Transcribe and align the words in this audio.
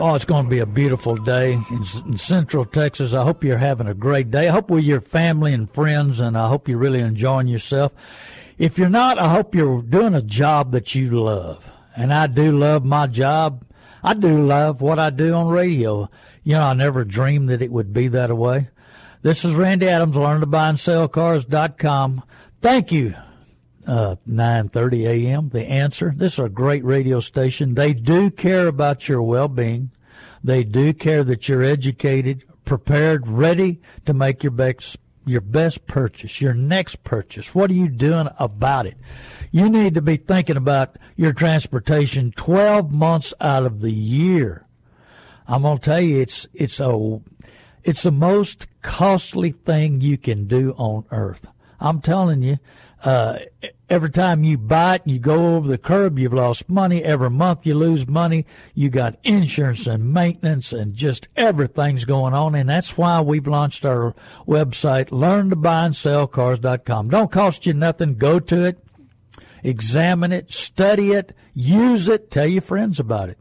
Oh, 0.00 0.14
it's 0.14 0.24
going 0.24 0.44
to 0.44 0.50
be 0.50 0.60
a 0.60 0.66
beautiful 0.66 1.16
day 1.16 1.54
in, 1.54 1.84
in, 2.06 2.16
Central 2.18 2.64
Texas. 2.64 3.12
I 3.12 3.24
hope 3.24 3.42
you're 3.42 3.58
having 3.58 3.88
a 3.88 3.94
great 3.94 4.30
day. 4.30 4.48
I 4.48 4.52
hope 4.52 4.70
with 4.70 4.84
your 4.84 5.00
family 5.00 5.52
and 5.52 5.68
friends, 5.68 6.20
and 6.20 6.38
I 6.38 6.48
hope 6.48 6.68
you're 6.68 6.78
really 6.78 7.00
enjoying 7.00 7.48
yourself. 7.48 7.92
If 8.58 8.78
you're 8.78 8.88
not, 8.88 9.18
I 9.18 9.28
hope 9.28 9.56
you're 9.56 9.82
doing 9.82 10.14
a 10.14 10.22
job 10.22 10.70
that 10.70 10.94
you 10.94 11.10
love. 11.10 11.68
And 11.96 12.14
I 12.14 12.28
do 12.28 12.56
love 12.56 12.84
my 12.84 13.08
job. 13.08 13.64
I 14.02 14.14
do 14.14 14.44
love 14.44 14.80
what 14.80 15.00
I 15.00 15.10
do 15.10 15.34
on 15.34 15.48
radio. 15.48 16.08
You 16.44 16.52
know, 16.54 16.62
I 16.62 16.74
never 16.74 17.04
dreamed 17.04 17.48
that 17.48 17.62
it 17.62 17.72
would 17.72 17.92
be 17.92 18.06
that 18.08 18.36
way. 18.36 18.68
This 19.22 19.44
is 19.44 19.56
Randy 19.56 19.88
Adams, 19.88 20.14
learn 20.14 20.40
to 20.40 20.46
buy 20.46 20.68
and 20.68 20.78
sell 20.78 21.08
cars.com. 21.08 22.22
Thank 22.62 22.92
you 22.92 23.14
uh, 23.88 24.16
9:30 24.28 25.06
a.m. 25.06 25.48
The 25.48 25.64
Answer. 25.64 26.12
This 26.14 26.34
is 26.34 26.38
a 26.44 26.48
great 26.48 26.84
radio 26.84 27.20
station. 27.20 27.74
They 27.74 27.94
do 27.94 28.30
care 28.30 28.68
about 28.68 29.08
your 29.08 29.22
well-being. 29.22 29.90
They 30.44 30.62
do 30.62 30.92
care 30.92 31.24
that 31.24 31.48
you're 31.48 31.64
educated, 31.64 32.44
prepared, 32.64 33.26
ready 33.26 33.80
to 34.04 34.12
make 34.12 34.44
your 34.44 34.52
best 34.52 34.98
your 35.24 35.40
best 35.40 35.86
purchase, 35.86 36.40
your 36.40 36.54
next 36.54 37.02
purchase. 37.04 37.54
What 37.54 37.70
are 37.70 37.74
you 37.74 37.88
doing 37.88 38.28
about 38.38 38.86
it? 38.86 38.96
You 39.50 39.68
need 39.68 39.94
to 39.94 40.02
be 40.02 40.16
thinking 40.16 40.56
about 40.56 40.96
your 41.16 41.32
transportation 41.32 42.32
12 42.32 42.92
months 42.92 43.34
out 43.40 43.64
of 43.64 43.80
the 43.80 43.92
year. 43.92 44.66
I'm 45.46 45.62
going 45.62 45.78
to 45.78 45.84
tell 45.84 46.00
you 46.00 46.20
it's 46.20 46.46
it's 46.52 46.78
a 46.78 47.20
it's 47.84 48.02
the 48.02 48.12
most 48.12 48.66
costly 48.82 49.52
thing 49.52 50.02
you 50.02 50.18
can 50.18 50.46
do 50.46 50.72
on 50.76 51.04
earth. 51.10 51.46
I'm 51.80 52.00
telling 52.00 52.42
you, 52.42 52.58
uh, 53.04 53.38
every 53.88 54.10
time 54.10 54.42
you 54.42 54.58
buy 54.58 54.96
it, 54.96 55.02
and 55.04 55.12
you 55.12 55.18
go 55.18 55.54
over 55.54 55.68
the 55.68 55.78
curb, 55.78 56.18
you've 56.18 56.32
lost 56.32 56.68
money. 56.68 57.02
Every 57.02 57.30
month 57.30 57.66
you 57.66 57.74
lose 57.74 58.06
money. 58.08 58.44
You 58.74 58.90
got 58.90 59.18
insurance 59.22 59.86
and 59.86 60.12
maintenance 60.12 60.72
and 60.72 60.94
just 60.94 61.28
everything's 61.36 62.04
going 62.04 62.34
on. 62.34 62.54
And 62.54 62.68
that's 62.68 62.98
why 62.98 63.20
we've 63.20 63.46
launched 63.46 63.84
our 63.84 64.14
website, 64.46 65.12
learn 65.12 65.50
to 65.50 65.56
buy 65.56 65.86
and 65.86 65.96
sell 65.96 66.26
cars.com. 66.26 67.08
Don't 67.08 67.30
cost 67.30 67.66
you 67.66 67.74
nothing. 67.74 68.16
Go 68.16 68.40
to 68.40 68.64
it, 68.64 68.84
examine 69.62 70.32
it, 70.32 70.52
study 70.52 71.12
it, 71.12 71.34
use 71.54 72.08
it, 72.08 72.30
tell 72.30 72.46
your 72.46 72.62
friends 72.62 72.98
about 72.98 73.28
it 73.28 73.38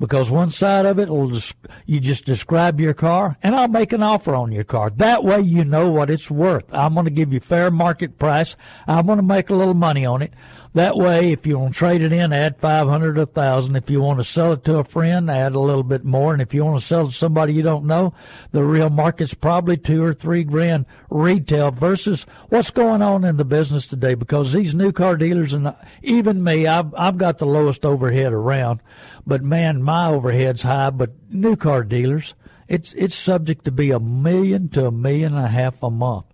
because 0.00 0.30
one 0.30 0.50
side 0.50 0.86
of 0.86 0.98
it 0.98 1.10
will 1.10 1.30
just, 1.30 1.54
you 1.84 2.00
just 2.00 2.24
describe 2.24 2.80
your 2.80 2.94
car 2.94 3.36
and 3.42 3.54
I'll 3.54 3.68
make 3.68 3.92
an 3.92 4.02
offer 4.02 4.34
on 4.34 4.50
your 4.50 4.64
car. 4.64 4.88
That 4.88 5.22
way 5.22 5.42
you 5.42 5.62
know 5.62 5.90
what 5.90 6.10
it's 6.10 6.30
worth. 6.30 6.64
I'm 6.72 6.94
going 6.94 7.04
to 7.04 7.10
give 7.10 7.32
you 7.32 7.38
fair 7.38 7.70
market 7.70 8.18
price. 8.18 8.56
I'm 8.88 9.04
going 9.04 9.18
to 9.18 9.22
make 9.22 9.50
a 9.50 9.54
little 9.54 9.74
money 9.74 10.06
on 10.06 10.22
it. 10.22 10.32
That 10.72 10.96
way, 10.96 11.32
if 11.32 11.48
you 11.48 11.58
want 11.58 11.74
to 11.74 11.78
trade 11.78 12.00
it 12.00 12.12
in, 12.12 12.32
add 12.32 12.60
500 12.60 13.18
a 13.18 13.26
thousand. 13.26 13.74
If 13.74 13.90
you 13.90 14.00
want 14.00 14.20
to 14.20 14.24
sell 14.24 14.52
it 14.52 14.64
to 14.66 14.78
a 14.78 14.84
friend, 14.84 15.28
add 15.28 15.56
a 15.56 15.60
little 15.60 15.82
bit 15.82 16.04
more. 16.04 16.32
And 16.32 16.40
if 16.40 16.54
you 16.54 16.64
want 16.64 16.80
to 16.80 16.86
sell 16.86 17.06
it 17.06 17.10
to 17.10 17.14
somebody 17.14 17.54
you 17.54 17.62
don't 17.62 17.86
know, 17.86 18.14
the 18.52 18.62
real 18.62 18.88
market's 18.88 19.34
probably 19.34 19.76
two 19.76 20.04
or 20.04 20.14
three 20.14 20.44
grand 20.44 20.86
retail 21.10 21.72
versus 21.72 22.24
what's 22.50 22.70
going 22.70 23.02
on 23.02 23.24
in 23.24 23.36
the 23.36 23.44
business 23.44 23.88
today 23.88 24.14
because 24.14 24.52
these 24.52 24.72
new 24.72 24.92
car 24.92 25.16
dealers 25.16 25.52
and 25.52 25.74
even 26.02 26.44
me, 26.44 26.68
I've, 26.68 26.94
I've 26.94 27.18
got 27.18 27.38
the 27.38 27.46
lowest 27.46 27.84
overhead 27.84 28.32
around. 28.32 28.80
But 29.26 29.42
man, 29.42 29.82
my 29.82 30.08
overhead's 30.08 30.62
high. 30.62 30.90
But 30.90 31.10
new 31.30 31.56
car 31.56 31.84
dealers, 31.84 32.34
it's 32.68 32.92
it's 32.94 33.14
subject 33.14 33.64
to 33.64 33.72
be 33.72 33.90
a 33.90 34.00
million 34.00 34.68
to 34.70 34.86
a 34.86 34.92
million 34.92 35.34
and 35.34 35.44
a 35.44 35.48
half 35.48 35.82
a 35.82 35.90
month. 35.90 36.26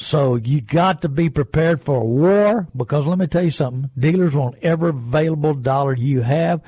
So 0.00 0.36
you 0.36 0.60
got 0.60 1.02
to 1.02 1.08
be 1.08 1.28
prepared 1.28 1.82
for 1.82 1.96
a 2.00 2.04
war 2.04 2.68
because 2.76 3.04
let 3.04 3.18
me 3.18 3.26
tell 3.26 3.42
you 3.42 3.50
something. 3.50 3.90
Dealers 3.98 4.32
want 4.32 4.54
every 4.62 4.90
available 4.90 5.54
dollar 5.54 5.92
you 5.92 6.20
have. 6.20 6.62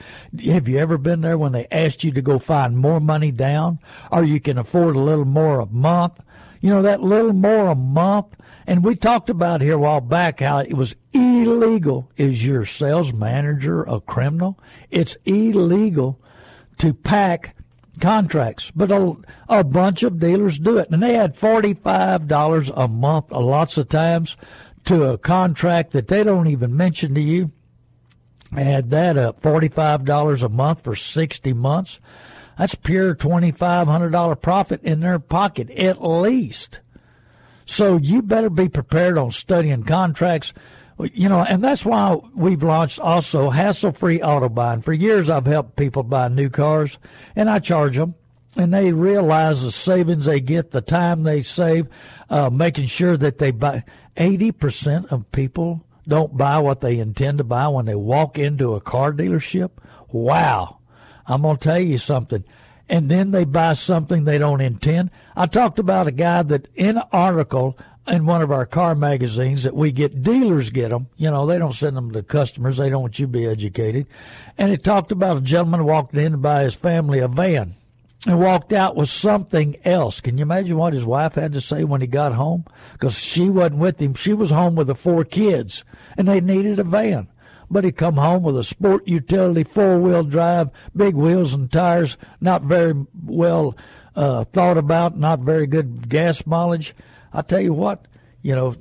Have 0.47 0.66
you 0.66 0.78
ever 0.78 0.98
been 0.98 1.21
there 1.21 1.38
when 1.38 1.53
they 1.53 1.69
asked 1.71 2.03
you 2.03 2.10
to 2.10 2.21
go 2.21 2.41
find 2.41 2.77
more 2.77 2.98
money 2.98 3.31
down 3.31 3.78
or 4.10 4.25
you 4.25 4.41
can 4.41 4.59
afford 4.59 4.97
a 4.97 5.00
little 5.00 5.25
more 5.25 5.60
a 5.60 5.66
month? 5.66 6.15
You 6.60 6.71
know, 6.71 6.82
that 6.82 7.03
little 7.03 7.32
more 7.32 7.69
a 7.69 7.77
month. 7.77 8.34
And 8.70 8.84
we 8.84 8.94
talked 8.94 9.28
about 9.28 9.62
here 9.62 9.75
a 9.75 9.78
while 9.78 10.00
back 10.00 10.38
how 10.38 10.58
it 10.58 10.75
was 10.75 10.94
illegal. 11.12 12.08
Is 12.16 12.47
your 12.47 12.64
sales 12.64 13.12
manager 13.12 13.82
a 13.82 14.00
criminal? 14.00 14.60
It's 14.92 15.16
illegal 15.25 16.20
to 16.78 16.94
pack 16.94 17.56
contracts, 18.00 18.70
but 18.70 18.92
a, 18.92 19.16
a 19.48 19.64
bunch 19.64 20.04
of 20.04 20.20
dealers 20.20 20.56
do 20.60 20.78
it. 20.78 20.88
And 20.88 21.03
they 21.03 21.16
add 21.16 21.34
$45 21.34 22.72
a 22.76 22.86
month, 22.86 23.32
uh, 23.32 23.41
lots 23.41 23.76
of 23.76 23.88
times, 23.88 24.36
to 24.84 25.03
a 25.06 25.19
contract 25.19 25.91
that 25.91 26.06
they 26.06 26.22
don't 26.22 26.47
even 26.47 26.76
mention 26.76 27.12
to 27.16 27.20
you. 27.20 27.50
Add 28.56 28.91
that 28.91 29.19
up, 29.19 29.42
$45 29.42 30.44
a 30.44 30.48
month 30.48 30.84
for 30.84 30.94
60 30.94 31.53
months. 31.54 31.98
That's 32.56 32.76
pure 32.76 33.16
$2,500 33.16 34.41
profit 34.41 34.80
in 34.84 35.00
their 35.00 35.19
pocket, 35.19 35.70
at 35.70 36.04
least. 36.04 36.78
So 37.70 37.98
you 37.98 38.20
better 38.20 38.50
be 38.50 38.69
prepared 38.69 39.16
on 39.16 39.31
studying 39.31 39.84
contracts. 39.84 40.53
You 40.98 41.28
know, 41.28 41.44
and 41.44 41.62
that's 41.62 41.84
why 41.84 42.19
we've 42.34 42.64
launched 42.64 42.98
also 42.98 43.50
hassle 43.50 43.92
free 43.92 44.20
auto 44.20 44.48
buying. 44.48 44.82
For 44.82 44.92
years, 44.92 45.31
I've 45.31 45.47
helped 45.47 45.76
people 45.76 46.03
buy 46.03 46.26
new 46.26 46.50
cars, 46.50 46.98
and 47.36 47.48
I 47.48 47.60
charge 47.60 47.97
them, 47.97 48.16
and 48.56 48.75
they 48.75 48.91
realize 48.91 49.62
the 49.62 49.70
savings 49.70 50.25
they 50.25 50.41
get, 50.41 50.72
the 50.72 50.80
time 50.80 51.22
they 51.22 51.42
save, 51.42 51.86
uh, 52.28 52.50
making 52.50 52.86
sure 52.86 53.16
that 53.16 53.38
they 53.38 53.53
buy. 53.53 53.84
80% 54.16 55.12
of 55.12 55.30
people 55.30 55.86
don't 56.09 56.36
buy 56.36 56.59
what 56.59 56.80
they 56.80 56.98
intend 56.98 57.38
to 57.38 57.44
buy 57.44 57.69
when 57.69 57.86
they 57.86 57.94
walk 57.94 58.36
into 58.36 58.75
a 58.75 58.80
car 58.80 59.12
dealership. 59.12 59.70
Wow. 60.09 60.78
I'm 61.25 61.42
going 61.42 61.56
to 61.59 61.62
tell 61.62 61.78
you 61.78 61.98
something. 61.98 62.42
And 62.91 63.09
then 63.09 63.31
they 63.31 63.45
buy 63.45 63.75
something 63.75 64.25
they 64.25 64.37
don't 64.37 64.61
intend. 64.61 65.12
I 65.37 65.47
talked 65.47 65.78
about 65.78 66.09
a 66.09 66.11
guy 66.11 66.43
that 66.43 66.67
in 66.75 66.99
an 66.99 67.05
article 67.12 67.78
in 68.09 68.27
one 68.27 68.43
of 68.43 68.51
our 68.51 68.67
car 68.67 68.97
magazines 68.97 69.62
that 69.62 69.77
we 69.77 69.93
get 69.93 70.25
dealers 70.25 70.71
get 70.71 70.89
them. 70.89 71.06
You 71.17 71.31
know, 71.31 71.47
they 71.47 71.56
don't 71.56 71.73
send 71.73 71.97
them 71.97 72.11
to 72.11 72.25
customers. 72.25 72.77
They 72.77 72.91
don't 72.91 73.03
want 73.03 73.21
you 73.21 73.27
to 73.27 73.33
be 73.33 73.47
educated. 73.47 74.09
And 74.59 74.73
it 74.73 74.83
talked 74.83 75.12
about 75.12 75.37
a 75.37 75.41
gentleman 75.41 75.84
walked 75.84 76.17
in 76.17 76.33
to 76.33 76.39
buy 76.39 76.65
his 76.65 76.75
family 76.75 77.21
a 77.21 77.28
van 77.28 77.75
and 78.27 78.41
walked 78.41 78.73
out 78.73 78.97
with 78.97 79.09
something 79.09 79.77
else. 79.84 80.21
Can 80.21 80.37
you 80.37 80.43
imagine 80.43 80.77
what 80.77 80.93
his 80.93 81.05
wife 81.05 81.37
had 81.37 81.53
to 81.53 81.60
say 81.60 81.84
when 81.84 82.01
he 82.01 82.09
got 82.09 82.33
home? 82.33 82.65
Because 82.95 83.16
she 83.16 83.48
wasn't 83.48 83.77
with 83.77 84.03
him. 84.03 84.15
She 84.15 84.34
was 84.34 84.51
home 84.51 84.75
with 84.75 84.89
the 84.89 84.97
four 84.97 85.25
kids 85.25 85.84
and 86.16 86.27
they 86.27 86.41
needed 86.41 86.81
a 86.81 86.84
van 86.84 87.28
but 87.71 87.84
he 87.84 87.93
come 87.93 88.17
home 88.17 88.43
with 88.43 88.59
a 88.59 88.65
sport 88.65 89.07
utility 89.07 89.65
four 89.65 89.99
wheel 89.99 90.25
drive, 90.25 90.71
big 90.97 91.15
wheels 91.15 91.55
and 91.55 91.71
tires, 91.71 92.17
not 92.41 92.63
very 92.63 92.95
well 93.25 93.77
uh, 94.17 94.45
thought 94.45 94.77
about, 94.77 95.17
not 95.17 95.41
very 95.41 95.67
good 95.67 96.09
gas 96.09 96.47
mileage. 96.47 96.95
I 97.33 97.43
tell 97.43 97.61
you 97.61 97.72
what, 97.72 98.07
you 98.43 98.55
know, 98.55 98.75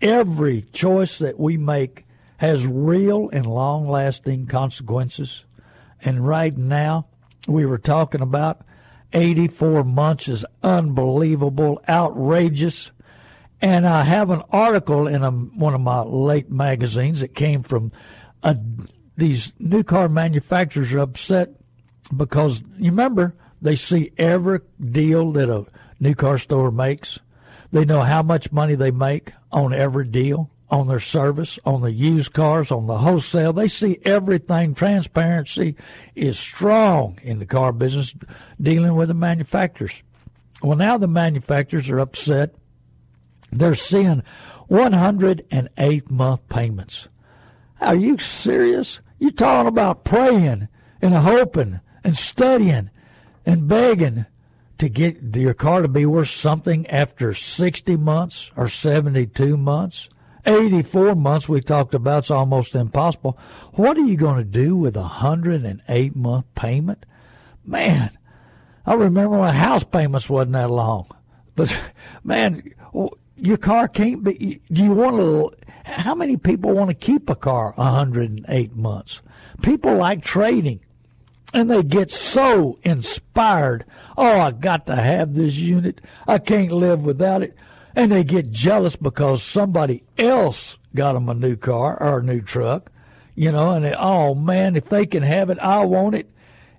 every 0.00 0.62
choice 0.72 1.18
that 1.18 1.38
we 1.38 1.56
make 1.56 2.06
has 2.38 2.66
real 2.66 3.28
and 3.30 3.46
long 3.46 3.88
lasting 3.88 4.46
consequences. 4.46 5.44
And 6.00 6.26
right 6.26 6.56
now, 6.56 7.06
we 7.46 7.66
were 7.66 7.78
talking 7.78 8.20
about 8.20 8.62
84 9.12 9.84
months 9.84 10.28
is 10.28 10.44
unbelievable, 10.62 11.82
outrageous. 11.88 12.90
And 13.60 13.86
I 13.86 14.02
have 14.04 14.30
an 14.30 14.42
article 14.50 15.06
in 15.06 15.22
a, 15.22 15.30
one 15.30 15.74
of 15.74 15.80
my 15.80 16.00
late 16.00 16.50
magazines 16.50 17.20
that 17.20 17.34
came 17.34 17.62
from 17.62 17.92
uh, 18.42 18.54
these 19.16 19.52
new 19.58 19.82
car 19.82 20.08
manufacturers 20.08 20.92
are 20.92 21.00
upset 21.00 21.50
because 22.16 22.62
you 22.78 22.90
remember 22.90 23.34
they 23.60 23.76
see 23.76 24.12
every 24.18 24.60
deal 24.80 25.32
that 25.32 25.48
a 25.48 25.66
new 26.00 26.14
car 26.14 26.38
store 26.38 26.70
makes. 26.70 27.20
They 27.70 27.84
know 27.84 28.02
how 28.02 28.22
much 28.22 28.52
money 28.52 28.74
they 28.74 28.90
make 28.90 29.32
on 29.50 29.72
every 29.72 30.06
deal, 30.06 30.50
on 30.70 30.88
their 30.88 31.00
service, 31.00 31.58
on 31.64 31.80
the 31.80 31.92
used 31.92 32.32
cars, 32.32 32.70
on 32.70 32.86
the 32.86 32.98
wholesale. 32.98 33.52
They 33.52 33.68
see 33.68 33.98
everything. 34.04 34.74
Transparency 34.74 35.76
is 36.14 36.38
strong 36.38 37.18
in 37.22 37.38
the 37.38 37.46
car 37.46 37.72
business 37.72 38.14
dealing 38.60 38.94
with 38.94 39.08
the 39.08 39.14
manufacturers. 39.14 40.02
Well, 40.62 40.76
now 40.76 40.98
the 40.98 41.08
manufacturers 41.08 41.88
are 41.88 41.98
upset. 41.98 42.54
They're 43.50 43.74
seeing 43.74 44.22
108 44.68 46.10
month 46.10 46.48
payments. 46.48 47.08
Are 47.82 47.96
you 47.96 48.16
serious? 48.18 49.00
You're 49.18 49.32
talking 49.32 49.66
about 49.66 50.04
praying 50.04 50.68
and 51.00 51.14
hoping 51.14 51.80
and 52.04 52.16
studying 52.16 52.90
and 53.44 53.68
begging 53.68 54.26
to 54.78 54.88
get 54.88 55.36
your 55.36 55.54
car 55.54 55.82
to 55.82 55.88
be 55.88 56.06
worth 56.06 56.28
something 56.28 56.86
after 56.86 57.34
60 57.34 57.96
months 57.96 58.50
or 58.56 58.68
72 58.68 59.56
months. 59.56 60.08
84 60.44 61.14
months 61.16 61.48
we 61.48 61.60
talked 61.60 61.94
about 61.94 62.20
it's 62.20 62.30
almost 62.30 62.74
impossible. 62.74 63.38
What 63.74 63.96
are 63.96 64.06
you 64.06 64.16
going 64.16 64.38
to 64.38 64.44
do 64.44 64.76
with 64.76 64.96
a 64.96 65.00
108 65.00 66.16
month 66.16 66.46
payment? 66.54 67.06
Man, 67.64 68.10
I 68.86 68.94
remember 68.94 69.38
my 69.38 69.52
house 69.52 69.84
payments 69.84 70.30
wasn't 70.30 70.52
that 70.52 70.70
long. 70.70 71.06
But 71.54 71.76
man, 72.24 72.74
your 73.36 73.56
car 73.56 73.88
can't 73.88 74.22
be 74.22 74.60
do 74.70 74.84
you 74.84 74.92
want 74.92 75.16
to 75.16 75.61
how 75.84 76.14
many 76.14 76.36
people 76.36 76.72
want 76.72 76.90
to 76.90 76.94
keep 76.94 77.28
a 77.28 77.34
car 77.34 77.72
108 77.76 78.76
months? 78.76 79.22
People 79.62 79.96
like 79.96 80.22
trading 80.22 80.80
and 81.52 81.70
they 81.70 81.82
get 81.82 82.10
so 82.10 82.78
inspired. 82.82 83.84
Oh, 84.16 84.40
I 84.40 84.50
got 84.52 84.86
to 84.86 84.96
have 84.96 85.34
this 85.34 85.56
unit. 85.56 86.00
I 86.26 86.38
can't 86.38 86.72
live 86.72 87.02
without 87.02 87.42
it. 87.42 87.54
And 87.94 88.10
they 88.10 88.24
get 88.24 88.50
jealous 88.50 88.96
because 88.96 89.42
somebody 89.42 90.02
else 90.16 90.78
got 90.94 91.12
them 91.12 91.28
a 91.28 91.34
new 91.34 91.56
car 91.56 92.00
or 92.02 92.18
a 92.18 92.22
new 92.22 92.40
truck, 92.40 92.90
you 93.34 93.52
know, 93.52 93.72
and 93.72 93.84
they, 93.84 93.94
oh 93.94 94.34
man, 94.34 94.76
if 94.76 94.88
they 94.88 95.04
can 95.04 95.22
have 95.22 95.50
it, 95.50 95.58
I 95.58 95.84
want 95.84 96.14
it. 96.14 96.30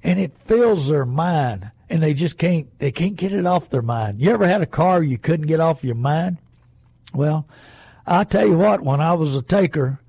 And 0.02 0.20
it 0.20 0.34
fills 0.46 0.88
their 0.88 1.06
mind 1.06 1.72
and 1.90 2.02
they 2.02 2.16
just 2.16 2.38
can't, 2.38 2.68
they 2.80 2.92
can't 2.92 3.16
get 3.16 3.32
it 3.32 3.46
off 3.46 3.70
their 3.70 3.84
mind. 3.84 4.20
You 4.20 4.32
ever 4.32 4.48
had 4.48 4.62
a 4.62 4.68
car 4.68 5.04
you 5.04 5.20
couldn't 5.20 5.46
get 5.46 5.60
off 5.60 5.84
your 5.84 5.96
mind? 5.96 6.38
Well, 7.14 7.46
I 8.06 8.24
tell 8.24 8.48
you 8.48 8.58
what, 8.58 8.82
when 8.82 9.02
I 9.02 9.14
was 9.14 9.36
a 9.36 9.42
taker, 9.42 10.00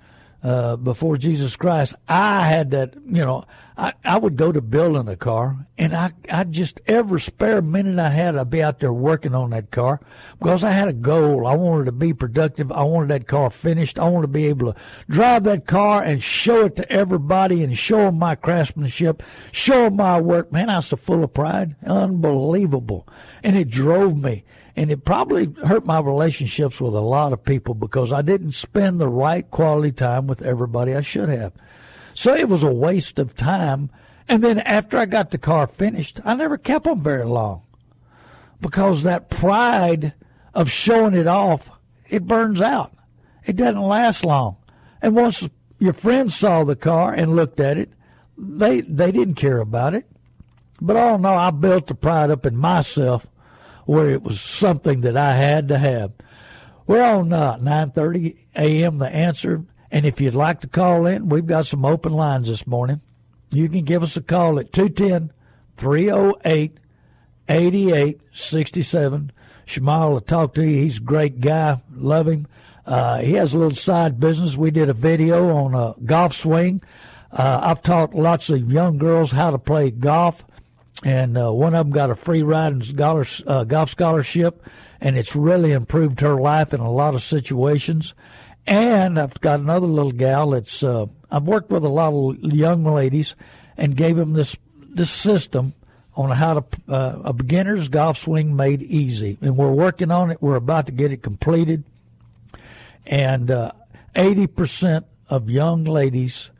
uh, 0.44 0.76
before 0.76 1.16
Jesus 1.16 1.56
Christ, 1.56 1.94
I 2.06 2.46
had 2.46 2.70
that, 2.72 2.94
you 3.06 3.24
know, 3.24 3.44
I, 3.78 3.94
I 4.04 4.18
would 4.18 4.36
go 4.36 4.52
to 4.52 4.60
building 4.60 5.08
a 5.08 5.16
car 5.16 5.66
and 5.78 5.96
I, 5.96 6.12
I 6.30 6.44
just 6.44 6.82
every 6.86 7.18
spare 7.18 7.62
minute 7.62 7.98
I 7.98 8.10
had, 8.10 8.36
I'd 8.36 8.50
be 8.50 8.62
out 8.62 8.78
there 8.78 8.92
working 8.92 9.34
on 9.34 9.50
that 9.50 9.70
car 9.70 10.00
because 10.38 10.62
I 10.62 10.70
had 10.72 10.88
a 10.88 10.92
goal. 10.92 11.46
I 11.46 11.54
wanted 11.54 11.86
to 11.86 11.92
be 11.92 12.12
productive. 12.12 12.70
I 12.70 12.82
wanted 12.82 13.08
that 13.08 13.26
car 13.26 13.48
finished. 13.48 13.98
I 13.98 14.04
wanted 14.04 14.26
to 14.26 14.32
be 14.34 14.46
able 14.46 14.74
to 14.74 14.78
drive 15.08 15.44
that 15.44 15.66
car 15.66 16.02
and 16.04 16.22
show 16.22 16.66
it 16.66 16.76
to 16.76 16.92
everybody 16.92 17.64
and 17.64 17.76
show 17.76 18.02
them 18.02 18.18
my 18.18 18.34
craftsmanship, 18.34 19.22
show 19.50 19.84
them 19.84 19.96
my 19.96 20.20
work. 20.20 20.52
Man, 20.52 20.68
I 20.68 20.76
was 20.76 20.86
so 20.88 20.96
full 20.96 21.24
of 21.24 21.32
pride. 21.32 21.74
Unbelievable. 21.86 23.08
And 23.42 23.56
it 23.56 23.70
drove 23.70 24.22
me. 24.22 24.44
And 24.76 24.90
it 24.90 25.04
probably 25.04 25.54
hurt 25.64 25.86
my 25.86 26.00
relationships 26.00 26.80
with 26.80 26.94
a 26.94 27.00
lot 27.00 27.32
of 27.32 27.44
people 27.44 27.74
because 27.74 28.10
I 28.12 28.22
didn't 28.22 28.52
spend 28.52 28.98
the 28.98 29.08
right 29.08 29.48
quality 29.50 29.92
time 29.92 30.26
with 30.26 30.42
everybody 30.42 30.94
I 30.94 31.02
should 31.02 31.28
have. 31.28 31.52
So 32.14 32.34
it 32.34 32.48
was 32.48 32.62
a 32.62 32.72
waste 32.72 33.18
of 33.18 33.36
time. 33.36 33.90
And 34.28 34.42
then 34.42 34.58
after 34.60 34.98
I 34.98 35.06
got 35.06 35.30
the 35.30 35.38
car 35.38 35.66
finished, 35.66 36.20
I 36.24 36.34
never 36.34 36.58
kept 36.58 36.84
them 36.84 37.02
very 37.02 37.24
long 37.24 37.62
because 38.60 39.02
that 39.02 39.28
pride 39.28 40.14
of 40.54 40.70
showing 40.70 41.14
it 41.14 41.26
off, 41.26 41.70
it 42.08 42.26
burns 42.26 42.62
out. 42.62 42.92
It 43.44 43.56
doesn't 43.56 43.80
last 43.80 44.24
long. 44.24 44.56
And 45.02 45.14
once 45.14 45.48
your 45.78 45.92
friends 45.92 46.34
saw 46.34 46.64
the 46.64 46.76
car 46.76 47.12
and 47.12 47.36
looked 47.36 47.60
at 47.60 47.76
it, 47.76 47.92
they 48.38 48.80
they 48.80 49.12
didn't 49.12 49.34
care 49.34 49.58
about 49.58 49.94
it. 49.94 50.06
But 50.80 50.96
oh 50.96 51.16
no, 51.16 51.34
I 51.34 51.50
built 51.50 51.86
the 51.86 51.94
pride 51.94 52.30
up 52.30 52.46
in 52.46 52.56
myself 52.56 53.26
where 53.86 54.10
it 54.10 54.22
was 54.22 54.40
something 54.40 55.02
that 55.02 55.16
I 55.16 55.34
had 55.34 55.68
to 55.68 55.78
have. 55.78 56.12
We're 56.86 57.02
on 57.02 57.32
uh, 57.32 57.56
9:30 57.58 58.36
a.m. 58.56 58.98
The 58.98 59.08
answer 59.08 59.64
and 59.94 60.04
if 60.04 60.20
you'd 60.20 60.34
like 60.34 60.60
to 60.62 60.66
call 60.66 61.06
in, 61.06 61.28
we've 61.28 61.46
got 61.46 61.66
some 61.66 61.84
open 61.84 62.12
lines 62.12 62.48
this 62.48 62.66
morning. 62.66 63.00
You 63.50 63.68
can 63.68 63.84
give 63.84 64.02
us 64.02 64.16
a 64.16 64.22
call 64.22 64.58
at 64.58 64.72
210 64.72 65.32
308 65.76 66.78
8867. 67.48 69.32
Shamal 69.68 70.26
talk 70.26 70.54
to 70.54 70.64
you. 70.64 70.82
He's 70.82 70.98
a 70.98 71.00
great 71.00 71.40
guy. 71.40 71.80
Love 71.94 72.26
him. 72.26 72.48
Uh, 72.84 73.20
he 73.20 73.34
has 73.34 73.54
a 73.54 73.58
little 73.58 73.76
side 73.76 74.18
business. 74.18 74.56
We 74.56 74.72
did 74.72 74.88
a 74.88 74.94
video 74.94 75.54
on 75.54 75.76
a 75.76 75.94
golf 76.04 76.34
swing. 76.34 76.82
Uh, 77.30 77.60
I've 77.62 77.82
taught 77.82 78.16
lots 78.16 78.50
of 78.50 78.72
young 78.72 78.98
girls 78.98 79.30
how 79.30 79.52
to 79.52 79.58
play 79.58 79.92
golf, 79.92 80.44
and 81.04 81.36
uh, 81.36 81.52
one 81.52 81.74
of 81.74 81.86
them 81.86 81.92
got 81.92 82.10
a 82.10 82.14
free 82.14 82.42
ride 82.42 82.72
and 82.72 83.00
uh, 83.00 83.64
golf 83.64 83.90
scholarship, 83.90 84.66
and 85.00 85.18
it's 85.18 85.36
really 85.36 85.72
improved 85.72 86.20
her 86.20 86.40
life 86.40 86.72
in 86.72 86.80
a 86.80 86.90
lot 86.90 87.14
of 87.14 87.22
situations. 87.22 88.14
And 88.66 89.20
I've 89.20 89.38
got 89.42 89.60
another 89.60 89.86
little 89.86 90.12
gal 90.12 90.50
that's 90.50 90.82
uh, 90.82 91.06
I've 91.30 91.42
worked 91.42 91.70
with 91.70 91.84
a 91.84 91.88
lot 91.88 92.14
of 92.14 92.38
young 92.42 92.82
ladies 92.84 93.36
and 93.76 93.94
gave 93.94 94.16
them 94.16 94.32
this 94.32 94.56
this 94.78 95.10
system 95.10 95.74
on 96.16 96.30
how 96.30 96.54
to 96.54 96.64
uh, 96.88 97.20
a 97.24 97.32
beginner's 97.34 97.88
golf 97.88 98.16
swing 98.16 98.56
made 98.56 98.80
easy, 98.82 99.36
and 99.42 99.58
we're 99.58 99.70
working 99.70 100.10
on 100.10 100.30
it. 100.30 100.40
We're 100.40 100.56
about 100.56 100.86
to 100.86 100.92
get 100.92 101.12
it 101.12 101.22
completed, 101.22 101.84
and 103.06 103.50
uh, 103.50 103.72
eighty 104.16 104.46
percent 104.46 105.04
of 105.28 105.50
young 105.50 105.84
ladies' 105.84 106.50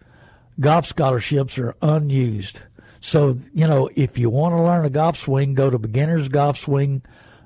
golf 0.60 0.84
scholarships 0.84 1.56
are 1.56 1.74
unused. 1.80 2.60
So 3.04 3.36
you 3.52 3.66
know, 3.66 3.90
if 3.94 4.16
you 4.16 4.30
want 4.30 4.54
to 4.54 4.62
learn 4.62 4.86
a 4.86 4.90
golf 4.90 5.18
swing, 5.18 5.52
go 5.52 5.68
to 5.68 5.78
beginner's 5.78 6.30
golf 6.30 6.56
swing 6.56 7.02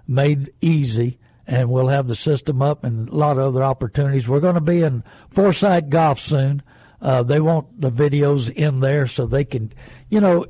made 0.07 0.53
easy 0.61 1.19
and 1.49 1.69
we'll 1.69 1.89
have 1.89 2.07
the 2.07 2.15
system 2.15 2.63
up 2.63 2.85
and 2.85 3.09
a 3.09 3.15
lot 3.15 3.39
of 3.39 3.45
other 3.49 3.65
opportunities. 3.65 4.29
We're 4.29 4.39
going 4.39 4.55
to 4.55 4.61
be 4.61 4.83
in 4.83 5.03
Foresight 5.31 5.91
Golf 5.91 6.21
soon. 6.21 6.63
Uh, 7.03 7.25
they 7.25 7.41
want 7.41 7.81
the 7.81 7.91
videos 7.91 8.49
in 8.49 8.79
there 8.79 9.09
so 9.09 9.27
they 9.27 9.45
can, 9.45 9.73
you 10.09 10.21
know, 10.21 10.47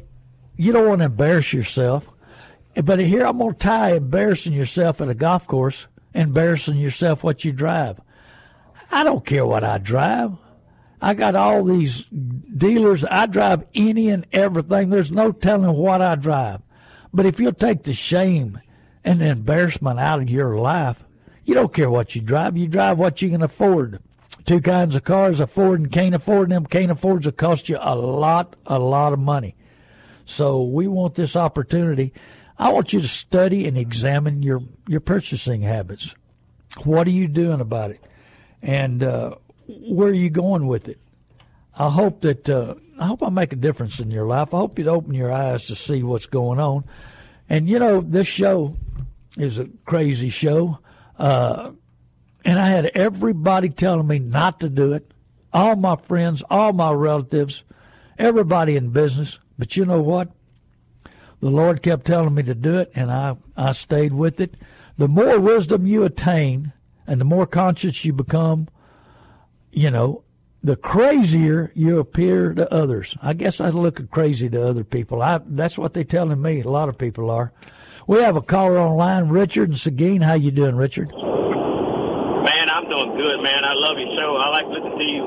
you 0.56 0.72
don't 0.72 0.86
want 0.86 0.98
to 0.98 1.06
embarrass 1.06 1.54
yourself. 1.54 2.06
But 2.74 2.98
here 2.98 3.24
I'm 3.24 3.38
going 3.38 3.54
to 3.54 3.58
tie 3.58 3.94
embarrassing 3.94 4.52
yourself 4.52 5.00
at 5.00 5.08
a 5.08 5.14
golf 5.14 5.46
course, 5.46 5.86
embarrassing 6.12 6.76
yourself 6.76 7.24
what 7.24 7.46
you 7.46 7.52
drive. 7.52 7.98
I 8.90 9.04
don't 9.04 9.24
care 9.24 9.46
what 9.46 9.64
I 9.64 9.78
drive. 9.78 10.36
I 11.00 11.14
got 11.14 11.36
all 11.36 11.64
these 11.64 12.04
dealers. 12.04 13.04
I 13.04 13.26
drive 13.26 13.66
any 13.74 14.08
and 14.08 14.26
everything. 14.32 14.90
There's 14.90 15.12
no 15.12 15.32
telling 15.32 15.76
what 15.76 16.02
I 16.02 16.16
drive. 16.16 16.60
But 17.12 17.26
if 17.26 17.38
you'll 17.40 17.52
take 17.52 17.84
the 17.84 17.92
shame 17.92 18.60
and 19.08 19.20
the 19.20 19.28
embarrassment 19.28 19.98
out 19.98 20.20
of 20.20 20.28
your 20.28 20.58
life. 20.58 21.02
You 21.44 21.54
don't 21.54 21.72
care 21.72 21.90
what 21.90 22.14
you 22.14 22.20
drive. 22.20 22.58
You 22.58 22.68
drive 22.68 22.98
what 22.98 23.22
you 23.22 23.30
can 23.30 23.42
afford. 23.42 24.02
Two 24.44 24.60
kinds 24.60 24.94
of 24.94 25.04
cars, 25.04 25.40
afford 25.40 25.80
and 25.80 25.90
can't 25.90 26.14
afford 26.14 26.50
them. 26.50 26.66
Can't 26.66 26.90
afford 26.90 27.24
will 27.24 27.32
cost 27.32 27.70
you 27.70 27.78
a 27.80 27.96
lot, 27.96 28.54
a 28.66 28.78
lot 28.78 29.14
of 29.14 29.18
money. 29.18 29.56
So 30.26 30.62
we 30.62 30.86
want 30.86 31.14
this 31.14 31.36
opportunity. 31.36 32.12
I 32.58 32.70
want 32.70 32.92
you 32.92 33.00
to 33.00 33.08
study 33.08 33.66
and 33.66 33.78
examine 33.78 34.42
your, 34.42 34.60
your 34.86 35.00
purchasing 35.00 35.62
habits. 35.62 36.14
What 36.84 37.06
are 37.06 37.12
you 37.12 37.28
doing 37.28 37.62
about 37.62 37.92
it? 37.92 38.04
And 38.60 39.02
uh, 39.02 39.36
where 39.68 40.08
are 40.08 40.14
you 40.14 40.30
going 40.30 40.66
with 40.66 40.88
it? 40.88 40.98
I 41.76 41.90
hope 41.90 42.22
that 42.22 42.48
uh, 42.48 42.74
I 42.98 43.06
hope 43.06 43.22
I 43.22 43.28
make 43.28 43.52
a 43.52 43.56
difference 43.56 44.00
in 44.00 44.10
your 44.10 44.26
life. 44.26 44.52
I 44.52 44.58
hope 44.58 44.78
you'd 44.78 44.88
open 44.88 45.14
your 45.14 45.32
eyes 45.32 45.66
to 45.68 45.76
see 45.76 46.02
what's 46.02 46.26
going 46.26 46.58
on. 46.58 46.84
And 47.48 47.68
you 47.68 47.78
know, 47.78 48.00
this 48.00 48.26
show 48.26 48.76
is 49.36 49.58
a 49.58 49.68
crazy 49.84 50.28
show. 50.28 50.78
Uh, 51.18 51.72
and 52.44 52.58
I 52.58 52.66
had 52.66 52.86
everybody 52.94 53.68
telling 53.68 54.06
me 54.06 54.18
not 54.18 54.60
to 54.60 54.68
do 54.68 54.92
it. 54.92 55.12
All 55.52 55.76
my 55.76 55.96
friends, 55.96 56.42
all 56.50 56.72
my 56.72 56.92
relatives, 56.92 57.62
everybody 58.18 58.76
in 58.76 58.90
business. 58.90 59.38
But 59.58 59.76
you 59.76 59.84
know 59.84 60.00
what? 60.00 60.30
The 61.40 61.50
Lord 61.50 61.82
kept 61.82 62.06
telling 62.06 62.34
me 62.34 62.42
to 62.44 62.54
do 62.54 62.78
it, 62.78 62.90
and 62.96 63.12
I, 63.12 63.36
I 63.56 63.72
stayed 63.72 64.12
with 64.12 64.40
it. 64.40 64.54
The 64.96 65.08
more 65.08 65.38
wisdom 65.38 65.86
you 65.86 66.02
attain 66.02 66.72
and 67.06 67.20
the 67.20 67.24
more 67.24 67.46
conscious 67.46 68.04
you 68.04 68.12
become, 68.12 68.68
you 69.72 69.90
know, 69.90 70.24
the 70.62 70.76
crazier 70.76 71.70
you 71.74 71.98
appear 71.98 72.52
to 72.54 72.72
others. 72.72 73.16
I 73.22 73.32
guess 73.32 73.60
I 73.60 73.70
look 73.70 74.10
crazy 74.10 74.48
to 74.50 74.66
other 74.66 74.84
people. 74.84 75.22
I, 75.22 75.40
that's 75.44 75.78
what 75.78 75.94
they're 75.94 76.04
telling 76.04 76.42
me. 76.42 76.60
A 76.62 76.70
lot 76.70 76.88
of 76.88 76.98
people 76.98 77.30
are. 77.30 77.52
We 78.06 78.20
have 78.22 78.36
a 78.36 78.42
caller 78.42 78.78
online, 78.78 79.28
Richard 79.28 79.68
and 79.68 79.78
Seguin. 79.78 80.22
How 80.22 80.34
you 80.34 80.50
doing, 80.50 80.76
Richard? 80.76 81.08
Man, 81.10 82.70
I'm 82.70 82.88
doing 82.88 83.16
good, 83.16 83.42
man. 83.42 83.64
I 83.64 83.74
love 83.74 83.98
your 83.98 84.16
show. 84.16 84.36
I 84.36 84.48
like 84.50 84.66
listening 84.66 84.98
to 84.98 85.04
you. 85.04 85.26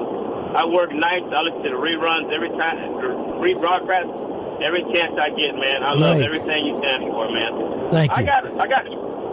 I 0.55 0.65
work 0.65 0.91
nights. 0.91 1.31
I 1.31 1.41
listen 1.43 1.63
to 1.63 1.69
the 1.69 1.75
reruns 1.77 2.33
every 2.33 2.49
time, 2.49 2.77
the 2.99 3.07
rebroadcast 3.39 4.31
every 4.61 4.83
chance 4.93 5.13
I 5.17 5.29
get, 5.29 5.55
man. 5.55 5.81
I 5.83 5.93
love 5.93 6.21
everything 6.21 6.65
you 6.65 6.79
stand 6.83 7.03
for, 7.09 7.31
man. 7.31 7.89
Thank 7.91 8.11
you. 8.11 8.17
I 8.17 8.23
got, 8.23 8.45
I 8.61 8.67
got, 8.67 8.85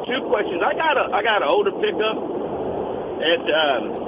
two 0.08 0.24
questions. 0.32 0.62
I 0.64 0.72
got 0.72 0.96
a 0.96 1.12
I 1.12 1.22
got 1.22 1.42
an 1.42 1.48
older 1.48 1.70
pickup 1.70 2.16
at 3.28 3.44
um, 3.44 4.07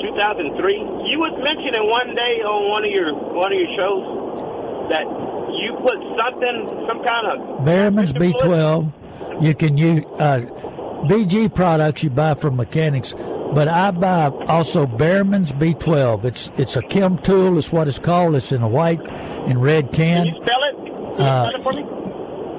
2003. 0.00 0.74
You 1.10 1.18
was 1.18 1.34
mentioning 1.42 1.88
one 1.88 2.14
day 2.14 2.40
on 2.42 2.70
one 2.70 2.84
of 2.84 2.90
your 2.90 3.14
one 3.14 3.52
of 3.52 3.58
your 3.58 3.72
shows 3.76 4.04
that 4.90 5.04
you 5.58 5.74
put 5.82 5.98
something, 6.20 6.86
some 6.86 7.02
kind 7.04 7.26
of 7.32 7.64
Berryman's 7.64 8.12
B12. 8.12 9.42
You 9.42 9.54
can 9.54 9.76
use 9.76 10.04
uh, 10.18 10.40
BG 11.08 11.54
products 11.54 12.02
you 12.02 12.10
buy 12.10 12.34
from 12.34 12.56
mechanics, 12.56 13.14
but 13.54 13.68
I 13.68 13.90
buy 13.92 14.26
also 14.46 14.86
Berryman's 14.86 15.52
B12. 15.52 16.24
It's 16.24 16.50
it's 16.56 16.76
a 16.76 16.82
Chemtool. 16.82 17.58
It's 17.58 17.70
what 17.72 17.88
it's 17.88 17.98
called. 17.98 18.34
It's 18.36 18.52
in 18.52 18.62
a 18.62 18.68
white 18.68 19.00
and 19.00 19.62
red 19.62 19.92
Can 19.92 20.24
can. 20.24 20.26
you 20.26 20.42
spell 20.44 20.62
it? 20.62 20.76
Can 20.76 20.86
you 20.86 21.24
Uh, 21.24 21.48
spell 21.50 21.60
it 21.60 21.62
for 21.62 21.72
me? 21.72 21.84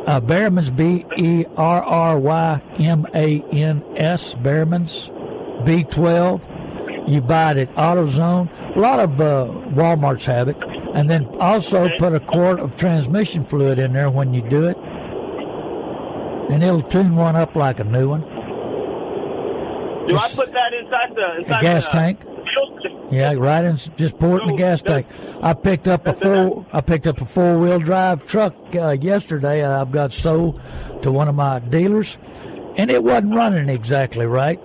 Uh, 0.08 0.20
Berryman's 0.22 0.70
B 0.72 1.06
E 1.18 1.46
R 1.58 1.84
R 1.84 2.18
Y 2.20 2.62
M 2.80 3.06
A 3.14 3.42
N 3.52 3.84
S. 3.98 4.34
Berryman's 4.36 5.10
B12. 5.66 6.42
You 7.10 7.22
buy 7.22 7.52
it 7.52 7.58
at 7.58 7.76
AutoZone. 7.76 8.76
A 8.76 8.80
lot 8.80 9.00
of 9.00 9.20
uh, 9.20 9.48
WalMarts 9.74 10.26
have 10.26 10.48
it. 10.48 10.58
And 10.94 11.10
then 11.10 11.26
also 11.40 11.86
Okay. 11.86 11.98
put 11.98 12.14
a 12.14 12.20
quart 12.20 12.60
of 12.60 12.76
transmission 12.76 13.44
fluid 13.44 13.80
in 13.80 13.94
there 13.94 14.10
when 14.12 14.34
you 14.34 14.42
do 14.48 14.68
it. 14.68 14.78
And 16.52 16.64
it'll 16.64 16.84
tune 16.84 17.16
one 17.16 17.36
up 17.36 17.56
like 17.56 17.80
a 17.80 17.84
new 17.84 18.10
one. 18.10 18.22
Do 20.08 20.18
I 20.18 20.28
put 20.36 20.52
that 20.52 20.74
inside 20.74 21.16
the 21.16 21.38
inside 21.40 21.62
gas 21.62 21.86
the, 21.86 21.92
tank? 21.92 22.20
Yeah, 23.12 23.34
right 23.34 23.66
in. 23.66 23.78
Just 23.96 24.20
pour 24.20 24.38
it 24.38 24.44
in 24.44 24.50
the 24.50 24.56
gas 24.58 24.82
tank. 24.84 25.08
I 25.42 25.54
picked 25.54 25.88
up 25.88 26.06
a 26.06 26.14
four. 26.14 26.66
I 26.72 26.82
picked 26.82 27.08
up 27.08 27.22
a 27.22 27.26
four 27.26 27.58
wheel 27.58 27.80
drive 27.80 28.28
truck 28.28 28.56
uh, 28.76 28.92
yesterday. 29.00 29.64
I've 29.66 29.92
got 29.92 30.14
sold 30.14 30.62
to 31.02 31.12
one 31.12 31.28
of 31.28 31.36
my 31.36 31.60
dealers, 31.60 32.18
and 32.78 32.92
it 32.92 33.04
wasn't 33.04 33.36
running 33.36 33.70
exactly 33.70 34.26
right. 34.28 34.60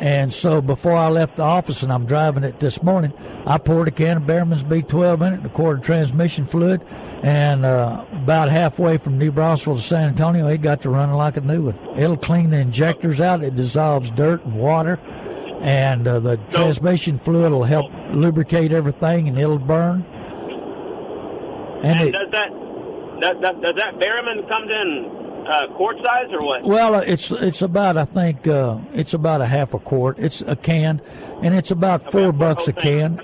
And 0.00 0.32
so 0.32 0.60
before 0.60 0.92
I 0.92 1.08
left 1.08 1.36
the 1.36 1.42
office, 1.42 1.82
and 1.82 1.92
I'm 1.92 2.04
driving 2.04 2.44
it 2.44 2.60
this 2.60 2.82
morning, 2.82 3.12
I 3.46 3.58
poured 3.58 3.88
a 3.88 3.90
can 3.90 4.18
of 4.18 4.24
Berryman's 4.24 4.64
B12 4.64 5.26
in 5.26 5.32
it, 5.32 5.36
and 5.38 5.46
a 5.46 5.48
quart 5.48 5.78
of 5.78 5.84
transmission 5.84 6.46
fluid, 6.46 6.82
and 7.22 7.64
uh, 7.64 8.04
about 8.12 8.50
halfway 8.50 8.98
from 8.98 9.18
New 9.18 9.32
Braunfels 9.32 9.82
to 9.82 9.88
San 9.88 10.08
Antonio, 10.08 10.46
it 10.48 10.60
got 10.60 10.82
to 10.82 10.90
running 10.90 11.14
like 11.14 11.36
a 11.36 11.40
new 11.40 11.70
one. 11.70 11.98
It'll 11.98 12.16
clean 12.16 12.50
the 12.50 12.58
injectors 12.58 13.20
out. 13.20 13.42
It 13.42 13.56
dissolves 13.56 14.10
dirt 14.10 14.44
and 14.44 14.54
water 14.54 15.00
and 15.60 16.06
uh, 16.06 16.20
the 16.20 16.36
transmission 16.50 17.18
fluid 17.18 17.50
will 17.50 17.64
help 17.64 17.90
lubricate 18.12 18.72
everything 18.72 19.28
and 19.28 19.38
it'll 19.38 19.58
burn. 19.58 20.04
And 21.82 22.00
And 22.00 22.08
it, 22.08 22.12
does 22.12 22.30
that 22.32 22.50
does, 23.20 23.36
does, 23.40 23.62
does 23.62 23.74
that 23.76 23.94
Berryman 23.98 24.46
comes 24.48 24.70
in 24.70 25.15
uh, 25.48 25.66
quart 25.76 25.96
size 26.04 26.26
or 26.32 26.42
what? 26.44 26.64
well, 26.64 26.94
uh, 26.94 27.00
it's 27.00 27.30
it's 27.30 27.62
about 27.62 27.96
I 27.96 28.04
think 28.04 28.46
uh, 28.46 28.78
it's 28.92 29.14
about 29.14 29.40
a 29.40 29.46
half 29.46 29.74
a 29.74 29.78
quart. 29.78 30.18
It's 30.18 30.40
a 30.42 30.56
can, 30.56 31.00
and 31.42 31.54
it's 31.54 31.70
about 31.70 32.10
four 32.10 32.28
About 32.30 32.56
bucks 32.56 32.68
a 32.68 32.72
thing. 32.72 32.82
can. 33.16 33.20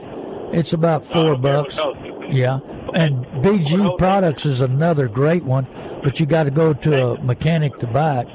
It's 0.52 0.72
about 0.72 1.02
Oh, 1.02 1.04
four 1.04 1.30
okay, 1.32 1.40
bucks. 1.42 1.78
Yeah, 2.30 2.60
and 2.94 3.24
BG 3.44 3.98
Products 3.98 4.46
is 4.46 4.60
another 4.60 5.08
great 5.08 5.44
one, 5.44 5.66
but 6.02 6.20
you 6.20 6.26
got 6.26 6.44
to 6.44 6.50
go 6.50 6.72
to 6.72 7.12
a 7.12 7.22
mechanic 7.22 7.78
to 7.78 7.86
buy 7.86 8.20
it. 8.20 8.28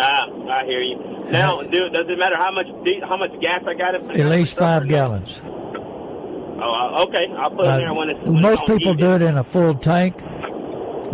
Ah, 0.00 0.26
I 0.50 0.64
hear 0.64 0.80
you. 0.80 0.96
Now, 1.30 1.60
do, 1.62 1.88
does 1.90 2.06
it 2.08 2.18
matter 2.18 2.36
how 2.36 2.50
much 2.52 2.66
how 3.08 3.16
much 3.16 3.32
gas 3.40 3.62
I 3.66 3.74
got? 3.74 3.94
It 3.94 4.20
at 4.20 4.26
least 4.28 4.56
five 4.56 4.88
gallons. 4.88 5.42
Oh, 5.44 6.60
uh, 6.60 7.02
okay. 7.04 7.26
I'll 7.36 7.50
put 7.50 7.66
it 7.66 7.70
in 7.70 7.78
there 7.78 7.94
when 7.94 8.10
it's. 8.10 8.20
Uh, 8.20 8.32
when 8.32 8.42
most 8.42 8.62
it's 8.62 8.72
people 8.78 8.94
do 8.94 9.14
it 9.14 9.22
in 9.22 9.36
a 9.36 9.44
full 9.44 9.74
tank, 9.74 10.16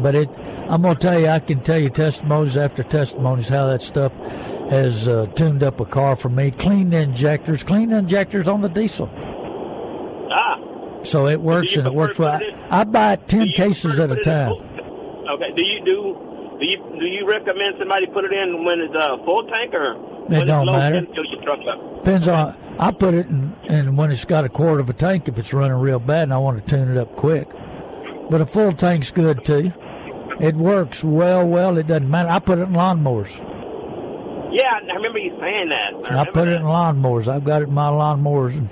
but 0.00 0.14
it. 0.14 0.28
I'm 0.68 0.82
gonna 0.82 0.94
tell 0.98 1.18
you, 1.20 1.28
I 1.28 1.40
can 1.40 1.60
tell 1.60 1.78
you 1.78 1.90
testimonies 1.90 2.56
after 2.56 2.82
testimonies 2.82 3.48
how 3.48 3.66
that 3.66 3.82
stuff 3.82 4.12
has 4.70 5.06
uh, 5.06 5.26
tuned 5.34 5.62
up 5.62 5.78
a 5.80 5.84
car 5.84 6.16
for 6.16 6.28
me. 6.30 6.50
Clean 6.50 6.88
the 6.90 6.98
injectors, 6.98 7.62
clean 7.62 7.90
the 7.90 7.98
injectors 7.98 8.48
on 8.48 8.62
the 8.62 8.68
diesel, 8.68 9.10
Ah. 10.32 10.58
so 11.02 11.26
it 11.26 11.40
works 11.40 11.76
and 11.76 11.86
it 11.86 11.94
works 11.94 12.16
to 12.16 12.22
well. 12.22 12.40
it- 12.40 12.54
I 12.70 12.84
buy 12.84 13.16
ten 13.16 13.48
cases 13.48 13.98
at 13.98 14.10
a 14.10 14.14
it 14.14 14.24
time. 14.24 14.48
full- 14.50 14.62
Okay. 15.34 15.52
Do 15.56 15.64
you 15.64 15.84
do? 15.84 16.56
Do 16.60 16.66
you 16.68 16.76
do 16.98 17.06
you 17.06 17.26
recommend 17.28 17.76
somebody 17.78 18.06
put 18.06 18.24
it 18.24 18.32
in 18.32 18.64
when 18.64 18.80
it's 18.80 18.94
uh, 18.94 19.16
full 19.24 19.44
tank 19.48 19.74
or 19.74 19.94
when 20.28 20.46
don't 20.46 20.66
matter. 20.66 20.96
until 20.96 21.24
you 21.24 21.36
truck 21.42 21.58
up? 21.70 22.04
Depends 22.04 22.28
on. 22.28 22.54
I 22.78 22.90
put 22.90 23.14
it 23.14 23.26
in, 23.26 23.52
in 23.68 23.96
when 23.96 24.10
it's 24.10 24.24
got 24.24 24.44
a 24.44 24.48
quarter 24.48 24.80
of 24.80 24.88
a 24.88 24.92
tank 24.92 25.28
if 25.28 25.38
it's 25.38 25.52
running 25.52 25.76
real 25.76 25.98
bad 25.98 26.24
and 26.24 26.34
I 26.34 26.38
want 26.38 26.64
to 26.64 26.70
tune 26.70 26.90
it 26.90 26.96
up 26.98 27.14
quick. 27.16 27.48
But 28.30 28.40
a 28.40 28.46
full 28.46 28.72
tank's 28.72 29.10
good 29.10 29.44
too. 29.44 29.72
It 30.40 30.56
works 30.56 31.04
well. 31.04 31.46
Well, 31.46 31.78
it 31.78 31.86
doesn't 31.86 32.10
matter. 32.10 32.28
I 32.28 32.38
put 32.38 32.58
it 32.58 32.62
in 32.62 32.72
lawnmowers. 32.72 33.32
Yeah, 34.52 34.78
I 34.90 34.94
remember 34.94 35.18
you 35.18 35.36
saying 35.40 35.70
that. 35.70 35.92
I, 36.10 36.20
I 36.20 36.30
put 36.30 36.48
it 36.48 36.52
in 36.52 36.62
lawnmowers. 36.62 37.28
I've 37.28 37.44
got 37.44 37.62
it 37.62 37.68
in 37.68 37.74
my 37.74 37.88
lawnmowers, 37.88 38.56
and 38.56 38.68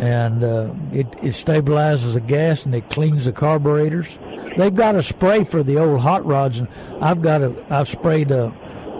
and 0.00 0.44
uh, 0.44 0.72
it 0.92 1.06
it 1.22 1.34
stabilizes 1.34 2.14
the 2.14 2.20
gas 2.20 2.64
and 2.64 2.74
it 2.74 2.88
cleans 2.90 3.26
the 3.26 3.32
carburetors. 3.32 4.18
They've 4.56 4.74
got 4.74 4.94
a 4.94 5.02
spray 5.02 5.44
for 5.44 5.62
the 5.62 5.78
old 5.78 6.00
hot 6.00 6.24
rods, 6.24 6.58
and 6.58 6.68
I've 7.00 7.22
got 7.22 7.42
a 7.42 7.54
I've 7.70 7.88
sprayed 7.88 8.30
a 8.30 8.52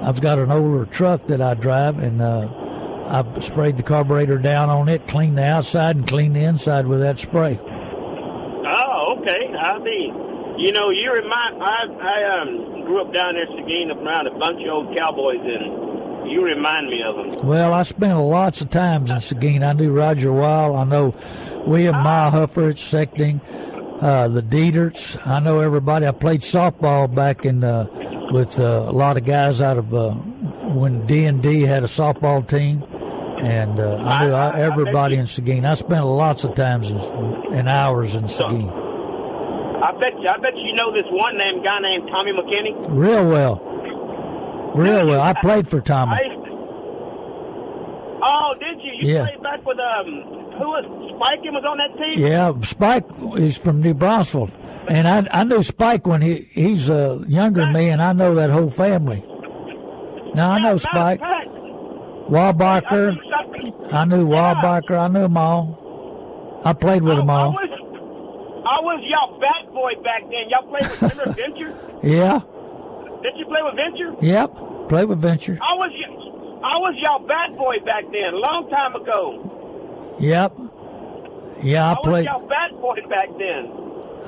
I've 0.02 0.20
got 0.20 0.38
an 0.38 0.50
older 0.50 0.84
truck 0.86 1.26
that 1.28 1.40
I 1.40 1.54
drive, 1.54 1.98
and 1.98 2.20
uh, 2.20 2.48
I've 3.06 3.42
sprayed 3.44 3.76
the 3.76 3.82
carburetor 3.82 4.38
down 4.38 4.68
on 4.68 4.88
it, 4.88 5.08
cleaned 5.08 5.38
the 5.38 5.44
outside 5.44 5.96
and 5.96 6.06
cleaned 6.06 6.36
the 6.36 6.40
inside 6.40 6.86
with 6.86 7.00
that 7.00 7.18
spray. 7.18 7.58
Oh, 7.62 9.16
okay. 9.18 9.52
I 9.58 9.78
see. 9.84 10.12
You 10.60 10.72
know, 10.72 10.90
you 10.90 11.10
remind 11.12 11.62
I 11.62 11.86
I 12.00 12.40
um 12.42 12.84
grew 12.84 13.00
up 13.00 13.14
down 13.14 13.34
there, 13.34 13.44
in 13.44 13.56
Seguin, 13.56 13.90
around 13.92 14.26
a 14.26 14.38
bunch 14.38 14.60
of 14.62 14.68
old 14.68 14.96
cowboys, 14.96 15.40
and 15.42 16.30
you 16.30 16.44
remind 16.44 16.88
me 16.88 17.00
of 17.02 17.16
them. 17.16 17.46
Well, 17.46 17.72
I 17.72 17.82
spent 17.82 18.18
lots 18.18 18.60
of 18.60 18.68
times 18.70 19.10
in 19.10 19.20
Seguin. 19.20 19.62
I 19.62 19.72
knew 19.72 19.90
Roger 19.90 20.32
Weil. 20.32 20.76
I 20.76 20.84
know 20.84 21.14
William 21.66 21.94
Meyerhofer 21.96 22.70
at 22.72 22.78
Secting, 22.78 23.40
uh, 24.02 24.28
the 24.28 24.42
Dieterts. 24.42 25.26
I 25.26 25.40
know 25.40 25.60
everybody. 25.60 26.06
I 26.06 26.10
played 26.12 26.42
softball 26.42 27.12
back 27.12 27.46
in 27.46 27.64
uh, 27.64 27.86
with 28.30 28.60
uh, 28.60 28.84
a 28.86 28.92
lot 28.92 29.16
of 29.16 29.24
guys 29.24 29.62
out 29.62 29.78
of 29.78 29.94
uh, 29.94 30.10
when 30.12 31.06
D 31.06 31.24
and 31.24 31.42
D 31.42 31.62
had 31.62 31.84
a 31.84 31.88
softball 31.88 32.46
team, 32.46 32.82
and 33.42 33.80
uh, 33.80 33.96
I 33.96 34.26
knew 34.26 34.32
I- 34.34 34.60
everybody 34.60 35.16
in 35.16 35.26
Seguin. 35.26 35.64
I 35.64 35.74
spent 35.74 36.04
lots 36.04 36.44
of 36.44 36.54
times 36.54 36.90
in, 36.90 36.98
and 37.54 37.66
hours 37.66 38.14
in 38.14 38.28
Seguin. 38.28 38.89
I 40.00 40.08
bet 40.08 40.18
you, 40.18 40.28
I 40.28 40.36
bet 40.38 40.56
you 40.56 40.72
know 40.76 40.90
this 40.94 41.04
one 41.10 41.36
named 41.36 41.62
guy 41.62 41.78
named 41.80 42.08
Tommy 42.10 42.32
McKinney. 42.32 42.72
Real 42.88 43.26
well, 43.28 43.60
real 44.74 45.06
well. 45.06 45.20
I 45.20 45.34
played 45.34 45.68
for 45.68 45.82
Tommy. 45.82 46.12
I 46.12 46.22
oh, 48.22 48.54
did 48.58 48.80
you? 48.82 48.92
You 49.08 49.14
Yeah. 49.14 49.26
played 49.26 49.42
back 49.42 49.66
with 49.66 49.78
um, 49.78 50.06
who 50.58 50.68
was 50.68 50.84
Spike? 51.16 51.40
and 51.44 51.54
was 51.54 51.64
on 51.68 51.76
that 51.76 51.98
team. 51.98 52.18
Yeah, 52.18 52.52
Spike 52.62 53.04
is 53.36 53.58
from 53.58 53.82
New 53.82 53.92
Braunfels, 53.92 54.50
and 54.88 55.06
I 55.06 55.26
I 55.38 55.44
knew 55.44 55.62
Spike 55.62 56.06
when 56.06 56.22
he 56.22 56.48
he's 56.50 56.88
uh, 56.88 57.18
younger 57.28 57.60
than 57.60 57.74
me, 57.74 57.90
and 57.90 58.00
I 58.00 58.14
know 58.14 58.34
that 58.36 58.48
whole 58.48 58.70
family. 58.70 59.22
Now 60.34 60.52
I 60.52 60.60
know 60.60 60.78
Spike, 60.78 61.20
Wahlbacher. 62.30 63.18
I 63.92 64.04
knew 64.06 64.26
Wahlbacher. 64.26 64.98
I 64.98 65.08
knew 65.08 65.20
them 65.22 65.36
all. 65.36 66.60
I 66.64 66.72
played 66.72 67.02
with 67.02 67.18
them 67.18 67.28
I, 67.28 67.34
I 67.34 67.42
all. 67.42 67.52
was, 67.52 67.68
I 68.64 68.80
was 68.80 69.02
y'all 69.10 69.38
bat 69.40 69.69
boy 69.80 69.92
back 70.04 70.22
then. 70.28 70.44
Y'all 70.52 70.68
played 70.68 70.84
with 70.90 71.00
remember 71.00 71.32
Venture? 71.32 71.72
Yeah, 72.02 72.40
Did 73.22 73.34
you 73.36 73.44
play 73.46 73.60
with 73.62 73.76
Venture? 73.76 74.12
yep. 74.20 74.52
Played 74.88 75.08
with 75.08 75.18
Venture. 75.20 75.58
I 75.60 75.74
was, 75.74 75.90
y- 75.92 76.60
I 76.64 76.76
was 76.78 76.94
y'all 77.02 77.26
bad 77.26 77.56
boy 77.56 77.76
back 77.84 78.04
then, 78.12 78.34
a 78.34 78.36
long 78.38 78.68
time 78.70 78.94
ago. 78.96 80.16
Yep. 80.20 80.52
Yeah, 81.62 81.86
I 81.86 81.90
I 81.90 81.92
was 81.94 82.04
played. 82.04 82.24
y'all 82.26 82.48
bat 82.48 82.70
boy 82.80 82.96
back 83.08 83.28
then. 83.38 83.72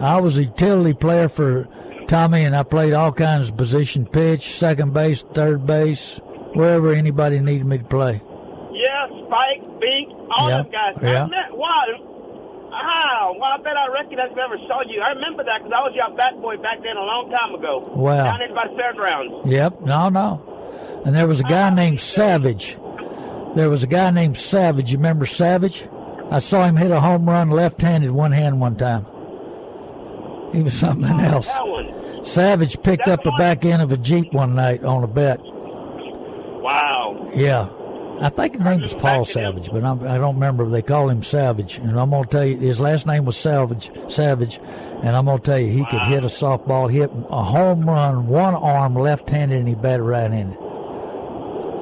I 0.00 0.21
was 0.21 0.37
a 0.38 0.44
utility 0.44 0.92
player 0.94 1.28
for 1.28 1.66
Tommy, 2.09 2.44
and 2.44 2.54
I 2.54 2.62
played 2.62 2.92
all 2.92 3.12
kinds 3.12 3.49
of 3.49 3.56
position: 3.56 4.04
pitch, 4.06 4.54
second 4.56 4.92
base, 4.92 5.23
third 5.23 5.66
base, 5.66 6.21
wherever 6.54 6.92
anybody 6.92 7.38
needed 7.40 7.66
me 7.66 7.78
to 7.78 7.85
play. 7.85 8.21
Yeah, 8.73 9.06
Spike, 9.26 9.62
Bink, 9.80 10.09
all 10.37 10.49
Yeah, 10.50 10.62
them 10.62 10.71
guys. 10.73 10.94
yeah. 11.02 11.25
I 11.25 11.28
met, 11.28 11.49
wow. 11.52 11.85
Wow, 12.73 13.37
well, 13.38 13.52
I 13.52 13.57
bet 13.59 13.76
I 13.76 13.87
recognize 13.93 14.31
I 14.35 14.45
ever 14.45 14.57
saw 14.67 14.81
you. 14.88 15.02
I 15.02 15.11
remember 15.11 15.45
that 15.45 15.59
because 15.62 15.73
I 15.76 15.83
was 15.83 15.93
your 15.95 16.17
bat 16.17 16.41
boy 16.41 16.57
back 16.57 16.79
then 16.83 16.97
a 16.97 17.05
long 17.05 17.31
time 17.31 17.55
ago. 17.55 17.81
Wow. 17.95 18.25
Down 18.25 18.38
there 18.38 18.55
by 18.55 18.67
the 18.67 18.76
fairgrounds. 18.76 19.35
Yep. 19.45 19.83
No, 19.83 20.09
no. 20.09 21.02
And 21.05 21.14
there 21.14 21.29
was 21.29 21.41
a 21.41 21.45
guy 21.45 21.69
ah, 21.69 21.75
named 21.75 22.00
Savage. 22.00 22.79
There 23.57 23.69
was 23.69 23.83
a 23.83 23.87
guy 23.87 24.11
named 24.11 24.38
Savage. 24.38 24.91
You 24.91 24.97
remember 24.97 25.26
Savage? 25.26 25.87
I 26.31 26.38
saw 26.38 26.64
him 26.64 26.76
hit 26.76 26.91
a 26.91 26.99
home 26.99 27.29
run 27.29 27.50
left-handed, 27.50 28.11
one 28.11 28.33
hand, 28.33 28.59
one 28.59 28.76
time. 28.76 29.05
He 30.55 30.62
was 30.62 30.73
something 30.73 31.21
oh, 31.21 31.25
else. 31.25 31.49
That 31.49 31.67
one. 31.67 32.25
Savage 32.25 32.83
picked 32.83 33.07
up 33.07 33.23
the 33.23 33.33
back 33.33 33.67
end 33.67 33.83
of 33.83 33.93
a 33.93 33.99
jeep 33.99 34.33
one 34.33 34.55
night 34.55 34.83
on 34.83 35.05
a 35.05 35.09
bet. 35.09 35.41
Wow. 35.43 37.31
Yeah. 37.35 37.69
I 38.23 38.29
think 38.29 38.52
his 38.52 38.62
name 38.62 38.81
was 38.81 38.95
Paul 38.95 39.25
Savage, 39.25 39.69
but 39.73 39.83
I'm, 39.83 40.00
I 40.07 40.14
do 40.14 40.21
not 40.21 40.35
remember. 40.35 40.69
They 40.69 40.81
call 40.81 41.09
him 41.09 41.25
Savage, 41.25 41.79
and 41.79 41.99
I'm 41.99 42.11
gonna 42.11 42.25
tell 42.25 42.45
you 42.45 42.57
his 42.57 42.79
last 42.79 43.05
name 43.05 43.25
was 43.25 43.37
Savage. 43.37 43.91
Savage, 44.09 44.61
and 45.02 45.17
I'm 45.17 45.25
gonna 45.25 45.41
tell 45.41 45.59
you 45.59 45.73
he 45.73 45.81
wow. 45.83 45.88
could 45.91 46.02
hit 46.02 46.23
a 46.23 46.29
softball, 46.29 46.88
hit 46.88 47.11
a 47.31 47.43
home 47.43 47.85
run, 47.85 48.29
one 48.29 48.55
arm 48.55 48.95
left-handed, 48.95 49.59
and 49.59 49.67
he 49.67 49.75
batted 49.75 50.02
right-handed. 50.02 50.57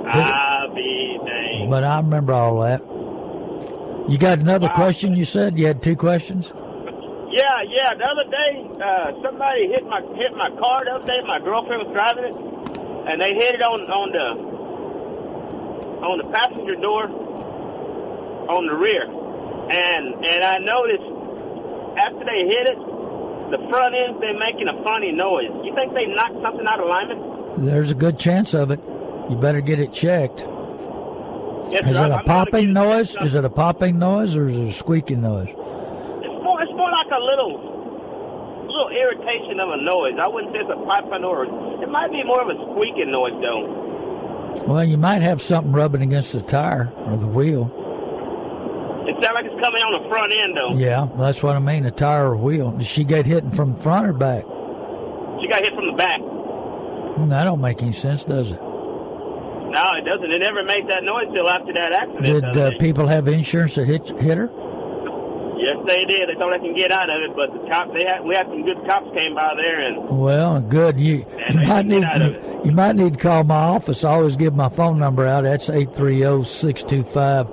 I 0.06 0.66
be 0.74 1.18
dang. 1.26 1.68
But 1.68 1.84
I 1.84 1.98
remember 1.98 2.32
all 2.32 2.60
that. 2.60 2.80
You 4.10 4.16
got 4.16 4.38
another 4.38 4.68
wow. 4.68 4.76
question? 4.76 5.14
You 5.14 5.26
said 5.26 5.58
you 5.58 5.66
had 5.66 5.82
two 5.82 5.94
questions. 5.94 6.50
Yeah, 7.30 7.62
yeah. 7.68 7.94
The 7.94 8.08
other 8.08 8.30
day, 8.30 8.66
uh, 8.82 9.12
somebody 9.22 9.68
hit 9.68 9.86
my 9.86 10.00
hit 10.16 10.32
my 10.36 10.48
car. 10.58 10.86
The 10.86 10.92
other 10.92 11.06
day, 11.06 11.20
my 11.26 11.38
girlfriend 11.38 11.86
was 11.86 11.92
driving 11.92 12.24
it, 12.24 12.34
and 13.12 13.20
they 13.20 13.34
hit 13.34 13.56
it 13.56 13.62
on 13.62 13.82
on 13.82 14.10
the 14.10 14.49
on 16.02 16.18
the 16.18 16.28
passenger 16.32 16.76
door 16.76 17.04
on 18.48 18.66
the 18.66 18.74
rear. 18.74 19.04
And 19.70 20.26
and 20.26 20.42
I 20.44 20.58
noticed 20.58 21.06
after 21.96 22.24
they 22.24 22.42
hit 22.48 22.66
it, 22.74 22.78
the 23.54 23.60
front 23.68 23.94
end's 23.94 24.20
been 24.20 24.38
making 24.38 24.68
a 24.68 24.82
funny 24.82 25.12
noise. 25.12 25.50
You 25.64 25.74
think 25.74 25.94
they 25.94 26.06
knocked 26.06 26.40
something 26.42 26.66
out 26.66 26.80
of 26.80 26.86
alignment? 26.86 27.64
There's 27.66 27.90
a 27.90 27.94
good 27.94 28.18
chance 28.18 28.54
of 28.54 28.70
it. 28.70 28.80
You 29.30 29.36
better 29.36 29.60
get 29.60 29.78
it 29.78 29.92
checked. 29.92 30.46
Yes, 31.70 31.86
is 31.86 31.94
sir, 31.94 32.06
it 32.06 32.12
a 32.12 32.22
popping 32.24 32.72
noise? 32.72 33.14
Is 33.20 33.34
it 33.34 33.44
a 33.44 33.50
popping 33.50 33.98
noise 33.98 34.34
or 34.34 34.48
is 34.48 34.56
it 34.56 34.68
a 34.68 34.72
squeaking 34.72 35.20
noise? 35.20 35.50
It's 35.50 36.42
more, 36.42 36.62
it's 36.62 36.72
more 36.72 36.90
like 36.90 37.06
a 37.12 37.20
little, 37.20 38.66
little 38.66 38.90
irritation 38.90 39.60
of 39.60 39.68
a 39.70 39.76
noise. 39.76 40.18
I 40.18 40.26
wouldn't 40.26 40.52
say 40.52 40.60
it's 40.60 40.70
a 40.72 40.82
popping 40.86 41.22
noise. 41.22 41.52
It 41.82 41.88
might 41.90 42.10
be 42.10 42.24
more 42.24 42.42
of 42.42 42.48
a 42.48 42.58
squeaking 42.70 43.12
noise, 43.12 43.38
though. 43.42 43.89
Well, 44.66 44.84
you 44.84 44.96
might 44.96 45.22
have 45.22 45.40
something 45.40 45.72
rubbing 45.72 46.02
against 46.02 46.32
the 46.32 46.42
tire 46.42 46.92
or 47.06 47.16
the 47.16 47.26
wheel. 47.26 47.70
It 49.06 49.14
sounds 49.22 49.34
like 49.34 49.46
it's 49.46 49.60
coming 49.60 49.82
on 49.82 50.02
the 50.02 50.08
front 50.08 50.32
end, 50.32 50.56
though. 50.56 50.76
Yeah, 50.78 51.08
that's 51.16 51.42
what 51.42 51.56
I 51.56 51.58
mean, 51.58 51.86
a 51.86 51.90
tire 51.90 52.30
or 52.32 52.36
wheel. 52.36 52.70
Did 52.72 52.86
she 52.86 53.04
get 53.04 53.26
hit 53.26 53.52
from 53.54 53.78
front 53.80 54.06
or 54.06 54.12
back? 54.12 54.44
She 55.40 55.48
got 55.48 55.62
hit 55.62 55.74
from 55.74 55.86
the 55.86 55.96
back. 55.96 56.20
Hmm, 56.20 57.28
that 57.30 57.44
don't 57.44 57.60
make 57.60 57.82
any 57.82 57.92
sense, 57.92 58.24
does 58.24 58.52
it? 58.52 58.60
No, 58.60 59.84
it 59.94 60.04
doesn't. 60.04 60.30
It 60.32 60.38
never 60.40 60.64
made 60.64 60.86
that 60.88 61.04
noise 61.04 61.26
till 61.32 61.48
after 61.48 61.72
that 61.74 61.92
accident. 61.92 62.54
Did 62.54 62.56
uh, 62.56 62.70
people 62.78 63.06
have 63.06 63.28
insurance 63.28 63.76
that 63.76 63.86
hit, 63.86 64.08
hit 64.20 64.36
her? 64.36 64.50
Yes, 65.60 65.76
they 65.86 66.04
did. 66.06 66.28
They 66.28 66.34
thought 66.38 66.52
they 66.52 66.66
can 66.66 66.74
get 66.74 66.90
out 66.90 67.10
of 67.10 67.20
it, 67.20 67.36
but 67.36 67.52
the 67.52 67.68
cops 67.68 67.92
they 67.92 68.04
had 68.06 68.24
we 68.24 68.34
had 68.34 68.46
some 68.46 68.64
good 68.64 68.78
cops 68.86 69.14
came 69.14 69.34
by 69.34 69.52
there 69.60 69.80
and. 69.80 70.08
Well, 70.08 70.60
good. 70.60 70.98
You 70.98 71.26
you 71.50 71.60
might 71.66 71.84
need 71.84 72.04
you, 72.16 72.60
you, 72.64 72.72
might 72.72 72.96
need 72.96 73.14
to 73.14 73.18
call 73.18 73.44
my 73.44 73.56
office. 73.56 74.02
I 74.02 74.12
always 74.12 74.36
give 74.36 74.54
my 74.54 74.70
phone 74.70 74.98
number 74.98 75.26
out. 75.26 75.42
That's 75.42 75.68
eight 75.68 75.94
three 75.94 76.18
zero 76.18 76.44
six 76.44 76.82
two 76.82 77.04
five 77.04 77.46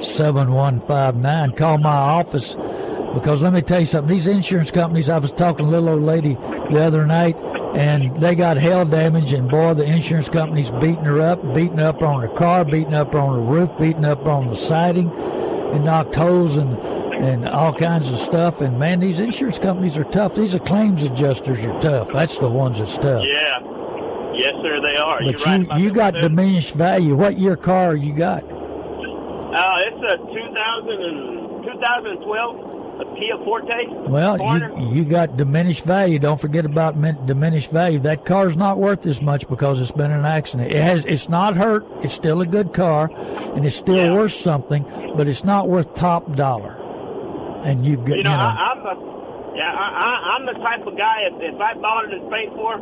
seven 0.00 0.52
one 0.52 0.80
five 0.82 1.16
nine. 1.16 1.50
Call 1.52 1.78
my 1.78 1.90
office 1.90 2.54
because 3.12 3.42
let 3.42 3.52
me 3.52 3.60
tell 3.60 3.80
you 3.80 3.86
something. 3.86 4.14
These 4.14 4.28
insurance 4.28 4.70
companies. 4.70 5.08
I 5.08 5.18
was 5.18 5.32
talking 5.32 5.66
to 5.66 5.70
a 5.70 5.72
little 5.72 5.88
old 5.88 6.02
lady 6.02 6.34
the 6.70 6.80
other 6.80 7.06
night. 7.06 7.36
And 7.74 8.18
they 8.18 8.34
got 8.34 8.56
hail 8.56 8.86
damage, 8.86 9.34
and 9.34 9.48
boy, 9.48 9.74
the 9.74 9.84
insurance 9.84 10.30
company's 10.30 10.70
beating 10.70 11.04
her 11.04 11.20
up, 11.20 11.54
beating 11.54 11.78
up 11.78 12.02
on 12.02 12.22
her 12.22 12.28
car, 12.28 12.64
beating 12.64 12.94
up 12.94 13.14
on 13.14 13.34
her 13.34 13.42
roof, 13.42 13.70
beating 13.78 14.06
up 14.06 14.24
on 14.24 14.48
the 14.48 14.56
siding, 14.56 15.10
and 15.10 15.84
knocked 15.84 16.14
holes 16.14 16.56
in 16.56 16.70
and 17.18 17.48
all 17.48 17.72
kinds 17.72 18.10
of 18.10 18.18
stuff. 18.18 18.60
And 18.60 18.78
man, 18.78 19.00
these 19.00 19.18
insurance 19.18 19.58
companies 19.58 19.96
are 19.96 20.04
tough. 20.04 20.34
These 20.34 20.54
are 20.54 20.60
claims 20.60 21.02
adjusters 21.02 21.58
are 21.58 21.80
tough. 21.80 22.12
That's 22.12 22.38
the 22.38 22.48
ones 22.48 22.78
that's 22.78 22.96
tough. 22.96 23.24
Yeah. 23.26 23.58
Yes, 24.34 24.54
sir, 24.62 24.80
they 24.80 24.96
are. 24.96 25.18
But 25.18 25.40
You're 25.40 25.56
you 25.56 25.68
right 25.68 25.80
you 25.80 25.92
got 25.92 26.14
diminished 26.14 26.74
value. 26.74 27.16
What 27.16 27.38
year 27.38 27.56
car 27.56 27.96
you 27.96 28.14
got? 28.14 28.44
Uh, 28.44 29.76
it's 29.86 30.12
a 30.12 30.16
2000 30.16 31.02
and, 31.02 31.64
2012 31.64 32.68
a 33.00 33.04
Kia 33.16 33.36
Forte. 33.44 34.08
Well, 34.08 34.38
you, 34.58 34.96
you 34.96 35.04
got 35.04 35.36
diminished 35.36 35.84
value. 35.84 36.18
Don't 36.18 36.40
forget 36.40 36.64
about 36.64 37.00
diminished 37.26 37.70
value. 37.70 37.98
That 38.00 38.24
car's 38.24 38.56
not 38.56 38.78
worth 38.78 39.06
as 39.06 39.20
much 39.20 39.48
because 39.48 39.80
it's 39.80 39.92
been 39.92 40.10
an 40.10 40.24
accident. 40.24 40.74
It 40.74 40.82
has. 40.82 41.04
It's 41.04 41.28
not 41.28 41.56
hurt. 41.56 41.86
It's 42.02 42.12
still 42.14 42.40
a 42.40 42.46
good 42.46 42.72
car, 42.72 43.10
and 43.54 43.64
it's 43.64 43.76
still 43.76 44.06
yeah. 44.06 44.14
worth 44.14 44.32
something. 44.32 44.84
But 45.16 45.28
it's 45.28 45.44
not 45.44 45.68
worth 45.68 45.94
top 45.94 46.34
dollar 46.36 46.77
and 47.64 47.84
you've 47.84 48.04
got 48.04 48.16
you 48.16 48.22
know, 48.22 48.30
you 48.30 48.36
know 48.36 48.44
I, 48.44 48.72
am 48.72 48.86
a, 48.86 49.52
yeah 49.56 49.72
I, 49.72 50.36
am 50.36 50.46
the 50.46 50.52
type 50.52 50.86
of 50.86 50.96
guy 50.96 51.26
if, 51.26 51.54
if 51.54 51.60
I 51.60 51.74
bought 51.74 52.04
it 52.06 52.14
and 52.14 52.30
paid 52.30 52.50
for, 52.54 52.74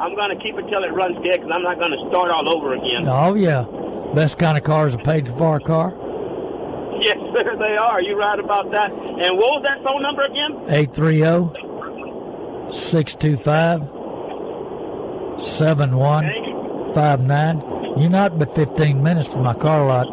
I'm 0.00 0.14
going 0.14 0.36
to 0.36 0.42
keep 0.42 0.56
it 0.56 0.68
till 0.68 0.84
it 0.84 0.92
runs 0.92 1.16
dead 1.24 1.40
because 1.40 1.50
I'm 1.52 1.62
not 1.62 1.78
going 1.78 1.92
to 1.92 2.02
start 2.08 2.30
all 2.30 2.48
over 2.48 2.74
again. 2.74 3.08
Oh 3.08 3.34
yeah, 3.34 3.64
best 4.14 4.38
kind 4.38 4.56
of 4.56 4.64
car 4.64 4.86
is 4.86 4.94
a 4.94 4.98
paid 4.98 5.28
for 5.28 5.60
car. 5.60 5.94
Yes, 7.00 7.18
sir, 7.36 7.56
they 7.58 7.76
are. 7.76 8.00
You're 8.00 8.18
right 8.18 8.38
about 8.38 8.70
that. 8.70 8.90
And 8.90 9.38
what 9.38 9.60
was 9.60 9.62
that 9.64 9.82
phone 9.82 10.02
number 10.02 10.22
again? 10.22 10.70
Eight 10.70 10.94
three 10.94 11.18
zero 11.18 11.52
six 12.70 13.14
two 13.14 13.36
five 13.36 13.80
seven 15.42 15.96
one 15.96 16.24
five 16.94 17.20
nine. 17.20 17.60
You're 17.98 18.08
not 18.08 18.38
but 18.38 18.54
15 18.54 19.02
minutes 19.02 19.28
from 19.28 19.42
my 19.42 19.52
car 19.52 19.86
lot. 19.86 20.06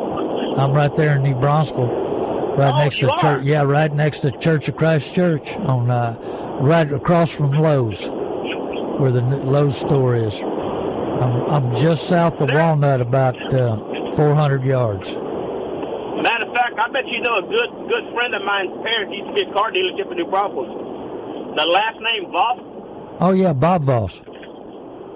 I'm 0.60 0.74
right 0.74 0.94
there 0.98 1.16
in 1.16 1.24
New 1.24 1.36
Braunfels. 1.36 2.09
Right 2.60 2.74
oh, 2.74 2.84
next 2.84 3.00
to 3.00 3.08
church. 3.08 3.24
Are? 3.24 3.42
Yeah, 3.42 3.62
right 3.62 3.94
next 3.94 4.20
to 4.20 4.32
Church 4.32 4.68
of 4.68 4.76
Christ 4.76 5.14
Church 5.14 5.56
on 5.56 5.90
uh, 5.90 6.18
right 6.60 6.92
across 6.92 7.32
from 7.32 7.52
Lowe's, 7.52 8.10
where 9.00 9.14
the 9.14 9.22
Lowe's 9.22 9.78
store 9.78 10.14
is. 10.14 10.36
I'm, 10.42 11.50
I'm 11.50 11.76
just 11.78 12.10
south 12.10 12.42
of 12.42 12.50
Walnut, 12.52 13.00
about 13.00 13.38
uh, 13.54 13.78
400 14.14 14.66
yards. 14.66 15.08
Matter 15.08 16.48
of 16.48 16.54
fact, 16.54 16.78
I 16.78 16.92
bet 16.92 17.08
you 17.08 17.22
know 17.22 17.38
a 17.38 17.44
good 17.44 17.72
good 17.88 18.14
friend 18.14 18.36
of 18.36 18.44
mine's 18.44 18.76
parents 18.84 19.16
used 19.16 19.28
to 19.30 19.34
be 19.36 19.50
a 19.50 19.54
car 19.54 19.72
dealership 19.72 20.12
in 20.12 20.18
New 20.18 20.28
Braunfels. 20.28 21.56
The 21.56 21.66
last 21.66 21.98
name 22.02 22.30
Voss. 22.30 22.60
Oh 23.22 23.32
yeah, 23.32 23.54
Bob 23.54 23.84
Voss. 23.84 24.20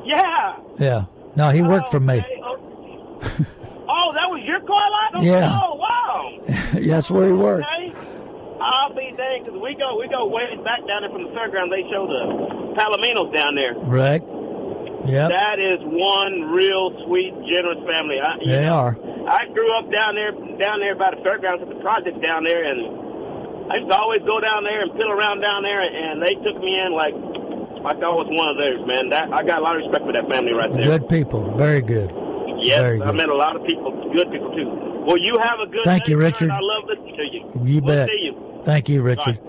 Yeah. 0.05 0.59
Yeah. 0.79 1.05
No, 1.35 1.49
he 1.49 1.61
worked 1.61 1.91
for 1.91 1.99
me. 1.99 2.23
Oh, 3.93 4.09
that 4.17 4.25
was 4.25 4.41
your 4.41 4.59
car 4.65 4.81
lot? 4.89 5.21
Yeah. 5.21 5.53
Oh, 5.53 5.77
wow. 5.77 6.41
That's 6.81 7.11
where 7.11 7.27
he 7.27 7.33
worked. 7.33 7.65
Okay. 7.69 7.93
I'll 8.57 8.95
be 8.95 9.13
dang, 9.13 9.43
because 9.43 9.59
we 9.61 9.75
go, 9.75 9.99
we 9.99 10.07
go 10.09 10.25
way 10.25 10.49
back 10.65 10.81
down 10.87 11.05
there 11.05 11.11
from 11.11 11.29
the 11.29 11.33
fairground. 11.35 11.69
They 11.69 11.85
show 11.91 12.07
the 12.09 12.73
Palominos 12.73 13.29
down 13.35 13.53
there. 13.53 13.75
Right. 13.75 14.23
Yeah. 15.05 15.27
That 15.27 15.59
is 15.59 15.83
one 15.83 16.55
real 16.55 16.95
sweet, 17.05 17.35
generous 17.43 17.83
family. 17.85 18.17
I, 18.23 18.39
they 18.39 18.65
know, 18.65 18.95
are. 18.95 18.95
I 19.27 19.45
grew 19.51 19.67
up 19.77 19.91
down 19.91 20.15
there, 20.15 20.31
down 20.57 20.79
there 20.79 20.95
by 20.95 21.11
the 21.11 21.21
fairgrounds 21.21 21.61
at 21.61 21.69
the 21.69 21.79
project 21.83 22.23
down 22.23 22.47
there, 22.47 22.63
and 22.63 23.67
I 23.69 23.83
used 23.83 23.91
to 23.91 23.97
always 23.99 24.23
go 24.23 24.39
down 24.39 24.63
there 24.63 24.81
and 24.81 24.95
pill 24.95 25.11
around 25.11 25.43
down 25.43 25.61
there, 25.61 25.83
and 25.83 26.23
they 26.23 26.33
took 26.39 26.55
me 26.57 26.79
in 26.79 26.95
like 26.95 27.13
like 27.83 27.99
I 27.99 28.11
was 28.15 28.31
one 28.31 28.47
of 28.47 28.55
theirs, 28.55 28.79
man. 28.87 29.11
That 29.11 29.27
I 29.35 29.43
got 29.43 29.59
a 29.59 29.61
lot 29.61 29.75
of 29.75 29.83
respect 29.83 30.07
for 30.07 30.13
that 30.15 30.23
family 30.31 30.55
right 30.55 30.71
there. 30.71 30.87
Good 30.87 31.09
people, 31.09 31.51
very 31.59 31.81
good. 31.81 32.22
Yes, 32.63 33.01
I 33.03 33.11
met 33.11 33.29
a 33.29 33.35
lot 33.35 33.55
of 33.55 33.65
people, 33.65 33.91
good 34.13 34.31
people 34.31 34.55
too. 34.55 35.03
Well, 35.05 35.17
you 35.17 35.37
have 35.37 35.59
a 35.59 35.69
good. 35.69 35.83
Thank 35.83 36.05
day, 36.05 36.11
you, 36.11 36.17
Richard. 36.17 36.49
I 36.49 36.59
love 36.59 36.83
listening 36.87 37.15
to 37.15 37.23
you. 37.23 37.73
You 37.75 37.81
we'll 37.81 37.95
bet. 37.95 38.09
You. 38.09 38.61
Thank 38.65 38.89
you, 38.89 39.01
Richard. 39.01 39.39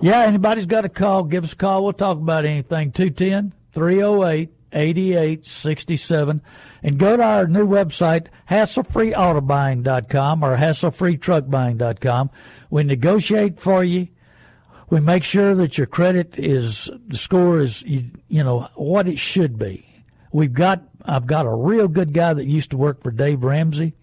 Yeah, 0.00 0.20
anybody's 0.20 0.66
got 0.66 0.84
a 0.84 0.88
call, 0.88 1.24
give 1.24 1.44
us 1.44 1.52
a 1.52 1.56
call. 1.56 1.84
We'll 1.84 1.92
talk 1.92 2.16
about 2.18 2.44
anything. 2.44 2.92
210 2.92 3.52
308 3.72 4.50
8867. 4.72 6.42
And 6.82 6.98
go 6.98 7.16
to 7.16 7.22
our 7.22 7.46
new 7.46 7.66
website, 7.66 8.26
hasslefreeautobuying.com 8.50 10.42
or 10.42 10.56
hasslefreetruckbuying.com. 10.56 12.30
We 12.70 12.84
negotiate 12.84 13.60
for 13.60 13.84
you. 13.84 14.08
We 14.90 15.00
make 15.00 15.24
sure 15.24 15.54
that 15.54 15.78
your 15.78 15.86
credit 15.86 16.38
is, 16.38 16.90
the 17.06 17.16
score 17.16 17.60
is, 17.60 17.82
you, 17.82 18.10
you 18.28 18.42
know, 18.42 18.68
what 18.74 19.08
it 19.08 19.18
should 19.18 19.58
be. 19.58 19.86
We've 20.32 20.52
got 20.52 20.91
I've 21.04 21.26
got 21.26 21.46
a 21.46 21.54
real 21.54 21.88
good 21.88 22.12
guy 22.12 22.34
that 22.34 22.46
used 22.46 22.70
to 22.70 22.76
work 22.76 23.02
for 23.02 23.10
Dave 23.10 23.44
Ramsey 23.44 23.94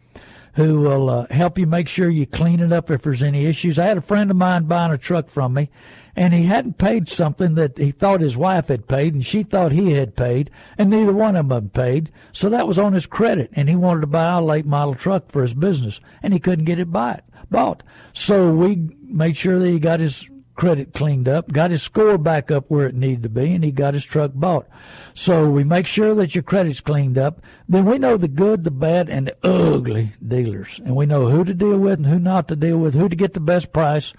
who 0.60 0.82
will 0.82 1.10
uh, 1.10 1.28
help 1.30 1.58
you 1.58 1.66
make 1.66 1.88
sure 1.88 2.10
you 2.10 2.26
clean 2.26 2.60
it 2.60 2.74
up 2.74 2.90
if 2.92 3.04
there's 3.04 3.24
any 3.24 3.46
issues. 3.46 3.80
I 3.80 3.86
had 3.86 3.98
a 3.98 4.02
friend 4.02 4.30
of 4.32 4.38
mine 4.38 4.66
buying 4.66 4.92
a 4.92 4.98
truck 4.98 5.30
from 5.30 5.54
me, 5.54 5.70
and 6.16 6.34
he 6.34 6.44
hadn't 6.44 6.78
paid 6.78 7.08
something 7.08 7.56
that 7.56 7.78
he 7.78 7.92
thought 7.92 8.22
his 8.22 8.36
wife 8.36 8.68
had 8.68 8.88
paid, 8.88 9.14
and 9.14 9.26
she 9.26 9.44
thought 9.44 9.72
he 9.72 9.94
had 9.94 10.16
paid, 10.16 10.50
and 10.78 10.90
neither 10.90 11.14
one 11.14 11.36
of 11.36 11.50
them 11.50 11.70
paid. 11.70 12.12
So 12.34 12.50
that 12.50 12.68
was 12.68 12.80
on 12.80 12.94
his 12.94 13.06
credit, 13.06 13.52
and 13.54 13.70
he 13.70 13.76
wanted 13.76 14.02
to 14.02 14.08
buy 14.08 14.34
a 14.34 14.42
late 14.42 14.66
model 14.66 14.96
truck 14.96 15.32
for 15.32 15.44
his 15.44 15.54
business, 15.54 16.00
and 16.22 16.34
he 16.34 16.40
couldn't 16.40 16.66
get 16.66 16.80
it 16.80 16.92
bought. 16.92 17.24
Bought. 17.50 17.84
So 18.14 18.52
we 18.52 18.90
made 19.02 19.38
sure 19.38 19.60
that 19.60 19.70
he 19.70 19.80
got 19.80 20.00
his 20.00 20.28
credit 20.60 20.94
cleaned 20.94 21.30
up, 21.30 21.54
got 21.54 21.72
his 21.72 21.82
score 21.82 22.18
back 22.18 22.52
up 22.52 22.66
where 22.68 22.86
it 22.86 22.94
needed 22.94 23.24
to 23.24 23.30
be, 23.30 23.54
and 23.54 23.64
he 23.64 23.72
got 23.72 23.94
his 23.94 24.04
truck 24.04 24.32
bought. 24.36 24.68
So 25.14 25.50
we 25.50 25.64
make 25.64 25.88
sure 25.88 26.14
that 26.16 26.36
your 26.36 26.44
credit's 26.44 26.82
cleaned 26.82 27.18
up. 27.18 27.42
Then 27.70 27.86
we 27.86 27.98
know 27.98 28.18
the 28.18 28.28
good, 28.28 28.66
the 28.66 28.72
bad, 28.72 29.10
and 29.10 29.28
the 29.28 29.38
ugly 29.42 30.16
dealers, 30.26 30.82
and 30.84 30.98
we 30.98 31.06
know 31.06 31.30
who 31.30 31.46
to 31.46 31.54
deal 31.54 31.78
with 31.78 32.00
and 32.00 32.08
who 32.08 32.20
not 32.20 32.50
to 32.50 32.58
deal 32.58 32.78
with, 32.78 32.94
who 32.94 33.08
to 33.08 33.16
get 33.16 33.34
the 33.34 33.40
best 33.40 33.72
price. 33.72 34.12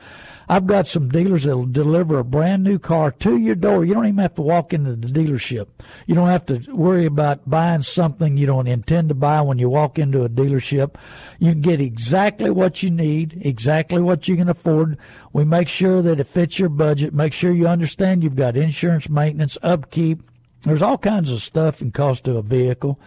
I've 0.50 0.66
got 0.66 0.88
some 0.88 1.08
dealers 1.08 1.44
that'll 1.44 1.66
deliver 1.66 2.18
a 2.18 2.24
brand 2.24 2.64
new 2.64 2.80
car 2.80 3.12
to 3.12 3.36
your 3.36 3.54
door. 3.54 3.84
You 3.84 3.94
don't 3.94 4.06
even 4.06 4.18
have 4.18 4.34
to 4.34 4.42
walk 4.42 4.72
into 4.72 4.96
the 4.96 5.06
dealership. 5.06 5.68
You 6.08 6.16
don't 6.16 6.26
have 6.26 6.44
to 6.46 6.58
worry 6.74 7.04
about 7.04 7.48
buying 7.48 7.84
something 7.84 8.36
you 8.36 8.46
don't 8.46 8.66
intend 8.66 9.10
to 9.10 9.14
buy 9.14 9.42
when 9.42 9.60
you 9.60 9.68
walk 9.68 9.96
into 9.96 10.24
a 10.24 10.28
dealership. 10.28 10.96
You 11.38 11.52
can 11.52 11.60
get 11.60 11.80
exactly 11.80 12.50
what 12.50 12.82
you 12.82 12.90
need, 12.90 13.40
exactly 13.42 14.02
what 14.02 14.26
you 14.26 14.34
can 14.34 14.48
afford. 14.48 14.98
We 15.32 15.44
make 15.44 15.68
sure 15.68 16.02
that 16.02 16.18
it 16.18 16.24
fits 16.24 16.58
your 16.58 16.68
budget. 16.68 17.14
Make 17.14 17.32
sure 17.32 17.52
you 17.52 17.68
understand 17.68 18.24
you've 18.24 18.34
got 18.34 18.56
insurance, 18.56 19.08
maintenance, 19.08 19.56
upkeep. 19.62 20.29
There's 20.62 20.82
all 20.82 20.98
kinds 20.98 21.30
of 21.30 21.42
stuff 21.42 21.80
and 21.80 21.92
cost 21.92 22.24
to 22.24 22.36
a 22.36 22.42
vehicle 22.42 23.00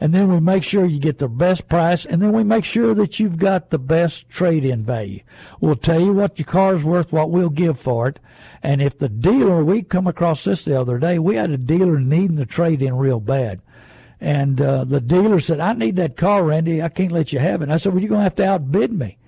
and 0.00 0.12
then 0.12 0.30
we 0.30 0.40
make 0.40 0.62
sure 0.62 0.84
you 0.84 0.98
get 0.98 1.18
the 1.18 1.28
best 1.28 1.68
price, 1.68 2.04
and 2.04 2.20
then 2.20 2.32
we 2.32 2.44
make 2.44 2.64
sure 2.64 2.94
that 2.94 3.18
you've 3.18 3.38
got 3.38 3.70
the 3.70 3.78
best 3.78 4.28
trade-in 4.28 4.84
value. 4.84 5.20
We'll 5.60 5.76
tell 5.76 6.00
you 6.00 6.12
what 6.12 6.38
your 6.38 6.46
car's 6.46 6.84
worth, 6.84 7.12
what 7.12 7.30
we'll 7.30 7.48
give 7.48 7.80
for 7.80 8.08
it, 8.08 8.20
and 8.62 8.82
if 8.82 8.98
the 8.98 9.08
dealer, 9.08 9.64
we 9.64 9.82
come 9.82 10.06
across 10.06 10.44
this 10.44 10.64
the 10.64 10.78
other 10.78 10.98
day, 10.98 11.18
we 11.18 11.36
had 11.36 11.50
a 11.50 11.56
dealer 11.56 11.98
needing 11.98 12.36
the 12.36 12.46
trade-in 12.46 12.96
real 12.96 13.20
bad. 13.20 13.62
And 14.20 14.60
uh, 14.60 14.84
the 14.84 15.00
dealer 15.00 15.40
said, 15.40 15.60
I 15.60 15.74
need 15.74 15.96
that 15.96 16.16
car, 16.16 16.42
Randy. 16.42 16.82
I 16.82 16.88
can't 16.88 17.12
let 17.12 17.34
you 17.34 17.38
have 17.38 17.60
it. 17.60 17.64
And 17.64 17.72
I 17.72 17.76
said, 17.76 17.92
Well, 17.92 18.00
you're 18.00 18.08
going 18.08 18.20
to 18.20 18.24
have 18.24 18.34
to 18.36 18.48
outbid 18.48 18.90
me. 18.90 19.18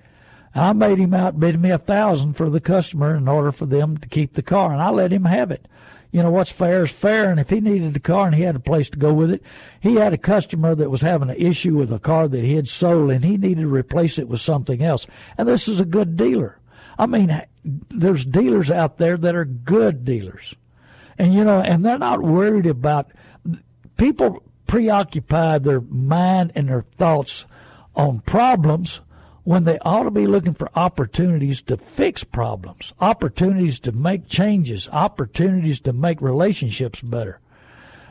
I 0.55 0.73
made 0.73 0.97
him 0.97 1.13
outbid 1.13 1.59
me 1.59 1.69
a 1.69 1.77
thousand 1.77 2.33
for 2.33 2.49
the 2.49 2.59
customer 2.59 3.15
in 3.15 3.27
order 3.27 3.51
for 3.51 3.67
them 3.67 3.97
to 3.97 4.09
keep 4.09 4.33
the 4.33 4.41
car, 4.41 4.71
and 4.71 4.81
I 4.81 4.89
let 4.89 5.13
him 5.13 5.25
have 5.25 5.51
it 5.51 5.67
you 6.11 6.23
know, 6.23 6.31
what's 6.31 6.51
fair 6.51 6.83
is 6.83 6.91
fair. 6.91 7.29
And 7.29 7.39
if 7.39 7.49
he 7.49 7.61
needed 7.61 7.95
a 7.95 7.99
car 7.99 8.25
and 8.25 8.35
he 8.35 8.41
had 8.41 8.55
a 8.55 8.59
place 8.59 8.89
to 8.89 8.97
go 8.97 9.13
with 9.13 9.31
it, 9.31 9.43
he 9.79 9.95
had 9.95 10.13
a 10.13 10.17
customer 10.17 10.73
that 10.75 10.89
was 10.89 11.01
having 11.01 11.29
an 11.29 11.35
issue 11.35 11.75
with 11.75 11.91
a 11.91 11.99
car 11.99 12.27
that 12.27 12.43
he 12.43 12.55
had 12.55 12.67
sold 12.67 13.11
and 13.11 13.23
he 13.23 13.37
needed 13.37 13.61
to 13.61 13.67
replace 13.67 14.17
it 14.17 14.27
with 14.27 14.41
something 14.41 14.81
else. 14.81 15.05
And 15.37 15.47
this 15.47 15.67
is 15.67 15.79
a 15.79 15.85
good 15.85 16.17
dealer. 16.17 16.57
I 16.97 17.05
mean, 17.05 17.41
there's 17.63 18.25
dealers 18.25 18.71
out 18.71 18.97
there 18.97 19.17
that 19.17 19.35
are 19.35 19.45
good 19.45 20.03
dealers. 20.03 20.55
And, 21.17 21.33
you 21.33 21.43
know, 21.43 21.61
and 21.61 21.85
they're 21.85 21.99
not 21.99 22.23
worried 22.23 22.65
about 22.65 23.11
people 23.97 24.41
preoccupy 24.65 25.59
their 25.59 25.81
mind 25.81 26.53
and 26.55 26.69
their 26.69 26.85
thoughts 26.97 27.45
on 27.95 28.19
problems 28.21 29.01
when 29.49 29.63
they 29.63 29.79
ought 29.79 30.03
to 30.03 30.11
be 30.11 30.27
looking 30.27 30.53
for 30.53 30.69
opportunities 30.75 31.59
to 31.59 31.75
fix 31.75 32.23
problems, 32.23 32.93
opportunities 33.01 33.79
to 33.79 33.91
make 33.91 34.27
changes, 34.27 34.87
opportunities 34.89 35.79
to 35.79 35.91
make 35.91 36.21
relationships 36.21 37.01
better. 37.01 37.39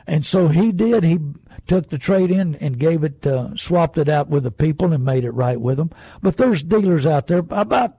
And 0.05 0.25
so 0.25 0.49
he 0.49 0.73
did. 0.73 1.05
He 1.05 1.17
took 1.65 1.87
the 1.87 1.97
trade 1.97 2.29
in 2.29 2.55
and 2.55 2.77
gave 2.77 3.05
it, 3.05 3.25
uh, 3.25 3.55
swapped 3.55 3.97
it 3.97 4.09
out 4.09 4.27
with 4.27 4.43
the 4.43 4.51
people 4.51 4.91
and 4.91 5.05
made 5.05 5.23
it 5.23 5.31
right 5.31 5.61
with 5.61 5.77
them. 5.77 5.91
But 6.21 6.35
there's 6.35 6.61
dealers 6.61 7.07
out 7.07 7.27
there, 7.27 7.45
about 7.51 7.95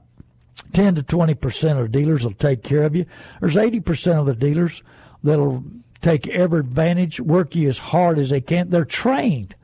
10 0.75 0.97
to 0.97 1.03
20% 1.03 1.79
of 1.79 1.91
the 1.91 1.99
dealers 1.99 2.27
will 2.27 2.35
take 2.35 2.63
care 2.63 2.83
of 2.83 2.95
you. 2.95 3.07
There's 3.41 3.57
80% 3.57 4.21
of 4.21 4.27
the 4.27 4.35
dealers 4.35 4.83
that'll 5.23 5.65
take 6.03 6.29
every 6.29 6.61
advantage, 6.61 7.21
work 7.21 7.57
you 7.57 7.71
as 7.71 7.79
hard 7.79 8.19
as 8.19 8.29
they 8.29 8.43
can. 8.43 8.69
They're 8.69 8.85
trained. 8.85 9.55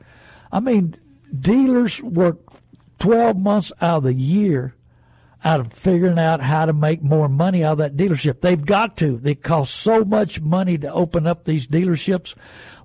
I 0.50 0.60
mean, 0.60 0.96
dealers 1.38 2.02
work 2.02 2.38
12 2.98 3.36
months 3.36 3.72
out 3.80 3.98
of 3.98 4.04
the 4.04 4.14
year 4.14 4.74
out 5.46 5.60
of 5.60 5.72
figuring 5.72 6.18
out 6.18 6.40
how 6.40 6.66
to 6.66 6.72
make 6.72 7.02
more 7.02 7.28
money 7.28 7.62
out 7.62 7.72
of 7.72 7.78
that 7.78 7.96
dealership. 7.96 8.40
They've 8.40 8.64
got 8.64 8.96
to. 8.96 9.20
It 9.24 9.44
costs 9.44 9.74
so 9.74 10.04
much 10.04 10.40
money 10.40 10.76
to 10.78 10.92
open 10.92 11.24
up 11.24 11.44
these 11.44 11.68
dealerships. 11.68 12.34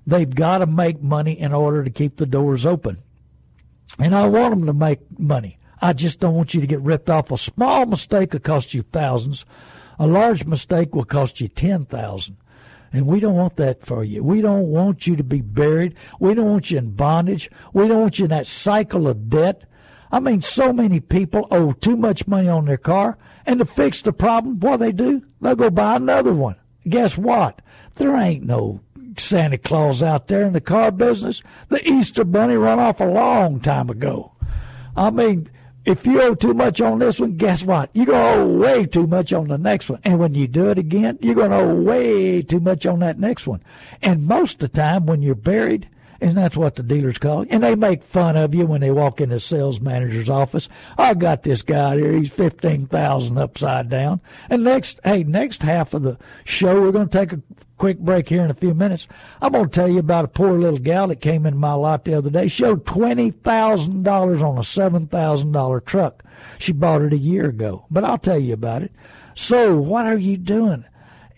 They've 0.06 0.32
got 0.32 0.58
to 0.58 0.66
make 0.66 1.02
money 1.02 1.38
in 1.38 1.52
order 1.52 1.82
to 1.82 1.90
keep 1.90 2.16
the 2.16 2.26
doors 2.26 2.64
open. 2.64 2.98
And 3.98 4.14
I 4.14 4.28
want 4.28 4.50
them 4.50 4.66
to 4.66 4.72
make 4.72 5.00
money. 5.18 5.58
I 5.80 5.92
just 5.92 6.20
don't 6.20 6.36
want 6.36 6.54
you 6.54 6.60
to 6.60 6.66
get 6.66 6.80
ripped 6.80 7.10
off. 7.10 7.32
A 7.32 7.36
small 7.36 7.84
mistake 7.84 8.32
will 8.32 8.40
cost 8.40 8.74
you 8.74 8.82
thousands. 8.82 9.44
A 9.98 10.06
large 10.06 10.46
mistake 10.46 10.94
will 10.94 11.04
cost 11.04 11.40
you 11.40 11.48
10,000. 11.48 12.36
And 12.92 13.06
we 13.06 13.18
don't 13.18 13.34
want 13.34 13.56
that 13.56 13.84
for 13.84 14.04
you. 14.04 14.22
We 14.22 14.40
don't 14.40 14.68
want 14.68 15.06
you 15.06 15.16
to 15.16 15.24
be 15.24 15.40
buried. 15.40 15.96
We 16.20 16.34
don't 16.34 16.50
want 16.50 16.70
you 16.70 16.78
in 16.78 16.92
bondage. 16.92 17.50
We 17.72 17.88
don't 17.88 18.00
want 18.00 18.20
you 18.20 18.26
in 18.26 18.30
that 18.30 18.46
cycle 18.46 19.08
of 19.08 19.28
debt 19.28 19.64
I 20.12 20.20
mean, 20.20 20.42
so 20.42 20.72
many 20.72 21.00
people 21.00 21.48
owe 21.50 21.72
too 21.72 21.96
much 21.96 22.28
money 22.28 22.48
on 22.48 22.66
their 22.66 22.76
car, 22.76 23.16
and 23.46 23.58
to 23.58 23.64
fix 23.64 24.02
the 24.02 24.12
problem, 24.12 24.60
what 24.60 24.76
they 24.76 24.92
do? 24.92 25.22
They'll 25.40 25.56
go 25.56 25.70
buy 25.70 25.96
another 25.96 26.34
one. 26.34 26.56
Guess 26.86 27.16
what? 27.16 27.62
There 27.96 28.14
ain't 28.14 28.44
no 28.44 28.80
Santa 29.16 29.58
Claus 29.58 30.02
out 30.02 30.28
there 30.28 30.42
in 30.46 30.52
the 30.52 30.60
car 30.60 30.90
business. 30.90 31.42
The 31.68 31.86
Easter 31.88 32.24
Bunny 32.24 32.56
run 32.56 32.78
off 32.78 33.00
a 33.00 33.06
long 33.06 33.58
time 33.60 33.88
ago. 33.88 34.32
I 34.96 35.10
mean, 35.10 35.48
if 35.84 36.06
you 36.06 36.20
owe 36.22 36.34
too 36.34 36.54
much 36.54 36.80
on 36.80 36.98
this 36.98 37.18
one, 37.18 37.36
guess 37.36 37.64
what? 37.64 37.90
You're 37.92 38.06
going 38.06 38.36
to 38.36 38.42
owe 38.42 38.46
way 38.46 38.86
too 38.86 39.06
much 39.06 39.32
on 39.32 39.48
the 39.48 39.58
next 39.58 39.90
one. 39.90 40.00
And 40.04 40.18
when 40.18 40.34
you 40.34 40.46
do 40.46 40.68
it 40.68 40.78
again, 40.78 41.18
you're 41.20 41.34
going 41.34 41.50
to 41.50 41.56
owe 41.56 41.74
way 41.74 42.42
too 42.42 42.60
much 42.60 42.86
on 42.86 43.00
that 43.00 43.18
next 43.18 43.46
one. 43.46 43.62
And 44.00 44.26
most 44.26 44.62
of 44.62 44.70
the 44.70 44.76
time, 44.76 45.06
when 45.06 45.22
you're 45.22 45.34
buried, 45.34 45.88
and 46.22 46.36
that's 46.36 46.56
what 46.56 46.76
the 46.76 46.84
dealers 46.84 47.18
call 47.18 47.42
it. 47.42 47.48
And 47.50 47.62
they 47.62 47.74
make 47.74 48.04
fun 48.04 48.36
of 48.36 48.54
you 48.54 48.64
when 48.64 48.80
they 48.80 48.92
walk 48.92 49.20
in 49.20 49.30
the 49.30 49.40
sales 49.40 49.80
manager's 49.80 50.30
office. 50.30 50.68
I 50.96 51.14
got 51.14 51.42
this 51.42 51.62
guy 51.62 51.96
here. 51.96 52.12
He's 52.12 52.30
fifteen 52.30 52.86
thousand 52.86 53.38
upside 53.38 53.88
down. 53.88 54.20
And 54.48 54.62
next, 54.62 55.00
hey, 55.04 55.24
next 55.24 55.62
half 55.62 55.94
of 55.94 56.02
the 56.02 56.16
show, 56.44 56.80
we're 56.80 56.92
going 56.92 57.08
to 57.08 57.18
take 57.18 57.32
a 57.32 57.42
quick 57.76 57.98
break 57.98 58.28
here 58.28 58.44
in 58.44 58.50
a 58.50 58.54
few 58.54 58.72
minutes. 58.72 59.08
I'm 59.40 59.50
going 59.50 59.64
to 59.64 59.70
tell 59.70 59.88
you 59.88 59.98
about 59.98 60.24
a 60.24 60.28
poor 60.28 60.52
little 60.52 60.78
gal 60.78 61.08
that 61.08 61.20
came 61.20 61.44
into 61.44 61.58
my 61.58 61.72
lot 61.72 62.04
the 62.04 62.14
other 62.14 62.30
day. 62.30 62.46
She 62.46 62.64
owed 62.64 62.86
twenty 62.86 63.32
thousand 63.32 64.04
dollars 64.04 64.42
on 64.42 64.58
a 64.58 64.64
seven 64.64 65.08
thousand 65.08 65.50
dollar 65.50 65.80
truck. 65.80 66.22
She 66.58 66.72
bought 66.72 67.02
it 67.02 67.12
a 67.12 67.18
year 67.18 67.48
ago, 67.48 67.84
but 67.90 68.04
I'll 68.04 68.18
tell 68.18 68.38
you 68.38 68.54
about 68.54 68.82
it. 68.82 68.92
So, 69.34 69.76
what 69.76 70.06
are 70.06 70.18
you 70.18 70.36
doing? 70.36 70.84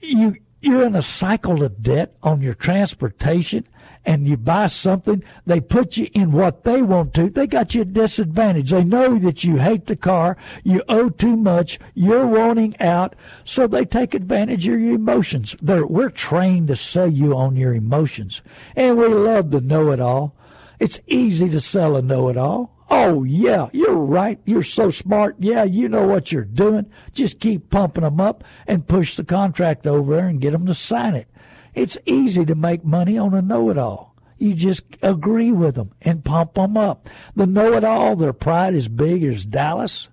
You 0.03 0.37
you're 0.61 0.87
in 0.87 0.95
a 0.95 1.03
cycle 1.03 1.63
of 1.63 1.83
debt 1.83 2.17
on 2.23 2.43
your 2.43 2.55
transportation 2.55 3.67
and 4.07 4.29
you 4.29 4.37
buy 4.37 4.67
something, 4.67 5.23
they 5.47 5.61
put 5.61 5.97
you 5.97 6.09
in 6.13 6.33
what 6.33 6.65
they 6.65 6.83
want 6.83 7.15
to. 7.15 7.31
They 7.31 7.47
got 7.47 7.75
you 7.75 7.83
at 7.83 7.93
disadvantage. 7.93 8.71
They 8.71 8.85
know 8.85 9.19
that 9.19 9.45
you 9.45 9.57
hate 9.57 9.87
the 9.87 9.97
car, 9.97 10.37
you 10.63 10.83
owe 10.89 11.09
too 11.09 11.37
much, 11.37 11.79
you're 11.95 12.27
wanting 12.27 12.79
out, 12.81 13.17
so 13.45 13.67
they 13.67 13.85
take 13.85 14.15
advantage 14.15 14.67
of 14.69 14.81
your 14.81 14.95
emotions. 14.95 15.57
They're, 15.61 15.87
we're 15.87 16.11
trained 16.11 16.69
to 16.69 16.77
sell 16.77 17.09
you 17.09 17.35
on 17.35 17.57
your 17.57 17.75
emotions, 17.75 18.43
and 18.77 18.99
we 18.99 19.09
love 19.09 19.51
the 19.51 19.61
know-it-all. 19.61 20.35
It's 20.81 21.01
easy 21.07 21.49
to 21.51 21.61
sell 21.61 21.97
a 21.97 22.03
know-it-all. 22.03 22.71
Oh, 22.91 23.25
yeah, 23.25 23.71
you're 23.73 23.95
right. 23.95 24.39
You're 24.45 24.63
so 24.63 24.91
smart. 24.91 25.37
Yeah, 25.39 25.65
you 25.65 25.89
know 25.89 26.07
what 26.07 26.31
you're 26.31 26.45
doing. 26.45 26.91
Just 27.15 27.41
keep 27.41 27.71
pumping 27.71 28.05
them 28.05 28.21
up 28.21 28.45
and 28.67 28.87
push 28.87 29.17
the 29.17 29.25
contract 29.25 29.87
over 29.87 30.17
there 30.17 30.27
and 30.27 30.41
get 30.41 30.53
them 30.53 30.67
to 30.67 30.75
sign 30.75 31.15
it. 31.15 31.27
It's 31.75 31.99
easy 32.07 32.45
to 32.45 32.55
make 32.55 32.85
money 32.85 33.19
on 33.19 33.35
a 33.35 33.43
know 33.43 33.71
it 33.71 33.79
all. 33.79 34.15
You 34.39 34.55
just 34.55 34.85
agree 35.03 35.53
with 35.53 35.75
them 35.75 35.93
and 36.03 36.25
pump 36.25 36.55
them 36.55 36.77
up. 36.77 37.09
The 37.35 37.47
know 37.47 37.73
it 37.75 37.85
all, 37.85 38.17
their 38.17 38.33
pride 38.33 38.75
is 38.75 38.89
big 38.89 39.23
as 39.25 39.45
Dallas, 39.45 40.09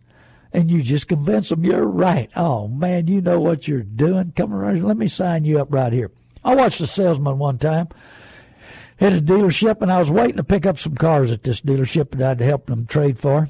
and 0.54 0.70
you 0.70 0.82
just 0.82 1.08
convince 1.08 1.50
them 1.50 1.64
you're 1.64 1.86
right. 1.86 2.30
Oh, 2.36 2.68
man, 2.68 3.08
you 3.08 3.22
know 3.22 3.40
what 3.40 3.68
you're 3.68 3.82
doing. 3.82 4.34
Come 4.36 4.54
around, 4.54 4.84
let 4.84 4.98
me 4.98 5.08
sign 5.08 5.46
you 5.46 5.60
up 5.60 5.68
right 5.72 5.94
here. 5.94 6.12
I 6.44 6.56
watched 6.56 6.82
a 6.82 6.88
salesman 6.88 7.40
one 7.40 7.58
time 7.58 7.90
at 9.00 9.14
a 9.14 9.22
dealership, 9.22 9.82
and 9.82 9.92
I 9.92 10.00
was 10.00 10.12
waiting 10.12 10.38
to 10.38 10.44
pick 10.44 10.66
up 10.66 10.78
some 10.78 10.96
cars 10.96 11.32
at 11.32 11.44
this 11.44 11.62
dealership 11.62 12.12
that 12.18 12.32
I'd 12.32 12.42
helped 12.42 12.68
them 12.68 12.86
trade 12.86 13.20
for. 13.20 13.50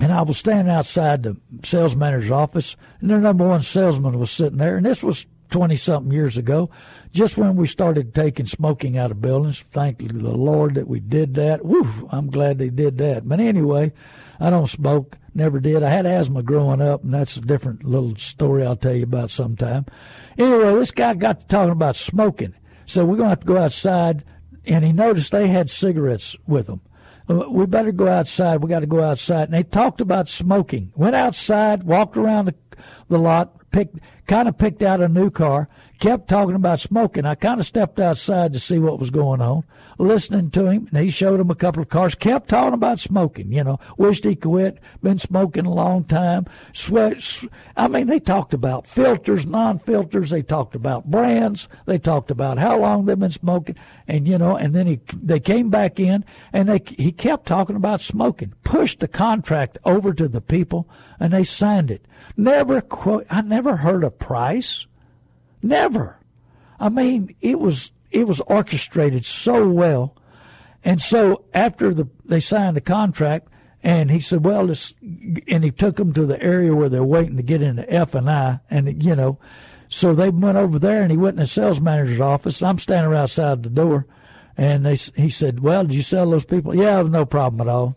And 0.00 0.12
I 0.12 0.22
was 0.22 0.38
standing 0.38 0.74
outside 0.74 1.22
the 1.22 1.36
sales 1.62 1.94
manager's 1.94 2.30
office, 2.30 2.76
and 3.00 3.10
their 3.10 3.20
number 3.20 3.46
one 3.46 3.62
salesman 3.62 4.18
was 4.18 4.30
sitting 4.30 4.58
there, 4.58 4.76
and 4.76 4.86
this 4.86 5.02
was 5.02 5.26
20 5.54 5.76
something 5.76 6.10
years 6.10 6.36
ago, 6.36 6.68
just 7.12 7.36
when 7.36 7.54
we 7.54 7.64
started 7.68 8.12
taking 8.12 8.44
smoking 8.44 8.98
out 8.98 9.12
of 9.12 9.20
buildings. 9.20 9.64
Thank 9.70 9.98
the 9.98 10.36
Lord 10.36 10.74
that 10.74 10.88
we 10.88 10.98
did 10.98 11.34
that. 11.34 11.64
Woo, 11.64 12.08
I'm 12.10 12.28
glad 12.28 12.58
they 12.58 12.70
did 12.70 12.98
that. 12.98 13.28
But 13.28 13.38
anyway, 13.38 13.92
I 14.40 14.50
don't 14.50 14.66
smoke, 14.66 15.16
never 15.32 15.60
did. 15.60 15.84
I 15.84 15.90
had 15.90 16.06
asthma 16.06 16.42
growing 16.42 16.82
up, 16.82 17.04
and 17.04 17.14
that's 17.14 17.36
a 17.36 17.40
different 17.40 17.84
little 17.84 18.16
story 18.16 18.66
I'll 18.66 18.74
tell 18.74 18.96
you 18.96 19.04
about 19.04 19.30
sometime. 19.30 19.86
Anyway, 20.36 20.74
this 20.74 20.90
guy 20.90 21.14
got 21.14 21.42
to 21.42 21.46
talking 21.46 21.70
about 21.70 21.94
smoking. 21.94 22.54
So 22.86 23.04
we're 23.04 23.16
going 23.16 23.26
to 23.26 23.30
have 23.30 23.40
to 23.40 23.46
go 23.46 23.58
outside, 23.58 24.24
and 24.66 24.84
he 24.84 24.92
noticed 24.92 25.30
they 25.30 25.46
had 25.46 25.70
cigarettes 25.70 26.36
with 26.48 26.66
them 26.66 26.80
uh, 27.28 27.46
we 27.48 27.64
better 27.66 27.92
go 27.92 28.08
outside. 28.08 28.62
We 28.62 28.68
got 28.68 28.80
to 28.80 28.86
go 28.86 29.02
outside. 29.02 29.44
And 29.44 29.54
they 29.54 29.62
talked 29.62 30.00
about 30.00 30.28
smoking. 30.28 30.92
Went 30.94 31.16
outside, 31.16 31.84
walked 31.84 32.16
around 32.16 32.46
the, 32.46 32.54
the 33.08 33.18
lot, 33.18 33.70
picked 33.70 33.98
kind 34.26 34.48
of 34.48 34.58
picked 34.58 34.82
out 34.82 35.00
a 35.00 35.08
new 35.08 35.30
car, 35.30 35.68
kept 36.04 36.28
talking 36.28 36.54
about 36.54 36.80
smoking. 36.80 37.24
I 37.24 37.34
kind 37.34 37.58
of 37.58 37.64
stepped 37.64 37.98
outside 37.98 38.52
to 38.52 38.60
see 38.60 38.78
what 38.78 38.98
was 38.98 39.08
going 39.08 39.40
on, 39.40 39.64
listening 39.96 40.50
to 40.50 40.66
him, 40.66 40.86
and 40.92 41.02
he 41.02 41.08
showed 41.08 41.40
him 41.40 41.48
a 41.48 41.54
couple 41.54 41.80
of 41.80 41.88
cars, 41.88 42.14
kept 42.14 42.50
talking 42.50 42.74
about 42.74 43.00
smoking, 43.00 43.50
you 43.50 43.64
know, 43.64 43.80
wished 43.96 44.24
he 44.24 44.36
quit, 44.36 44.80
been 45.02 45.18
smoking 45.18 45.64
a 45.64 45.72
long 45.72 46.04
time, 46.04 46.44
sweat. 46.74 47.42
I 47.74 47.88
mean, 47.88 48.06
they 48.06 48.20
talked 48.20 48.52
about 48.52 48.86
filters, 48.86 49.46
non-filters, 49.46 50.28
they 50.28 50.42
talked 50.42 50.74
about 50.74 51.10
brands, 51.10 51.68
they 51.86 51.96
talked 51.96 52.30
about 52.30 52.58
how 52.58 52.80
long 52.80 53.06
they've 53.06 53.18
been 53.18 53.30
smoking, 53.30 53.76
and 54.06 54.28
you 54.28 54.36
know, 54.36 54.58
and 54.58 54.74
then 54.74 54.86
he, 54.86 55.00
they 55.14 55.40
came 55.40 55.70
back 55.70 55.98
in, 55.98 56.22
and 56.52 56.68
they, 56.68 56.82
he 56.98 57.12
kept 57.12 57.46
talking 57.46 57.76
about 57.76 58.02
smoking, 58.02 58.52
pushed 58.62 59.00
the 59.00 59.08
contract 59.08 59.78
over 59.86 60.12
to 60.12 60.28
the 60.28 60.42
people, 60.42 60.86
and 61.18 61.32
they 61.32 61.44
signed 61.44 61.90
it. 61.90 62.04
Never 62.36 62.82
quote, 62.82 63.24
I 63.30 63.40
never 63.40 63.76
heard 63.76 64.04
a 64.04 64.10
price. 64.10 64.86
Never. 65.64 66.18
I 66.78 66.90
mean, 66.90 67.34
it 67.40 67.58
was 67.58 67.90
it 68.10 68.28
was 68.28 68.40
orchestrated 68.42 69.24
so 69.24 69.66
well. 69.66 70.14
And 70.84 71.00
so 71.00 71.46
after 71.54 71.94
the 71.94 72.06
they 72.22 72.40
signed 72.40 72.76
the 72.76 72.82
contract, 72.82 73.48
and 73.82 74.10
he 74.10 74.20
said, 74.20 74.44
"Well, 74.44 74.66
this," 74.66 74.94
and 75.48 75.64
he 75.64 75.70
took 75.70 75.96
them 75.96 76.12
to 76.12 76.26
the 76.26 76.40
area 76.42 76.74
where 76.74 76.90
they're 76.90 77.02
waiting 77.02 77.38
to 77.38 77.42
get 77.42 77.62
into 77.62 77.90
F 77.90 78.14
and 78.14 78.30
I, 78.30 78.60
and 78.68 79.02
you 79.02 79.16
know, 79.16 79.38
so 79.88 80.14
they 80.14 80.28
went 80.28 80.58
over 80.58 80.78
there, 80.78 81.00
and 81.00 81.10
he 81.10 81.16
went 81.16 81.36
in 81.36 81.40
the 81.40 81.46
sales 81.46 81.80
manager's 81.80 82.20
office. 82.20 82.62
I'm 82.62 82.78
standing 82.78 83.16
outside 83.16 83.62
the 83.62 83.70
door, 83.70 84.06
and 84.58 84.84
they 84.84 84.96
he 85.16 85.30
said, 85.30 85.60
"Well, 85.60 85.84
did 85.84 85.94
you 85.94 86.02
sell 86.02 86.30
those 86.30 86.44
people?" 86.44 86.76
Yeah, 86.76 87.00
no 87.02 87.24
problem 87.24 87.62
at 87.62 87.72
all. 87.72 87.96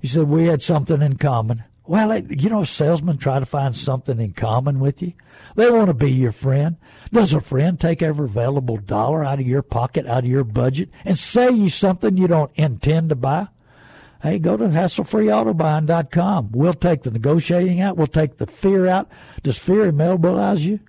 He 0.00 0.08
said 0.08 0.24
we 0.24 0.46
had 0.46 0.64
something 0.64 1.00
in 1.00 1.16
common. 1.16 1.62
Well, 1.86 2.18
you 2.18 2.48
know, 2.48 2.64
salesmen 2.64 3.18
try 3.18 3.40
to 3.40 3.46
find 3.46 3.76
something 3.76 4.18
in 4.18 4.32
common 4.32 4.80
with 4.80 5.02
you. 5.02 5.12
They 5.54 5.70
want 5.70 5.88
to 5.88 5.94
be 5.94 6.10
your 6.10 6.32
friend. 6.32 6.76
Does 7.12 7.34
a 7.34 7.40
friend 7.40 7.78
take 7.78 8.00
every 8.00 8.24
available 8.24 8.78
dollar 8.78 9.22
out 9.22 9.38
of 9.38 9.46
your 9.46 9.62
pocket, 9.62 10.06
out 10.06 10.24
of 10.24 10.30
your 10.30 10.44
budget, 10.44 10.88
and 11.04 11.18
sell 11.18 11.54
you 11.54 11.68
something 11.68 12.16
you 12.16 12.26
don't 12.26 12.50
intend 12.54 13.10
to 13.10 13.14
buy? 13.14 13.48
Hey, 14.22 14.38
go 14.38 14.56
to 14.56 14.64
hasslefreeautobuying.com. 14.64 16.52
We'll 16.52 16.72
take 16.72 17.02
the 17.02 17.10
negotiating 17.10 17.82
out. 17.82 17.98
We'll 17.98 18.06
take 18.06 18.38
the 18.38 18.46
fear 18.46 18.86
out. 18.86 19.10
Does 19.42 19.58
fear 19.58 19.84
immobilize 19.84 20.64
you? 20.64 20.80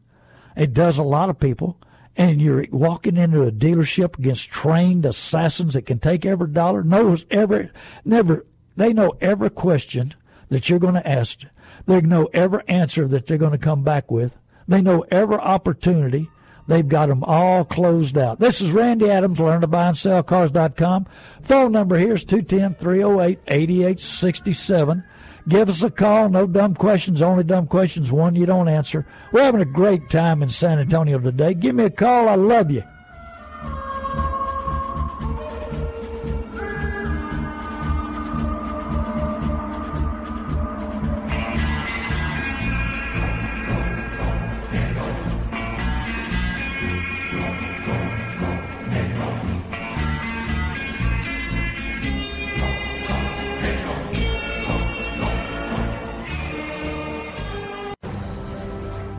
It 0.56 0.74
does 0.74 0.98
a 0.98 1.04
lot 1.04 1.30
of 1.30 1.40
people. 1.40 1.78
And 2.16 2.42
you're 2.42 2.66
walking 2.72 3.18
into 3.18 3.44
a 3.44 3.52
dealership 3.52 4.18
against 4.18 4.50
trained 4.50 5.06
assassins 5.06 5.74
that 5.74 5.86
can 5.86 6.00
take 6.00 6.26
every 6.26 6.48
dollar, 6.48 6.82
knows 6.82 7.26
every, 7.30 7.70
never, 8.06 8.46
they 8.78 8.94
know 8.94 9.18
every 9.20 9.50
question 9.50 10.14
that 10.50 10.70
you're 10.70 10.80
going 10.80 10.96
to 10.96 11.08
ask. 11.08 11.42
They 11.86 12.02
know 12.02 12.30
every 12.34 12.62
answer 12.68 13.08
that 13.08 13.28
they're 13.28 13.38
going 13.38 13.52
to 13.52 13.58
come 13.58 13.84
back 13.84 14.10
with. 14.12 14.38
They 14.68 14.82
know 14.82 15.06
every 15.12 15.38
opportunity. 15.38 16.30
They've 16.68 16.88
got 16.88 17.08
them 17.08 17.24
all 17.24 17.64
closed 17.64 18.18
out. 18.18 18.40
This 18.40 18.60
is 18.60 18.72
Randy 18.72 19.10
Adams, 19.10 19.40
learn 19.40 19.62
to 19.62 19.68
buy 19.68 19.90
and 19.90 19.98
sell 19.98 20.24
cars.com. 20.24 21.06
Phone 21.44 21.72
number 21.72 21.98
here 22.00 22.16
is 22.16 22.24
210 22.24 22.76
308 22.76 23.40
8867. 23.48 25.04
Give 25.48 25.70
us 25.70 25.84
a 25.84 25.92
call. 25.92 26.30
No 26.30 26.48
dumb 26.48 26.74
questions, 26.74 27.22
only 27.22 27.44
dumb 27.44 27.68
questions, 27.68 28.12
one 28.12 28.34
you 28.34 28.48
don't 28.48 28.68
answer. 28.68 29.06
We're 29.32 29.44
having 29.44 29.62
a 29.62 29.66
great 29.66 30.10
time 30.10 30.42
in 30.42 30.50
San 30.50 30.80
Antonio 30.80 31.20
today. 31.20 31.54
Give 31.54 31.76
me 31.76 31.84
a 31.84 31.90
call. 31.92 32.28
I 32.28 32.36
love 32.36 32.72
you. 32.72 32.84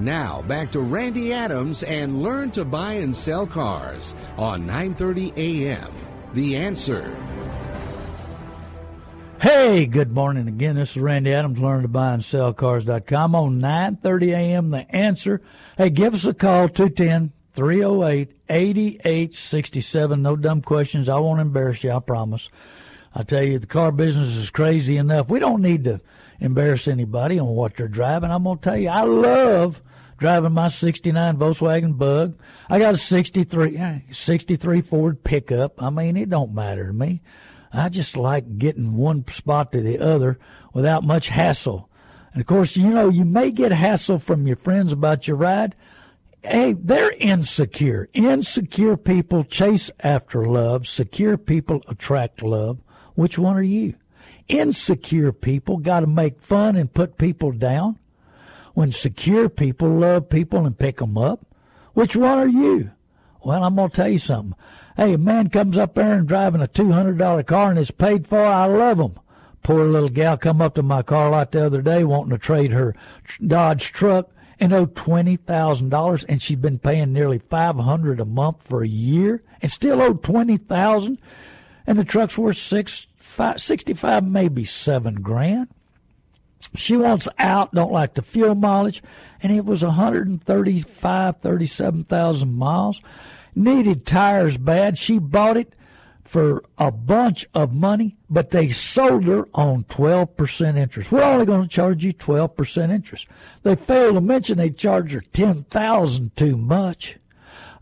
Now, 0.06 0.40
back 0.42 0.70
to 0.70 0.78
Randy 0.78 1.32
Adams 1.32 1.82
and 1.82 2.22
learn 2.22 2.52
to 2.52 2.64
buy 2.64 2.92
and 2.92 3.14
sell 3.16 3.44
cars 3.44 4.14
on 4.38 4.64
9:30 4.64 5.36
a.m. 5.36 5.92
The 6.32 6.54
Answer. 6.54 7.12
Hey, 9.40 9.84
good 9.84 10.12
morning 10.12 10.46
again. 10.46 10.76
This 10.76 10.92
is 10.92 10.98
Randy 10.98 11.32
Adams, 11.32 11.58
learn 11.58 11.82
to 11.82 11.88
buy 11.88 12.12
and 12.12 12.24
sell 12.24 12.52
cars.com 12.52 13.34
on 13.34 13.60
9:30 13.60 14.28
a.m. 14.28 14.70
The 14.70 14.88
Answer. 14.94 15.42
Hey, 15.76 15.90
give 15.90 16.14
us 16.14 16.24
a 16.24 16.32
call 16.32 16.68
210 16.68 17.32
308 17.54 18.30
8867. 18.48 20.22
No 20.22 20.36
dumb 20.36 20.62
questions. 20.62 21.08
I 21.08 21.18
won't 21.18 21.40
embarrass 21.40 21.82
you, 21.82 21.90
I 21.90 21.98
promise. 21.98 22.48
I 23.12 23.24
tell 23.24 23.42
you, 23.42 23.58
the 23.58 23.66
car 23.66 23.90
business 23.90 24.36
is 24.36 24.50
crazy 24.50 24.98
enough. 24.98 25.28
We 25.28 25.40
don't 25.40 25.62
need 25.62 25.82
to 25.82 26.00
embarrass 26.40 26.88
anybody 26.88 27.38
on 27.38 27.48
what 27.48 27.76
they're 27.76 27.88
driving. 27.88 28.30
I'm 28.30 28.44
going 28.44 28.58
to 28.58 28.62
tell 28.62 28.76
you, 28.76 28.88
I 28.88 29.02
love 29.02 29.82
driving 30.18 30.52
my 30.52 30.68
69 30.68 31.36
Volkswagen 31.36 31.96
Bug. 31.96 32.38
I 32.68 32.78
got 32.78 32.94
a 32.94 32.98
63, 32.98 33.76
eh, 33.76 33.98
63 34.12 34.80
Ford 34.80 35.24
pickup. 35.24 35.82
I 35.82 35.90
mean, 35.90 36.16
it 36.16 36.30
don't 36.30 36.54
matter 36.54 36.86
to 36.86 36.92
me. 36.92 37.22
I 37.72 37.88
just 37.88 38.16
like 38.16 38.58
getting 38.58 38.96
one 38.96 39.26
spot 39.28 39.72
to 39.72 39.80
the 39.80 39.98
other 39.98 40.38
without 40.72 41.04
much 41.04 41.28
hassle. 41.28 41.90
And 42.32 42.40
of 42.40 42.46
course, 42.46 42.76
you 42.76 42.90
know, 42.90 43.08
you 43.08 43.24
may 43.24 43.50
get 43.50 43.72
hassle 43.72 44.18
from 44.18 44.46
your 44.46 44.56
friends 44.56 44.92
about 44.92 45.26
your 45.26 45.36
ride. 45.36 45.74
Hey, 46.42 46.74
they're 46.74 47.12
insecure. 47.12 48.08
Insecure 48.14 48.96
people 48.96 49.42
chase 49.42 49.90
after 50.00 50.44
love. 50.46 50.86
Secure 50.86 51.36
people 51.36 51.82
attract 51.88 52.42
love. 52.42 52.78
Which 53.14 53.38
one 53.38 53.56
are 53.56 53.62
you? 53.62 53.94
Insecure 54.48 55.32
people 55.32 55.78
got 55.78 56.00
to 56.00 56.06
make 56.06 56.40
fun 56.40 56.76
and 56.76 56.92
put 56.92 57.18
people 57.18 57.52
down 57.52 57.98
when 58.74 58.92
secure 58.92 59.48
people 59.48 59.88
love 59.88 60.28
people 60.28 60.66
and 60.66 60.78
pick 60.78 60.98
them 60.98 61.18
up? 61.18 61.46
Which 61.94 62.14
one 62.14 62.38
are 62.38 62.48
you? 62.48 62.90
Well, 63.42 63.64
I'm 63.64 63.76
going 63.76 63.90
to 63.90 63.96
tell 63.96 64.08
you 64.08 64.18
something. 64.18 64.54
Hey, 64.96 65.14
a 65.14 65.18
man 65.18 65.50
comes 65.50 65.76
up 65.76 65.94
there 65.94 66.14
and 66.14 66.28
driving 66.28 66.62
a 66.62 66.68
$200 66.68 67.46
car 67.46 67.70
and 67.70 67.78
it's 67.78 67.90
paid 67.90 68.26
for. 68.26 68.44
I 68.44 68.66
love 68.66 68.98
him. 68.98 69.18
Poor 69.62 69.84
little 69.84 70.08
gal 70.08 70.36
come 70.36 70.62
up 70.62 70.76
to 70.76 70.82
my 70.82 71.02
car 71.02 71.30
lot 71.30 71.50
the 71.50 71.66
other 71.66 71.82
day 71.82 72.04
wanting 72.04 72.30
to 72.30 72.38
trade 72.38 72.70
her 72.70 72.94
Dodge 73.44 73.90
truck 73.92 74.30
and 74.60 74.72
owed 74.72 74.94
twenty 74.94 75.36
thousand 75.36 75.88
dollars, 75.90 76.24
and 76.24 76.40
she'd 76.40 76.62
been 76.62 76.78
paying 76.78 77.12
nearly 77.12 77.38
five 77.38 77.76
hundred 77.76 78.20
a 78.20 78.24
month 78.24 78.62
for 78.62 78.82
a 78.82 78.88
year, 78.88 79.42
and 79.60 79.70
still 79.70 80.00
owed 80.00 80.22
twenty 80.22 80.56
thousand, 80.56 81.18
and 81.86 81.98
the 81.98 82.04
truck's 82.04 82.38
worth 82.38 82.56
six, 82.56 83.06
five, 83.36 83.60
sixty-five, 83.60 84.26
maybe 84.26 84.64
seven 84.64 85.16
grand. 85.16 85.68
She 86.74 86.96
wants 86.96 87.28
out, 87.38 87.74
don't 87.74 87.92
like 87.92 88.14
the 88.14 88.22
fuel 88.22 88.54
mileage, 88.54 89.02
and 89.42 89.52
it 89.52 89.66
was 89.66 89.84
135, 89.84 91.36
37,000 91.36 92.52
miles. 92.54 93.02
Needed 93.54 94.06
tires 94.06 94.56
bad. 94.56 94.96
She 94.96 95.18
bought 95.18 95.58
it 95.58 95.74
for 96.24 96.64
a 96.78 96.90
bunch 96.90 97.46
of 97.54 97.74
money, 97.74 98.16
but 98.30 98.52
they 98.52 98.70
sold 98.70 99.24
her 99.24 99.46
on 99.52 99.84
12% 99.84 100.78
interest. 100.78 101.12
We're 101.12 101.22
only 101.22 101.44
going 101.44 101.62
to 101.62 101.68
charge 101.68 102.04
you 102.04 102.14
12% 102.14 102.90
interest. 102.90 103.28
They 103.62 103.76
failed 103.76 104.14
to 104.14 104.20
mention 104.22 104.56
they 104.56 104.70
charged 104.70 105.12
her 105.12 105.20
10,000 105.20 106.34
too 106.36 106.56
much. 106.56 107.18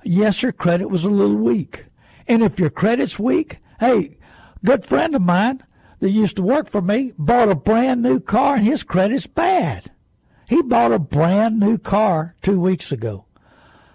Yes, 0.03 0.41
her 0.41 0.53
credit 0.53 0.91
was 0.91 1.05
a 1.05 1.11
little 1.11 1.37
weak. 1.37 1.87
And 2.27 2.43
if 2.43 2.59
your 2.59 2.71
credit's 2.71 3.21
weak, 3.21 3.61
hey, 3.79 4.17
good 4.65 4.85
friend 4.85 5.15
of 5.15 5.23
mine, 5.23 5.63
that 6.01 6.11
used 6.11 6.37
to 6.37 6.43
work 6.43 6.69
for 6.69 6.83
me 6.83 7.13
bought 7.17 7.49
a 7.49 7.55
brand 7.55 8.03
new 8.03 8.21
car 8.21 8.57
and 8.57 8.65
his 8.65 8.83
credit's 8.83 9.27
bad. 9.27 9.91
He 10.49 10.61
bought 10.61 10.93
a 10.93 10.99
brand 10.99 11.59
new 11.59 11.79
car 11.79 12.35
two 12.43 12.61
weeks 12.61 12.93
ago. 12.93 13.25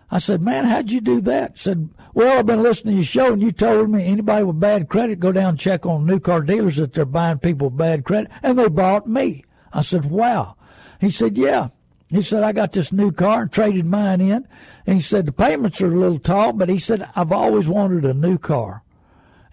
I 0.09 0.17
said, 0.17 0.41
Man, 0.41 0.65
how'd 0.65 0.89
you 0.89 1.01
do 1.01 1.21
that? 1.21 1.51
He 1.51 1.59
said, 1.59 1.89
Well, 2.13 2.39
I've 2.39 2.47
been 2.47 2.63
listening 2.63 2.93
to 2.93 2.97
your 2.97 3.05
show 3.05 3.33
and 3.33 3.41
you 3.41 3.51
told 3.51 3.91
me 3.91 4.05
anybody 4.05 4.43
with 4.43 4.59
bad 4.59 4.89
credit 4.89 5.19
go 5.19 5.31
down 5.31 5.49
and 5.49 5.59
check 5.59 5.85
on 5.85 6.05
new 6.05 6.19
car 6.19 6.41
dealers 6.41 6.77
that 6.77 6.93
they're 6.93 7.05
buying 7.05 7.37
people 7.37 7.69
with 7.69 7.77
bad 7.77 8.03
credit 8.05 8.31
and 8.41 8.57
they 8.57 8.69
bought 8.69 9.07
me. 9.07 9.43
I 9.71 9.81
said, 9.81 10.05
Wow. 10.05 10.55
He 10.99 11.11
said, 11.11 11.37
Yeah. 11.37 11.69
He 12.07 12.23
said, 12.23 12.41
I 12.41 12.53
got 12.53 12.71
this 12.71 12.91
new 12.91 13.11
car 13.11 13.43
and 13.43 13.51
traded 13.51 13.85
mine 13.85 14.19
in. 14.19 14.47
And 14.87 14.95
he 14.95 15.01
said, 15.01 15.27
the 15.27 15.31
payments 15.31 15.79
are 15.79 15.93
a 15.93 15.95
little 15.95 16.17
tall, 16.17 16.53
but 16.53 16.67
he 16.67 16.79
said, 16.79 17.07
I've 17.15 17.31
always 17.31 17.69
wanted 17.69 18.03
a 18.03 18.15
new 18.15 18.39
car. 18.39 18.81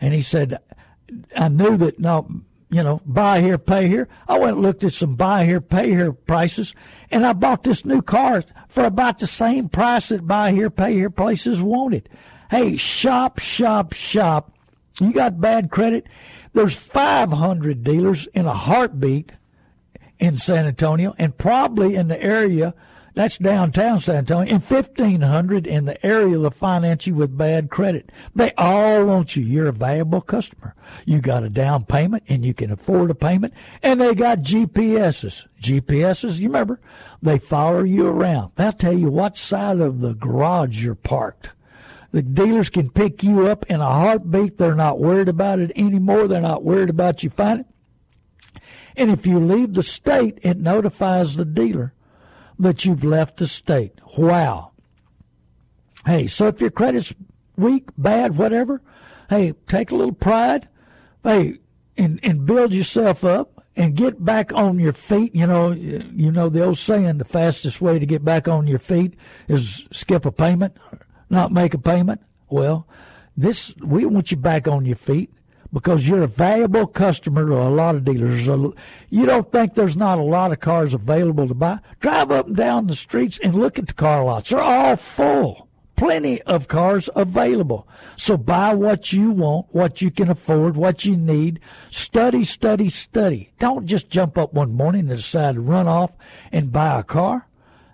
And 0.01 0.15
he 0.15 0.23
said, 0.23 0.59
I 1.37 1.49
knew 1.49 1.77
that 1.77 1.99
no, 1.99 2.29
you 2.71 2.83
know, 2.83 3.01
buy 3.05 3.41
here, 3.41 3.59
pay 3.59 3.89
here. 3.89 4.09
I 4.29 4.39
went 4.39 4.57
and 4.57 4.63
looked 4.63 4.85
at 4.85 4.93
some 4.93 5.15
buy 5.15 5.45
here, 5.45 5.61
pay 5.61 5.91
here 5.91 6.13
prices, 6.13 6.75
and 7.11 7.25
I 7.25 7.33
bought 7.33 7.65
this 7.65 7.85
new 7.85 8.03
car 8.03 8.43
for 8.69 8.85
about 8.85 9.19
the 9.19 9.27
same 9.27 9.69
price 9.69 10.09
that 10.09 10.27
buy 10.27 10.53
here, 10.53 10.71
pay 10.71 10.95
here 10.95 11.11
places 11.11 11.63
wanted. 11.63 12.09
Hey, 12.51 12.77
shop, 12.77 13.39
shop, 13.39 13.93
shop. 13.93 14.53
You 15.01 15.13
got 15.13 15.41
bad 15.41 15.71
credit? 15.71 16.07
There's 16.53 16.77
500 16.77 17.85
dealers 17.85 18.27
in 18.35 18.47
a 18.47 18.55
heartbeat 18.55 19.33
in 20.19 20.39
San 20.39 20.67
Antonio, 20.67 21.15
and 21.19 21.37
probably 21.37 21.97
in 21.97 22.09
the 22.09 22.21
area 22.23 22.75
That's 23.17 23.39
downtown 23.39 24.01
San 24.01 24.17
Antonio. 24.17 24.53
And 24.53 24.63
1500 24.63 25.67
in 25.67 25.87
the 25.87 26.05
area 26.05 26.39
will 26.39 26.51
finance 26.51 27.07
you 27.07 27.15
with 27.15 27.39
bad 27.39 27.71
credit. 27.71 28.13
They 28.35 28.53
all 28.59 29.07
want 29.07 29.35
you. 29.35 29.43
You're 29.43 29.69
a 29.69 29.73
valuable 29.73 30.21
customer. 30.21 30.75
You 31.07 31.23
got 31.23 31.43
a 31.43 31.49
down 31.49 31.87
payment 31.87 32.25
and 32.29 32.45
you 32.45 32.53
can 32.53 32.71
afford 32.71 33.11
a 33.11 33.15
payment. 33.15 33.55
And 33.83 34.03
they 34.03 34.15
got 34.15 34.41
GPSs. 34.41 35.47
GPSs, 35.63 36.39
you 36.39 36.49
remember, 36.49 36.79
they 37.23 37.39
follow 37.39 37.85
you 37.85 38.07
around. 38.07 38.53
They'll 38.57 38.73
tell 38.73 38.93
you 38.93 39.09
what 39.09 39.39
side 39.39 39.81
of 39.81 40.03
the 40.03 40.13
garage 40.13 40.85
you're 40.85 40.95
parked. 40.95 41.53
The 42.13 42.21
dealers 42.21 42.69
can 42.69 42.91
pick 42.91 43.23
you 43.23 43.47
up 43.47 43.65
in 43.71 43.81
a 43.81 43.87
heartbeat. 43.87 44.59
They're 44.59 44.75
not 44.75 45.01
worried 45.01 45.31
about 45.31 45.59
it 45.59 45.73
anymore. 45.75 46.29
They're 46.29 46.43
not 46.43 46.65
worried 46.65 46.91
about 46.91 47.23
you 47.23 47.31
finding 47.31 47.65
it. 47.65 48.61
And 48.95 49.11
if 49.11 49.27
you 49.27 49.39
leave 49.39 49.73
the 49.73 49.83
state, 49.83 50.39
it 50.43 50.59
notifies 50.59 51.37
the 51.37 51.47
dealer 51.47 51.95
that 52.59 52.85
you've 52.85 53.05
left 53.05 53.37
the 53.37 53.47
state. 53.47 54.01
Wow. 54.17 54.73
Hey, 56.05 56.27
so 56.27 56.47
if 56.49 56.61
your 56.61 56.71
credit's 56.71 57.15
weak, 57.57 57.89
bad, 57.99 58.37
whatever, 58.37 58.81
hey, 59.29 59.55
take 59.69 59.91
a 59.91 59.95
little 59.95 60.15
pride. 60.15 60.69
Hey, 61.23 61.59
and, 61.97 62.21
and 62.23 62.47
build 62.47 62.73
yourself 62.75 63.25
up 63.25 63.65
and 63.75 63.95
get 63.95 64.25
back 64.25 64.53
on 64.53 64.79
your 64.79 64.93
feet. 64.93 65.35
You 65.35 65.47
know, 65.47 65.73
you 65.73 66.31
know 66.31 66.49
the 66.49 66.65
old 66.65 66.79
saying: 66.79 67.19
the 67.19 67.25
fastest 67.25 67.81
way 67.81 67.99
to 67.99 68.07
get 68.07 68.25
back 68.25 68.49
on 68.49 68.67
your 68.67 68.79
feet 68.79 69.15
is 69.49 69.87
skip 69.93 70.25
a 70.25 70.33
payment, 70.33 70.77
not 71.29 71.53
make 71.53 71.75
a 71.75 71.79
payment. 71.79 72.23
Well, 72.49 72.87
this 73.37 73.75
we 73.85 74.07
want 74.07 74.31
you 74.31 74.37
back 74.37 74.67
on 74.69 74.87
your 74.87 74.97
feet 74.97 75.31
because 75.77 76.09
you're 76.09 76.23
a 76.23 76.27
valuable 76.27 76.87
customer 76.87 77.45
to 77.45 77.53
a 77.53 77.69
lot 77.69 77.95
of 77.95 78.03
dealers. 78.03 78.47
You 79.11 79.27
don't 79.27 79.53
think 79.53 79.75
there's 79.75 79.95
not 79.95 80.17
a 80.17 80.23
lot 80.23 80.51
of 80.51 80.59
cars 80.59 80.95
available 80.95 81.47
to 81.49 81.53
buy? 81.53 81.81
Drive 82.01 82.31
up 82.31 82.47
and 82.47 82.57
down 82.57 82.87
the 82.87 82.97
streets 82.97 83.39
and 83.43 83.55
look 83.55 83.79
at 83.79 83.87
the 83.87 83.93
car 83.93 84.25
lots. 84.25 84.49
They're 84.49 84.59
all 84.59 84.97
full. 84.97 85.69
Plenty 85.95 86.41
of 86.43 86.67
cars 86.67 87.11
available. 87.15 87.87
So 88.17 88.39
buy 88.39 88.73
what 88.73 89.13
you 89.13 89.31
want, 89.31 89.67
what 89.71 90.01
you 90.01 90.11
can 90.11 90.31
afford, 90.31 90.77
what 90.77 91.05
you 91.05 91.15
need. 91.15 91.61
Study, 91.91 92.45
study, 92.45 92.89
study. 92.89 93.51
Don't 93.59 93.85
just 93.85 94.09
jump 94.09 94.39
up 94.39 94.55
one 94.55 94.73
morning 94.73 95.11
and 95.11 95.19
decide 95.19 95.57
to 95.57 95.61
run 95.61 95.87
off 95.87 96.13
and 96.53 96.73
buy 96.73 97.01
a 97.01 97.03
car. 97.03 97.49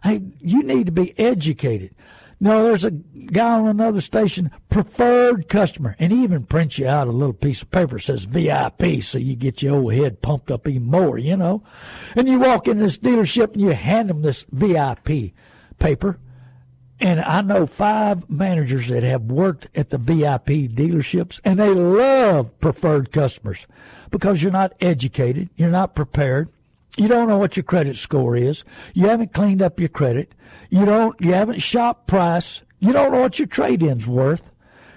Hey, 0.04 0.20
you 0.40 0.62
need 0.62 0.86
to 0.86 0.92
be 0.92 1.18
educated. 1.18 1.96
No, 2.42 2.64
there's 2.64 2.84
a 2.84 2.90
guy 2.90 3.52
on 3.52 3.68
another 3.68 4.00
station, 4.00 4.50
preferred 4.68 5.48
customer, 5.48 5.94
and 6.00 6.10
he 6.10 6.24
even 6.24 6.42
prints 6.42 6.76
you 6.76 6.88
out 6.88 7.06
a 7.06 7.12
little 7.12 7.32
piece 7.32 7.62
of 7.62 7.70
paper 7.70 7.98
that 7.98 8.02
says 8.02 8.24
VIP, 8.24 9.00
so 9.00 9.18
you 9.18 9.36
get 9.36 9.62
your 9.62 9.76
old 9.76 9.94
head 9.94 10.22
pumped 10.22 10.50
up 10.50 10.66
even 10.66 10.82
more, 10.82 11.18
you 11.18 11.36
know. 11.36 11.62
And 12.16 12.26
you 12.26 12.40
walk 12.40 12.66
in 12.66 12.80
this 12.80 12.98
dealership 12.98 13.52
and 13.52 13.60
you 13.60 13.68
hand 13.68 14.10
them 14.10 14.22
this 14.22 14.44
VIP 14.50 15.34
paper. 15.78 16.18
And 16.98 17.20
I 17.20 17.42
know 17.42 17.64
five 17.64 18.28
managers 18.28 18.88
that 18.88 19.04
have 19.04 19.22
worked 19.22 19.68
at 19.76 19.90
the 19.90 19.98
VIP 19.98 20.68
dealerships, 20.74 21.38
and 21.44 21.60
they 21.60 21.72
love 21.72 22.58
preferred 22.58 23.12
customers 23.12 23.68
because 24.10 24.42
you're 24.42 24.50
not 24.50 24.72
educated, 24.80 25.48
you're 25.54 25.70
not 25.70 25.94
prepared, 25.94 26.48
you 26.96 27.08
don't 27.08 27.28
know 27.28 27.38
what 27.38 27.56
your 27.56 27.64
credit 27.64 27.96
score 27.96 28.36
is, 28.36 28.64
you 28.94 29.08
haven't 29.08 29.32
cleaned 29.32 29.62
up 29.62 29.80
your 29.80 29.88
credit 29.88 30.34
you 30.72 30.86
don't, 30.86 31.20
you 31.20 31.34
haven't 31.34 31.60
shop 31.60 32.06
price. 32.06 32.62
You 32.80 32.94
don't 32.94 33.12
know 33.12 33.20
what 33.20 33.38
your 33.38 33.46
trade-in's 33.46 34.06
worth. 34.06 34.50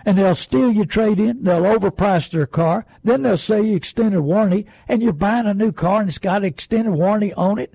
And 0.05 0.17
they'll 0.17 0.33
steal 0.33 0.71
your 0.71 0.85
trade-in. 0.85 1.43
They'll 1.43 1.63
overprice 1.63 2.31
their 2.31 2.47
car. 2.47 2.85
Then 3.03 3.23
they'll 3.23 3.37
say 3.37 3.61
you 3.61 3.75
extended 3.75 4.21
warranty 4.21 4.67
and 4.87 5.03
you're 5.03 5.11
buying 5.11 5.47
a 5.47 5.53
new 5.53 5.73
car 5.73 5.99
and 5.99 6.07
it's 6.07 6.17
got 6.17 6.45
extended 6.45 6.91
warranty 6.91 7.33
on 7.33 7.59
it. 7.59 7.73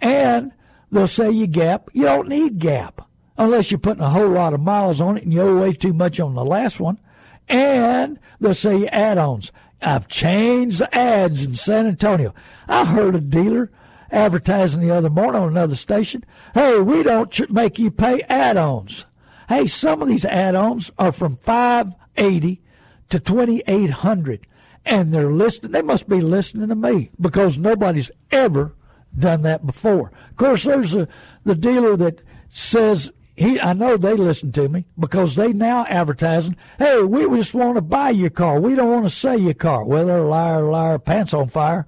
And 0.00 0.52
they'll 0.90 1.06
say 1.06 1.30
you 1.30 1.46
gap. 1.46 1.90
You 1.92 2.04
don't 2.04 2.28
need 2.28 2.60
gap 2.60 3.06
unless 3.36 3.70
you're 3.70 3.78
putting 3.78 4.02
a 4.02 4.08
whole 4.08 4.30
lot 4.30 4.54
of 4.54 4.60
miles 4.60 5.02
on 5.02 5.18
it 5.18 5.24
and 5.24 5.34
you 5.34 5.42
owe 5.42 5.60
way 5.60 5.74
too 5.74 5.92
much 5.92 6.18
on 6.18 6.34
the 6.34 6.46
last 6.46 6.80
one. 6.80 6.98
And 7.46 8.18
they'll 8.40 8.54
say 8.54 8.86
add-ons. 8.86 9.52
I've 9.84 10.08
changed 10.08 10.78
the 10.78 10.94
ads 10.94 11.44
in 11.44 11.54
San 11.54 11.86
Antonio. 11.86 12.34
I 12.66 12.84
heard 12.84 13.14
a 13.14 13.20
dealer 13.20 13.70
advertising 14.10 14.80
the 14.80 14.90
other 14.90 15.10
morning 15.10 15.42
on 15.42 15.48
another 15.48 15.76
station. 15.76 16.24
Hey, 16.54 16.80
we 16.80 17.02
don't 17.02 17.50
make 17.50 17.78
you 17.78 17.90
pay 17.90 18.22
add-ons. 18.22 19.06
Hey, 19.48 19.66
some 19.66 20.00
of 20.00 20.08
these 20.08 20.24
add-ons 20.24 20.90
are 20.98 21.12
from 21.12 21.36
580 21.36 22.62
to 23.10 23.20
2800 23.20 24.46
and 24.86 25.12
they're 25.12 25.32
listening. 25.32 25.72
They 25.72 25.82
must 25.82 26.08
be 26.08 26.20
listening 26.20 26.68
to 26.68 26.74
me 26.74 27.10
because 27.20 27.58
nobody's 27.58 28.10
ever 28.30 28.74
done 29.18 29.42
that 29.42 29.66
before. 29.66 30.12
Of 30.30 30.36
course, 30.36 30.64
there's 30.64 30.96
a, 30.96 31.08
the 31.44 31.54
dealer 31.54 31.96
that 31.96 32.20
says 32.48 33.10
he. 33.34 33.60
I 33.60 33.72
know 33.72 33.96
they 33.96 34.14
listen 34.14 34.52
to 34.52 34.68
me 34.68 34.86
because 34.98 35.36
they 35.36 35.52
now 35.52 35.86
advertising. 35.86 36.56
Hey, 36.78 37.02
we 37.02 37.24
just 37.36 37.54
want 37.54 37.76
to 37.76 37.82
buy 37.82 38.10
your 38.10 38.30
car. 38.30 38.60
We 38.60 38.74
don't 38.74 38.90
want 38.90 39.04
to 39.04 39.10
sell 39.10 39.38
your 39.38 39.54
car. 39.54 39.84
Well, 39.84 40.06
they're 40.06 40.22
liar, 40.22 40.64
liar, 40.64 40.98
pants 40.98 41.34
on 41.34 41.48
fire. 41.48 41.86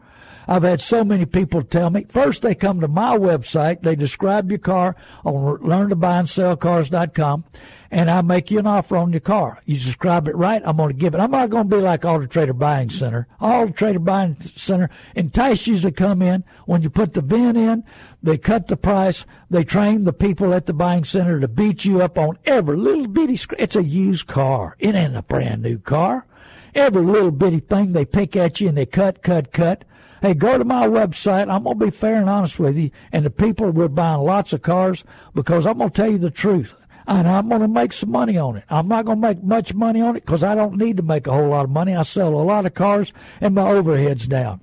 I've 0.49 0.63
had 0.63 0.81
so 0.81 1.03
many 1.05 1.27
people 1.27 1.63
tell 1.63 1.91
me. 1.91 2.07
First, 2.09 2.43
they 2.43 2.55
come 2.55 2.81
to 2.81 2.89
my 2.89 3.17
website. 3.19 3.83
They 3.83 3.97
describe 3.97 4.51
your 4.51 4.59
car 4.59 4.95
on 5.25 5.59
learntobuyandSellCars.com, 5.59 7.45
and 7.91 8.11
I 8.11 8.21
make 8.23 8.51
you 8.51 8.61
an 8.61 8.67
offer 8.67 8.97
on 8.97 9.13
your 9.13 9.21
car. 9.21 9.61
You 9.65 9.75
describe 9.75 10.29
it 10.29 10.37
right, 10.37 10.63
I'm 10.65 10.77
going 10.77 10.91
to 10.91 10.95
give 10.95 11.15
it. 11.15 11.21
I'm 11.21 11.33
not 11.33 11.51
going 11.51 11.69
to 11.69 11.77
be 11.77 11.83
like 11.83 12.05
Auto 12.05 12.27
Trader 12.27 12.53
Buying 12.53 12.91
Center. 12.91 13.27
Auto 13.41 13.73
Trader 13.73 13.99
Buying 13.99 14.37
Center 14.41 14.89
entice 15.17 15.67
you 15.67 15.79
to 15.81 15.91
come 15.91 16.23
in. 16.23 16.45
When 16.67 16.83
you 16.83 16.91
put 16.91 17.15
the 17.15 17.23
VIN 17.23 17.57
in, 17.57 17.85
they 18.27 18.37
cut 18.37 18.67
the 18.67 18.77
price. 18.77 19.25
They 19.51 19.62
train 19.62 20.03
the 20.03 20.12
people 20.12 20.53
at 20.53 20.67
the 20.67 20.73
buying 20.73 21.05
center 21.05 21.39
to 21.39 21.47
beat 21.47 21.85
you 21.85 22.03
up 22.03 22.19
on 22.19 22.39
every 22.45 22.77
little 22.77 23.07
bitty. 23.07 23.39
It's 23.57 23.77
a 23.77 23.85
used 23.85 24.27
car. 24.27 24.75
It 24.81 24.97
ain't 24.97 25.17
a 25.17 25.23
brand 25.23 25.62
new 25.62 25.79
car. 25.79 26.27
Every 26.75 27.03
little 27.03 27.31
bitty 27.31 27.61
thing 27.61 27.93
they 27.93 28.05
pick 28.05 28.35
at 28.35 28.61
you 28.61 28.69
and 28.69 28.77
they 28.77 28.85
cut, 28.85 29.23
cut, 29.23 29.53
cut. 29.53 29.85
Hey, 30.21 30.35
go 30.35 30.59
to 30.59 30.65
my 30.65 30.89
website. 30.89 31.49
I'm 31.49 31.62
to 31.62 31.75
be 31.77 31.91
fair 31.91 32.17
and 32.17 32.29
honest 32.29 32.59
with 32.59 32.77
you. 32.77 32.91
And 33.12 33.25
the 33.25 33.31
people 33.31 33.71
we're 33.71 33.87
buying 33.87 34.23
lots 34.23 34.53
of 34.53 34.61
cars 34.61 35.05
because 35.33 35.65
I'm 35.65 35.79
to 35.79 35.89
tell 35.89 36.11
you 36.11 36.19
the 36.19 36.33
truth. 36.33 36.75
And 37.07 37.29
I'm 37.29 37.49
going 37.49 37.61
to 37.61 37.69
make 37.69 37.93
some 37.93 38.11
money 38.11 38.37
on 38.37 38.57
it. 38.57 38.65
I'm 38.69 38.89
not 38.89 39.05
going 39.05 39.23
to 39.23 39.29
make 39.29 39.45
much 39.45 39.73
money 39.73 40.01
on 40.01 40.17
it 40.17 40.25
because 40.25 40.43
I 40.43 40.57
don't 40.57 40.77
need 40.77 40.97
to 40.97 41.05
make 41.05 41.29
a 41.29 41.33
whole 41.33 41.51
lot 41.51 41.67
of 41.67 41.71
money. 41.71 41.95
I 41.95 42.03
sell 42.03 42.35
a 42.35 42.43
lot 42.43 42.67
of 42.67 42.75
cars 42.75 43.12
and 43.41 43.55
my 43.55 43.71
overhead's 43.71 44.27
down. 44.27 44.62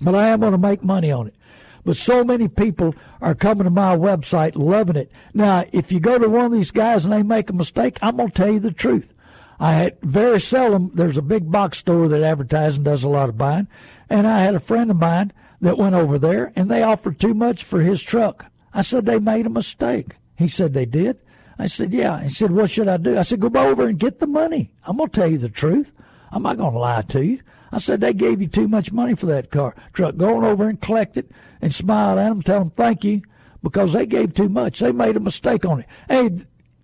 But 0.00 0.16
I 0.16 0.26
am 0.30 0.40
going 0.40 0.50
to 0.50 0.58
make 0.58 0.82
money 0.82 1.12
on 1.12 1.28
it. 1.28 1.36
But 1.84 1.96
so 1.96 2.24
many 2.24 2.48
people 2.48 2.94
are 3.20 3.34
coming 3.34 3.64
to 3.64 3.70
my 3.70 3.96
website 3.96 4.56
loving 4.56 4.96
it. 4.96 5.12
Now, 5.34 5.64
if 5.72 5.92
you 5.92 6.00
go 6.00 6.18
to 6.18 6.28
one 6.28 6.46
of 6.46 6.52
these 6.52 6.70
guys 6.70 7.04
and 7.04 7.12
they 7.12 7.22
make 7.22 7.50
a 7.50 7.54
mistake, 7.54 7.98
I'm 8.00 8.16
going 8.16 8.30
to 8.30 8.34
tell 8.34 8.50
you 8.50 8.60
the 8.60 8.72
truth. 8.72 9.12
I 9.60 9.74
had 9.74 10.00
very 10.02 10.40
seldom, 10.40 10.90
there's 10.94 11.18
a 11.18 11.22
big 11.22 11.50
box 11.50 11.78
store 11.78 12.08
that 12.08 12.22
advertises 12.22 12.76
and 12.76 12.84
does 12.84 13.04
a 13.04 13.08
lot 13.08 13.28
of 13.28 13.38
buying. 13.38 13.68
And 14.10 14.26
I 14.26 14.40
had 14.40 14.54
a 14.54 14.60
friend 14.60 14.90
of 14.90 14.98
mine 14.98 15.32
that 15.60 15.78
went 15.78 15.94
over 15.94 16.18
there 16.18 16.52
and 16.56 16.70
they 16.70 16.82
offered 16.82 17.20
too 17.20 17.34
much 17.34 17.62
for 17.62 17.80
his 17.80 18.02
truck. 18.02 18.46
I 18.72 18.82
said 18.82 19.06
they 19.06 19.18
made 19.18 19.46
a 19.46 19.50
mistake. 19.50 20.16
He 20.36 20.48
said 20.48 20.72
they 20.72 20.86
did. 20.86 21.18
I 21.58 21.68
said, 21.68 21.92
yeah. 21.92 22.22
He 22.22 22.28
said, 22.30 22.50
what 22.50 22.70
should 22.70 22.88
I 22.88 22.96
do? 22.96 23.16
I 23.16 23.22
said, 23.22 23.40
go 23.40 23.48
over 23.54 23.86
and 23.86 23.98
get 23.98 24.18
the 24.18 24.26
money. 24.26 24.72
I'm 24.84 24.96
going 24.96 25.08
to 25.10 25.20
tell 25.20 25.30
you 25.30 25.38
the 25.38 25.48
truth. 25.48 25.92
I'm 26.32 26.42
not 26.42 26.58
going 26.58 26.72
to 26.72 26.78
lie 26.78 27.02
to 27.02 27.24
you. 27.24 27.40
I 27.74 27.78
said, 27.80 28.00
they 28.00 28.12
gave 28.12 28.40
you 28.40 28.46
too 28.46 28.68
much 28.68 28.92
money 28.92 29.16
for 29.16 29.26
that 29.26 29.50
car 29.50 29.74
truck. 29.92 30.16
Go 30.16 30.36
on 30.36 30.44
over 30.44 30.68
and 30.68 30.80
collect 30.80 31.16
it 31.16 31.30
and 31.60 31.74
smile 31.74 32.18
at 32.20 32.28
them, 32.28 32.40
tell 32.40 32.60
them 32.60 32.70
thank 32.70 33.02
you 33.02 33.22
because 33.64 33.92
they 33.92 34.06
gave 34.06 34.32
too 34.32 34.48
much. 34.48 34.78
They 34.78 34.92
made 34.92 35.16
a 35.16 35.20
mistake 35.20 35.64
on 35.64 35.80
it. 35.80 35.86
Hey, 36.08 36.30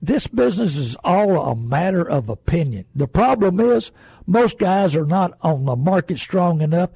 this 0.03 0.27
business 0.27 0.77
is 0.77 0.97
all 1.05 1.41
a 1.41 1.55
matter 1.55 2.09
of 2.09 2.29
opinion. 2.29 2.87
The 2.95 3.07
problem 3.07 3.61
is 3.61 3.93
most 4.27 4.59
guys 4.59 4.97
are 4.97 5.07
not 5.07 5.39
on 5.43 5.65
the 5.65 5.77
market 5.77 6.19
strong 6.19 6.61
enough. 6.61 6.91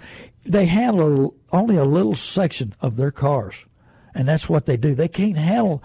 They 0.45 0.67
handle 0.67 1.37
only 1.53 1.77
a 1.77 1.85
little 1.85 2.17
section 2.17 2.75
of 2.81 2.97
their 2.97 3.13
cars, 3.13 3.67
and 4.13 4.27
that's 4.27 4.49
what 4.49 4.67
they 4.67 4.77
do. 4.77 4.97
They 4.97 5.09
can't 5.09 5.37
handle 5.37 5.85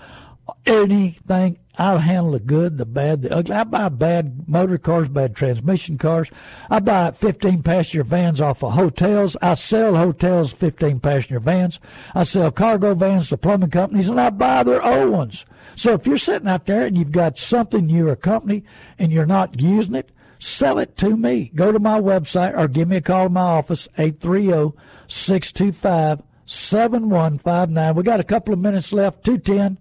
anything. 0.65 1.57
I'll 1.79 1.99
handle 1.99 2.33
the 2.33 2.41
good, 2.41 2.77
the 2.77 2.85
bad, 2.85 3.21
the 3.21 3.33
ugly. 3.33 3.55
I 3.55 3.63
buy 3.63 3.87
bad 3.87 4.49
motor 4.49 4.77
cars, 4.77 5.07
bad 5.07 5.33
transmission 5.33 5.97
cars. 5.97 6.29
I 6.69 6.79
buy 6.79 7.11
15 7.11 7.63
passenger 7.63 8.03
vans 8.03 8.41
off 8.41 8.63
of 8.63 8.73
hotels. 8.73 9.37
I 9.41 9.53
sell 9.53 9.95
hotels 9.95 10.51
15 10.51 10.99
passenger 10.99 11.39
vans. 11.39 11.79
I 12.13 12.23
sell 12.23 12.51
cargo 12.51 12.95
vans 12.95 13.29
to 13.29 13.37
plumbing 13.37 13.69
companies, 13.69 14.09
and 14.09 14.19
I 14.19 14.29
buy 14.29 14.63
their 14.63 14.83
old 14.83 15.09
ones. 15.09 15.45
So 15.75 15.93
if 15.93 16.05
you're 16.05 16.17
sitting 16.17 16.49
out 16.49 16.65
there 16.65 16.85
and 16.85 16.97
you've 16.97 17.13
got 17.13 17.37
something 17.37 17.87
you're 17.87 18.11
a 18.11 18.17
company 18.17 18.65
and 18.97 19.09
you're 19.09 19.25
not 19.25 19.61
using 19.61 19.95
it, 19.95 20.11
sell 20.37 20.79
it 20.79 20.97
to 20.97 21.15
me. 21.15 21.49
Go 21.55 21.71
to 21.71 21.79
my 21.79 22.01
website 22.01 22.57
or 22.57 22.67
give 22.67 22.89
me 22.89 22.97
a 22.97 23.01
call 23.01 23.25
to 23.25 23.29
my 23.29 23.39
office, 23.39 23.87
830 23.97 24.77
625 25.07 26.23
7159. 26.45 27.95
We 27.95 28.03
got 28.03 28.19
a 28.19 28.25
couple 28.25 28.53
of 28.53 28.59
minutes 28.59 28.91
left, 28.91 29.23
210 29.23 29.77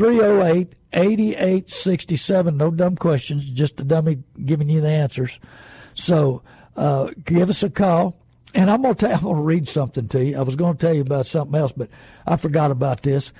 308 0.00 0.72
8867. 0.94 2.56
No 2.56 2.70
dumb 2.70 2.96
questions, 2.96 3.44
just 3.44 3.78
a 3.80 3.84
dummy 3.84 4.22
giving 4.46 4.70
you 4.70 4.80
the 4.80 4.88
answers. 4.88 5.38
So 5.94 6.40
uh, 6.74 7.10
give 7.22 7.50
us 7.50 7.62
a 7.62 7.68
call. 7.68 8.16
And 8.54 8.70
I'm 8.70 8.80
gonna 8.80 8.94
tell, 8.94 9.12
I'm 9.12 9.20
gonna 9.20 9.42
read 9.42 9.68
something 9.68 10.08
to 10.08 10.24
you. 10.24 10.38
I 10.38 10.42
was 10.42 10.56
gonna 10.56 10.78
tell 10.78 10.94
you 10.94 11.02
about 11.02 11.26
something 11.26 11.54
else, 11.54 11.72
but 11.72 11.90
I 12.26 12.36
forgot 12.36 12.70
about 12.70 13.02
this. 13.02 13.30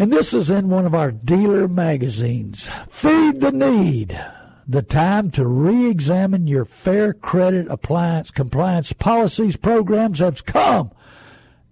And 0.00 0.12
this 0.12 0.34
is 0.34 0.50
in 0.50 0.68
one 0.68 0.84
of 0.84 0.96
our 0.96 1.12
dealer 1.12 1.68
magazines. 1.68 2.68
Feed 2.88 3.40
the 3.40 3.52
need. 3.52 4.20
The 4.66 4.82
time 4.82 5.30
to 5.32 5.46
re 5.46 5.88
examine 5.88 6.48
your 6.48 6.64
fair 6.64 7.14
credit 7.14 7.68
appliance 7.68 8.32
compliance 8.32 8.92
policies 8.92 9.56
programs 9.56 10.18
has 10.18 10.40
come. 10.40 10.90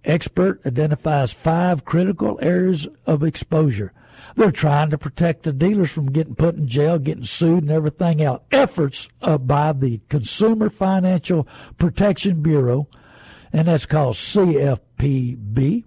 Expert 0.03 0.65
identifies 0.65 1.31
five 1.31 1.85
critical 1.85 2.39
areas 2.41 2.87
of 3.05 3.23
exposure. 3.23 3.93
They're 4.35 4.51
trying 4.51 4.89
to 4.91 4.97
protect 4.97 5.43
the 5.43 5.53
dealers 5.53 5.91
from 5.91 6.11
getting 6.11 6.35
put 6.35 6.55
in 6.55 6.67
jail, 6.67 6.97
getting 6.99 7.25
sued, 7.25 7.63
and 7.63 7.71
everything 7.71 8.21
else. 8.21 8.41
Efforts 8.51 9.09
uh, 9.21 9.37
by 9.37 9.73
the 9.73 9.99
Consumer 10.09 10.69
Financial 10.69 11.47
Protection 11.77 12.41
Bureau, 12.41 12.87
and 13.51 13.67
that's 13.67 13.85
called 13.85 14.15
CFPB, 14.15 15.83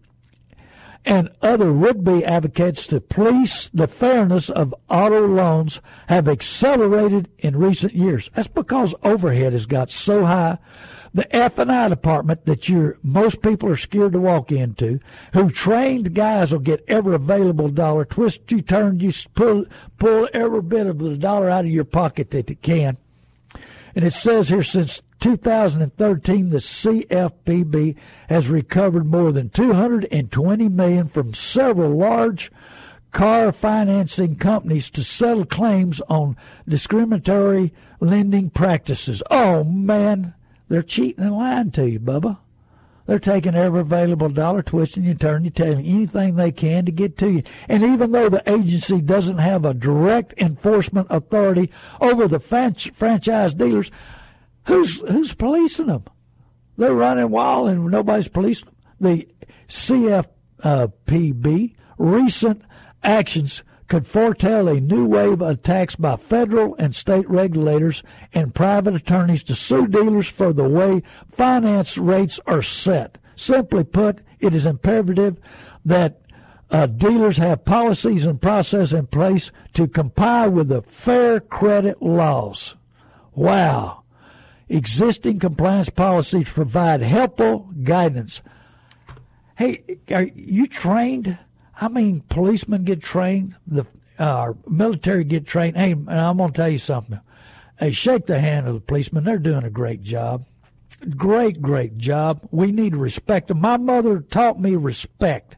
and 1.07 1.31
other 1.43 1.73
would-be 1.73 2.25
advocates 2.25 2.87
to 2.87 3.01
police 3.01 3.71
the 3.75 3.87
fairness 3.89 4.49
of 4.49 4.75
auto 4.89 5.27
loans 5.27 5.81
have 6.09 6.29
accelerated 6.29 7.29
in 7.39 7.57
recent 7.57 7.95
years. 7.95 8.31
That's 8.35 8.49
because 8.49 8.95
overhead 9.03 9.53
has 9.53 9.67
got 9.67 9.91
so 9.91 10.25
high 10.25 10.59
the 11.15 11.35
F 11.35 11.59
and 11.59 11.71
I 11.71 11.89
department 11.89 12.45
that 12.45 12.69
you 12.69 12.97
most 13.03 13.41
people 13.41 13.69
are 13.69 13.77
scared 13.77 14.13
to 14.13 14.21
walk 14.21 14.51
into, 14.51 14.99
who 15.33 15.49
trained 15.49 16.13
guys 16.13 16.51
will 16.53 16.59
get 16.59 16.85
every 16.89 17.15
available 17.15 17.69
dollar, 17.69 18.05
twist 18.05 18.51
you, 18.51 18.61
turn 18.61 18.99
you, 18.99 19.13
pull 19.35 19.65
pull 19.97 20.29
every 20.35 20.61
bit 20.61 20.89
of 20.89 20.99
the 20.99 21.17
dollar 21.17 21.49
out 21.49 21.65
of 21.65 21.71
your 21.71 21.85
pocket 21.85 22.31
that 22.33 22.51
it 22.51 22.63
can. 22.63 22.97
And 23.95 24.05
it 24.05 24.13
says 24.13 24.49
here 24.49 24.65
since 24.65 25.03
2013, 25.21 26.51
the 26.51 26.59
CFPB 26.59 27.95
has 28.29 28.49
recovered 28.49 29.07
more 29.07 29.31
than 29.31 29.51
220 29.51 30.69
million 30.69 31.09
from 31.09 31.33
several 31.33 31.91
large 31.91 32.51
car 33.13 33.53
financing 33.53 34.35
companies 34.35 34.91
to 34.91 35.05
settle 35.05 35.45
claims 35.45 36.01
on 36.09 36.37
discriminatory 36.69 37.73
lending 38.01 38.51
practices. 38.51 39.23
Oh 39.31 39.63
man, 39.63 40.35
they're 40.69 40.83
cheating 40.83 41.25
and 41.25 41.35
lying 41.35 41.71
to 41.73 41.89
you, 41.89 42.01
Bubba. 42.01 42.39
They're 43.07 43.19
taking 43.19 43.55
every 43.55 43.81
available 43.81 44.31
dollar, 44.31 44.63
twisting 44.63 45.05
you, 45.05 45.15
turning 45.15 45.45
you, 45.45 45.51
telling 45.51 45.85
anything 45.85 46.37
they 46.37 46.51
can 46.51 46.87
to 46.87 46.93
get 46.93 47.19
to 47.19 47.31
you. 47.31 47.43
And 47.69 47.83
even 47.83 48.13
though 48.13 48.31
the 48.31 48.43
agency 48.51 49.03
doesn't 49.03 49.37
have 49.39 49.67
a 49.67 49.75
direct 49.75 50.33
enforcement 50.39 51.09
authority 51.11 51.71
over 52.01 52.27
the 52.27 52.41
franchise 52.41 53.53
dealers, 53.53 53.91
who's 54.67 55.01
who's 55.01 55.35
policing 55.35 55.89
them? 55.89 56.05
They're 56.79 56.95
running 56.95 57.29
wild 57.29 57.69
and 57.69 57.91
nobody's 57.91 58.29
policing 58.29 58.69
them. 58.69 58.77
The 59.01 59.29
CFPB 59.69 60.25
recent 61.99 62.63
actions 63.03 63.63
could 63.89 64.07
foretell 64.07 64.69
a 64.69 64.81
new 64.81 65.05
wave 65.05 65.43
of 65.43 65.49
attacks 65.49 65.97
by 65.97 66.17
federal 66.17 66.75
and 66.77 66.95
state 66.95 67.29
regulators 67.29 68.03
and 68.33 68.55
private 68.55 68.95
attorneys 68.95 69.43
to 69.43 69.55
sue 69.55 69.87
dealers 69.87 70.29
for 70.29 70.53
the 70.53 70.69
way 70.69 71.03
finance 71.31 71.99
rates 71.99 72.41
are 72.47 72.63
set. 72.63 73.19
Simply 73.37 73.85
put, 73.85 74.21
it 74.41 74.55
is 74.55 74.67
imperative 74.67 75.39
that 75.85 76.21
uh, 76.71 76.87
dealers 76.87 77.37
have 77.37 77.65
policies 77.65 78.27
and 78.27 78.41
process 78.41 78.93
in 78.93 79.07
place 79.07 79.53
to 79.75 79.87
comply 79.87 80.47
with 80.49 80.69
the 80.69 80.83
fair 80.83 81.41
credit 81.41 82.01
laws. 82.01 82.75
Wow. 83.35 84.03
Existing 84.69 85.39
compliance 85.41 85.91
policies 85.91 86.49
provide 86.49 87.03
helpful 87.03 87.71
guidance. 87.83 88.41
Hey, 89.57 89.85
are 90.11 90.25
you 90.35 90.67
trained 90.67 91.39
I 91.81 91.89
mean, 91.89 92.21
policemen 92.29 92.85
get 92.85 93.03
trained, 93.03 93.57
the 93.67 93.87
uh, 94.19 94.53
military 94.69 95.25
get 95.25 95.47
trained. 95.47 95.77
Hey, 95.77 95.93
I'm 95.93 96.37
going 96.37 96.53
to 96.53 96.57
tell 96.57 96.69
you 96.69 96.79
something. 96.79 97.21
Hey, 97.79 97.91
shake 97.91 98.27
the 98.27 98.41
hand 98.41 98.69
of 98.69 98.75
the 98.75 98.81
policemen. 98.81 99.25
They're 99.25 99.39
doing 99.39 99.65
a 99.65 99.71
great 99.71 100.03
job. 100.03 100.45
Great, 101.17 101.61
great 101.61 101.99
job. 101.99 102.47
We 102.53 102.71
need 102.71 102.93
to 102.93 102.99
respect 102.99 103.49
them. 103.49 103.61
My 103.61 103.77
mother 103.77 104.21
taught 104.21 104.61
me 104.61 104.77
respect. 104.77 105.57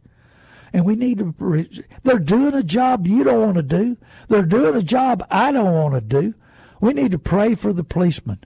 And 0.73 0.85
we 0.85 0.97
need 0.97 1.19
to, 1.19 1.69
they're 2.03 2.19
doing 2.19 2.55
a 2.55 2.63
job 2.63 3.07
you 3.07 3.23
don't 3.23 3.41
want 3.41 3.57
to 3.57 3.63
do. 3.63 3.97
They're 4.29 4.43
doing 4.43 4.75
a 4.75 4.83
job 4.83 5.25
I 5.31 5.53
don't 5.53 5.73
want 5.73 5.95
to 5.95 6.01
do. 6.01 6.35
We 6.81 6.93
need 6.93 7.13
to 7.13 7.19
pray 7.19 7.55
for 7.55 7.73
the 7.73 7.85
policemen, 7.85 8.41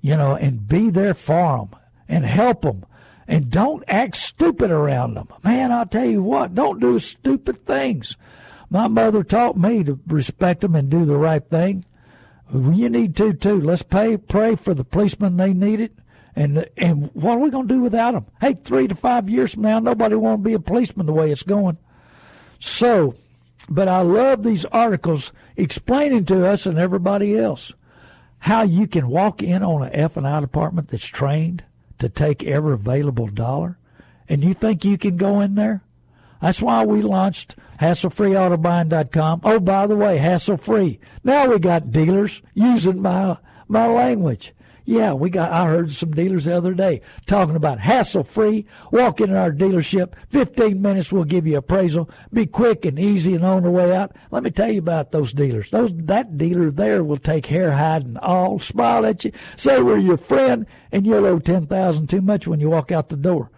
you 0.00 0.16
know, 0.16 0.34
and 0.34 0.66
be 0.66 0.90
there 0.90 1.14
for 1.14 1.58
them 1.58 1.80
and 2.08 2.24
help 2.24 2.62
them 2.62 2.85
and 3.28 3.50
don't 3.50 3.84
act 3.88 4.16
stupid 4.16 4.70
around 4.70 5.14
them. 5.14 5.28
Man, 5.42 5.72
I'll 5.72 5.86
tell 5.86 6.06
you 6.06 6.22
what, 6.22 6.54
don't 6.54 6.80
do 6.80 6.98
stupid 6.98 7.64
things. 7.64 8.16
My 8.70 8.88
mother 8.88 9.22
taught 9.22 9.56
me 9.56 9.84
to 9.84 10.00
respect 10.06 10.60
them 10.60 10.74
and 10.74 10.90
do 10.90 11.04
the 11.04 11.16
right 11.16 11.44
thing. 11.48 11.84
You 12.52 12.88
need 12.88 13.16
to 13.16 13.32
too. 13.32 13.60
Let's 13.60 13.82
pay, 13.82 14.16
pray 14.16 14.54
for 14.54 14.74
the 14.74 14.84
policemen. 14.84 15.36
They 15.36 15.52
need 15.52 15.80
it. 15.80 15.92
And 16.34 16.68
and 16.76 17.10
what 17.14 17.38
are 17.38 17.40
we 17.40 17.50
going 17.50 17.66
to 17.66 17.74
do 17.74 17.80
without 17.80 18.12
them? 18.12 18.26
Hey, 18.40 18.54
three 18.62 18.86
to 18.88 18.94
five 18.94 19.28
years 19.28 19.54
from 19.54 19.62
now, 19.62 19.78
nobody 19.78 20.14
want 20.14 20.42
to 20.42 20.48
be 20.48 20.52
a 20.52 20.60
policeman 20.60 21.06
the 21.06 21.12
way 21.12 21.32
it's 21.32 21.42
going. 21.42 21.78
So, 22.60 23.14
but 23.70 23.88
I 23.88 24.02
love 24.02 24.42
these 24.42 24.66
articles 24.66 25.32
explaining 25.56 26.26
to 26.26 26.46
us 26.46 26.66
and 26.66 26.78
everybody 26.78 27.38
else 27.38 27.72
how 28.40 28.62
you 28.62 28.86
can 28.86 29.08
walk 29.08 29.42
in 29.42 29.62
on 29.62 29.82
an 29.82 29.94
F 29.94 30.16
and 30.16 30.28
I 30.28 30.40
department 30.40 30.88
that's 30.88 31.06
trained 31.06 31.64
to 31.98 32.08
take 32.08 32.44
every 32.44 32.74
available 32.74 33.28
dollar? 33.28 33.78
And 34.28 34.42
you 34.42 34.54
think 34.54 34.84
you 34.84 34.98
can 34.98 35.16
go 35.16 35.40
in 35.40 35.54
there? 35.54 35.82
That's 36.40 36.60
why 36.60 36.84
we 36.84 37.02
launched 37.02 37.56
hasslefreeautobuying.com. 37.80 39.40
Oh, 39.44 39.60
by 39.60 39.86
the 39.86 39.96
way, 39.96 40.18
hassle 40.18 40.56
free. 40.56 40.98
Now 41.24 41.48
we 41.48 41.58
got 41.58 41.92
dealers 41.92 42.42
using 42.54 43.02
my 43.02 43.38
my 43.68 43.86
language. 43.86 44.52
Yeah, 44.88 45.14
we 45.14 45.30
got. 45.30 45.50
I 45.50 45.66
heard 45.66 45.90
some 45.90 46.12
dealers 46.12 46.44
the 46.44 46.56
other 46.56 46.72
day 46.72 47.00
talking 47.26 47.56
about 47.56 47.80
hassle 47.80 48.22
free. 48.22 48.66
Walk 48.92 49.20
in 49.20 49.34
our 49.34 49.50
dealership. 49.50 50.12
Fifteen 50.30 50.80
minutes, 50.80 51.10
we'll 51.10 51.24
give 51.24 51.44
you 51.44 51.56
appraisal. 51.56 52.08
Be 52.32 52.46
quick 52.46 52.84
and 52.84 52.96
easy 52.96 53.34
and 53.34 53.44
on 53.44 53.64
the 53.64 53.70
way 53.70 53.94
out. 53.94 54.14
Let 54.30 54.44
me 54.44 54.52
tell 54.52 54.70
you 54.70 54.78
about 54.78 55.10
those 55.10 55.32
dealers. 55.32 55.70
Those 55.70 55.90
that 55.92 56.38
dealer 56.38 56.70
there 56.70 57.02
will 57.02 57.16
take 57.16 57.46
hair, 57.46 57.72
hide, 57.72 58.04
and 58.04 58.16
all. 58.18 58.60
Smile 58.60 59.04
at 59.04 59.24
you, 59.24 59.32
say 59.56 59.82
we're 59.82 59.98
your 59.98 60.16
friend, 60.16 60.66
and 60.92 61.04
you'll 61.04 61.26
owe 61.26 61.40
ten 61.40 61.66
thousand 61.66 62.08
too 62.08 62.20
much 62.20 62.46
when 62.46 62.60
you 62.60 62.70
walk 62.70 62.92
out 62.92 63.08
the 63.08 63.16
door. 63.16 63.50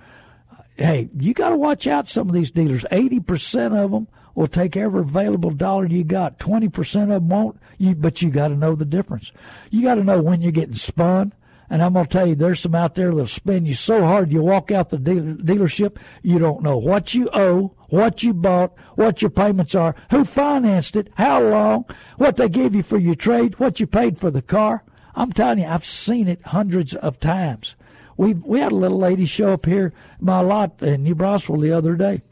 Hey, 0.76 1.10
you 1.14 1.34
got 1.34 1.50
to 1.50 1.56
watch 1.56 1.86
out. 1.86 2.08
Some 2.08 2.28
of 2.28 2.34
these 2.34 2.50
dealers, 2.50 2.86
eighty 2.90 3.20
percent 3.20 3.74
of 3.74 3.90
them 3.90 4.08
will 4.38 4.46
take 4.46 4.76
every 4.76 5.00
available 5.00 5.50
dollar 5.50 5.86
you 5.86 6.04
got. 6.04 6.38
20% 6.38 7.02
of 7.02 7.08
them 7.08 7.28
won't, 7.28 7.60
you, 7.76 7.92
but 7.96 8.22
you 8.22 8.30
got 8.30 8.48
to 8.48 8.54
know 8.54 8.76
the 8.76 8.84
difference. 8.84 9.32
You 9.68 9.82
got 9.82 9.96
to 9.96 10.04
know 10.04 10.22
when 10.22 10.42
you're 10.42 10.52
getting 10.52 10.76
spun. 10.76 11.32
And 11.68 11.82
I'm 11.82 11.94
going 11.94 12.04
to 12.04 12.10
tell 12.10 12.26
you, 12.26 12.36
there's 12.36 12.60
some 12.60 12.76
out 12.76 12.94
there 12.94 13.10
that'll 13.10 13.26
spin 13.26 13.66
you 13.66 13.74
so 13.74 14.00
hard 14.00 14.32
you 14.32 14.40
walk 14.40 14.70
out 14.70 14.90
the 14.90 14.96
dealer, 14.96 15.34
dealership, 15.34 15.96
you 16.22 16.38
don't 16.38 16.62
know 16.62 16.78
what 16.78 17.14
you 17.14 17.28
owe, 17.32 17.74
what 17.88 18.22
you 18.22 18.32
bought, 18.32 18.72
what 18.94 19.20
your 19.20 19.30
payments 19.32 19.74
are, 19.74 19.96
who 20.12 20.24
financed 20.24 20.94
it, 20.94 21.10
how 21.16 21.42
long, 21.42 21.84
what 22.16 22.36
they 22.36 22.48
gave 22.48 22.76
you 22.76 22.84
for 22.84 22.96
your 22.96 23.16
trade, 23.16 23.58
what 23.58 23.80
you 23.80 23.88
paid 23.88 24.18
for 24.18 24.30
the 24.30 24.40
car. 24.40 24.84
I'm 25.16 25.32
telling 25.32 25.58
you, 25.58 25.66
I've 25.66 25.84
seen 25.84 26.28
it 26.28 26.40
hundreds 26.46 26.94
of 26.94 27.18
times. 27.18 27.74
We 28.16 28.34
we 28.34 28.60
had 28.60 28.72
a 28.72 28.76
little 28.76 28.98
lady 28.98 29.26
show 29.26 29.52
up 29.52 29.66
here 29.66 29.92
my 30.20 30.40
lot 30.40 30.80
in 30.80 31.02
New 31.02 31.16
Braunfels 31.16 31.60
the 31.60 31.72
other 31.72 31.96
day 31.96 32.22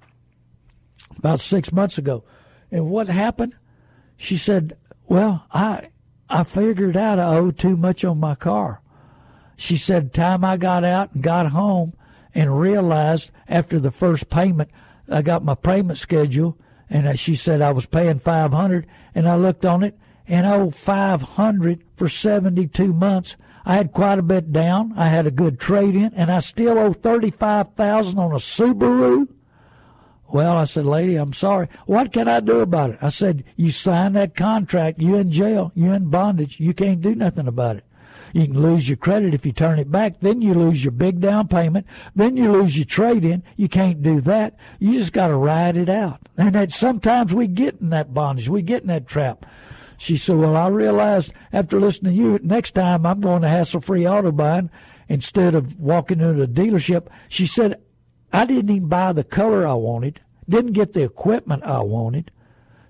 about 1.19 1.41
six 1.41 1.73
months 1.73 1.99
ago. 1.99 2.25
And 2.71 2.91
what 2.91 3.09
happened? 3.09 3.55
She 4.17 4.37
said, 4.37 4.77
Well, 5.07 5.47
I 5.53 5.89
I 6.29 6.45
figured 6.45 6.97
out 6.97 7.19
I 7.19 7.37
owed 7.37 7.59
too 7.59 7.77
much 7.77 8.05
on 8.05 8.19
my 8.19 8.35
car. 8.35 8.81
She 9.57 9.77
said, 9.77 10.13
time 10.13 10.45
I 10.45 10.57
got 10.57 10.85
out 10.85 11.15
and 11.15 11.23
got 11.23 11.47
home 11.49 11.95
and 12.35 12.61
realized 12.61 13.31
after 13.49 13.79
the 13.79 13.91
first 13.91 14.29
payment, 14.29 14.71
I 15.09 15.23
got 15.23 15.45
my 15.45 15.55
payment 15.55 15.99
schedule, 15.99 16.59
and 16.91 17.19
she 17.19 17.35
said 17.35 17.63
I 17.63 17.73
was 17.73 17.87
paying 17.87 18.19
five 18.19 18.53
hundred, 18.53 18.87
and 19.15 19.29
I 19.29 19.37
looked 19.37 19.65
on 19.65 19.83
it 19.83 19.97
and 20.29 20.47
I 20.47 20.57
owed 20.57 20.75
five 20.75 21.23
hundred 21.23 21.85
for 21.97 22.09
seventy 22.09 22.67
two 22.67 22.93
months. 22.93 23.37
I 23.65 23.75
had 23.75 23.93
quite 23.93 24.19
a 24.19 24.23
bit 24.23 24.53
down. 24.53 24.93
I 24.97 25.09
had 25.09 25.27
a 25.27 25.31
good 25.31 25.59
trade 25.59 25.97
in, 25.97 26.13
and 26.15 26.31
I 26.31 26.41
still 26.41 26.79
owe 26.79 26.93
thirty 26.93 27.31
five 27.31 27.75
thousand 27.75 28.19
on 28.19 28.33
a 28.33 28.37
Subaru. 28.37 29.29
Well, 30.29 30.57
I 30.57 30.65
said, 30.65 30.87
lady, 30.87 31.17
I'm 31.17 31.33
sorry. 31.33 31.69
What 31.87 32.13
can 32.13 32.29
I 32.29 32.41
do 32.41 32.61
about 32.61 32.91
it? 32.91 32.99
I 33.01 33.11
said, 33.11 33.45
you 33.57 33.71
signed 33.71 34.17
that 34.17 34.35
contract. 34.35 35.01
You 35.01 35.17
in 35.17 35.31
jail. 35.31 35.73
You 35.75 35.93
in 35.93 36.11
bondage. 36.11 36.59
You 36.61 36.75
can't 36.75 37.01
do 37.01 37.15
nothing 37.15 37.47
about 37.47 37.77
it. 37.77 37.85
You 38.33 38.47
can 38.47 38.61
lose 38.61 38.89
your 38.89 38.97
credit 38.99 39.33
if 39.33 39.47
you 39.47 39.53
turn 39.53 39.79
it 39.79 39.91
back. 39.91 40.21
Then 40.21 40.43
you 40.43 40.53
lose 40.53 40.85
your 40.85 40.93
big 40.93 41.21
down 41.21 41.49
payment. 41.49 41.87
Then 42.15 42.37
you 42.37 42.53
lose 42.53 42.77
your 42.77 42.85
trade 42.85 43.25
in. 43.25 43.43
You 43.57 43.69
can't 43.69 44.03
do 44.03 44.21
that. 44.23 44.59
You 44.79 44.99
just 44.99 45.13
got 45.13 45.29
to 45.29 45.37
ride 45.37 45.77
it 45.77 45.89
out. 45.89 46.21
And 46.37 46.55
that 46.55 46.73
sometimes 46.73 47.33
we 47.33 47.47
get 47.47 47.81
in 47.81 47.91
that 47.91 48.13
bondage. 48.13 48.49
We 48.49 48.63
get 48.63 48.83
in 48.83 48.89
that 48.89 49.07
trap. 49.07 49.47
She 49.97 50.19
said, 50.19 50.37
well, 50.37 50.57
I 50.57 50.69
realized 50.69 51.33
after 51.53 51.81
listening 51.81 52.15
to 52.15 52.23
you, 52.23 52.39
next 52.43 52.73
time 52.73 53.07
I'm 53.07 53.21
going 53.21 53.43
to 53.43 53.49
hassle 53.49 53.81
free 53.81 54.07
auto 54.07 54.33
buying 54.33 54.71
instead 55.09 55.55
of 55.55 55.79
walking 55.81 56.21
into 56.21 56.43
a 56.43 56.47
dealership. 56.49 57.07
She 57.29 57.47
said, 57.47 57.81
I 58.33 58.45
didn't 58.45 58.71
even 58.71 58.89
buy 58.89 59.13
the 59.13 59.25
color 59.25 59.67
I 59.67 59.75
wanted. 59.75 60.21
didn't 60.49 60.73
get 60.73 60.93
the 60.93 61.03
equipment 61.03 61.65
I 61.65 61.81
wanted. 61.81 62.31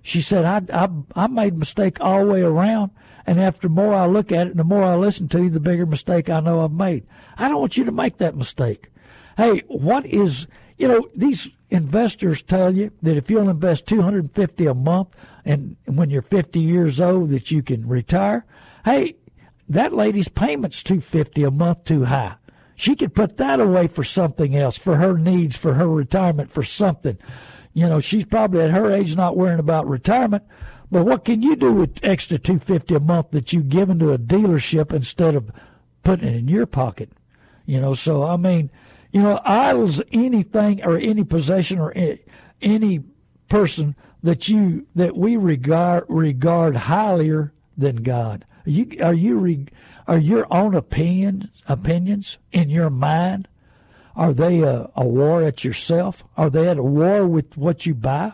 She 0.03 0.23
said, 0.23 0.45
I, 0.45 0.85
I, 0.85 0.89
I 1.15 1.27
made 1.27 1.55
a 1.55 1.59
mistake 1.59 2.01
all 2.01 2.25
the 2.25 2.33
way 2.33 2.43
around. 2.43 2.93
And 3.27 3.41
after 3.41 3.69
more 3.69 3.93
I 3.93 4.07
look 4.07 4.31
at 4.31 4.47
it, 4.47 4.51
and 4.51 4.61
the 4.61 4.65
more 4.65 4.85
I 4.85 4.95
listen 4.95 5.29
to 5.29 5.43
you, 5.43 5.51
the 5.51 5.59
bigger 5.59 5.85
mistake 5.85 6.31
I 6.31 6.41
know 6.41 6.63
I've 6.63 6.73
made. 6.73 7.07
I 7.37 7.49
don't 7.49 7.61
want 7.61 7.77
you 7.77 7.85
to 7.85 7.93
make 7.93 8.19
that 8.19 8.37
mistake. 8.37 8.89
Hey, 9.37 9.63
what 9.67 10.07
is, 10.07 10.47
you 10.79 10.87
know, 10.87 11.09
these 11.15 11.51
investors 11.71 12.43
tell 12.43 12.75
you 12.75 12.93
that 13.03 13.17
if 13.17 13.29
you'll 13.29 13.49
invest 13.49 13.87
250 13.87 14.67
a 14.67 14.75
month 14.75 15.09
and 15.45 15.77
when 15.87 16.11
you're 16.11 16.23
50 16.23 16.61
years 16.61 17.01
old 17.01 17.31
that 17.31 17.51
you 17.51 17.63
can 17.63 17.89
retire. 17.89 18.45
Hey, 18.85 19.17
that 19.69 19.93
lady's 19.93 20.29
payment's 20.29 20.83
250 20.83 21.43
a 21.43 21.51
month 21.51 21.85
too 21.85 22.05
high. 22.05 22.37
She 22.77 22.95
could 22.95 23.15
put 23.15 23.39
that 23.39 23.59
away 23.59 23.87
for 23.87 24.05
something 24.05 24.55
else, 24.55 24.77
for 24.77 24.97
her 24.97 25.17
needs, 25.17 25.57
for 25.57 25.75
her 25.75 25.89
retirement, 25.89 26.51
for 26.51 26.63
something. 26.63 27.19
You 27.73 27.89
know, 27.89 28.01
she's 28.01 28.25
probably 28.25 28.61
at 28.61 28.71
her 28.71 28.93
age 28.93 29.17
not 29.17 29.37
worrying 29.37 29.59
about 29.59 29.89
retirement. 29.89 30.45
But 30.91 31.05
what 31.05 31.25
can 31.25 31.43
you 31.43 31.57
do 31.57 31.73
with 31.73 31.99
extra 32.03 32.39
250 32.39 32.95
a 32.95 33.01
month 33.01 33.31
that 33.33 33.53
you've 33.53 33.71
given 33.71 33.99
to 33.99 34.13
a 34.13 34.19
dealership 34.19 34.93
instead 34.93 35.35
of 35.35 35.51
putting 36.05 36.29
it 36.29 36.37
in 36.37 36.49
your 36.49 36.67
pocket? 36.67 37.11
You 37.65 37.81
know, 37.81 37.95
so 37.95 38.23
I 38.23 38.37
mean, 38.37 38.71
you 39.11 39.23
know, 39.23 39.41
idols 39.45 40.01
anything 40.13 40.85
or 40.85 40.99
any 40.99 41.25
possession 41.25 41.79
or 41.79 41.93
any 42.61 43.01
person 43.49 43.97
that 44.23 44.49
you 44.49 44.87
that 44.95 45.17
we 45.17 45.37
regard 45.37 46.05
regard 46.09 46.77
higher 46.77 47.53
than 47.77 47.97
God. 47.97 48.45
Are 48.67 48.71
you 48.71 48.99
are 49.01 49.15
you 49.15 49.67
are 50.09 50.19
your 50.19 50.47
own 50.51 50.75
opinions 50.75 51.63
opinions 51.69 52.39
in 52.51 52.69
your 52.69 52.91
mind? 52.91 53.49
Are 54.17 54.33
they 54.33 54.63
a, 54.63 54.91
a 54.97 55.07
war 55.07 55.43
at 55.43 55.63
yourself? 55.63 56.25
Are 56.37 56.51
they 56.51 56.69
at 56.69 56.79
a 56.79 56.83
war 56.83 57.27
with 57.27 57.57
what 57.57 57.87
you 57.87 57.95
buy? 57.95 58.33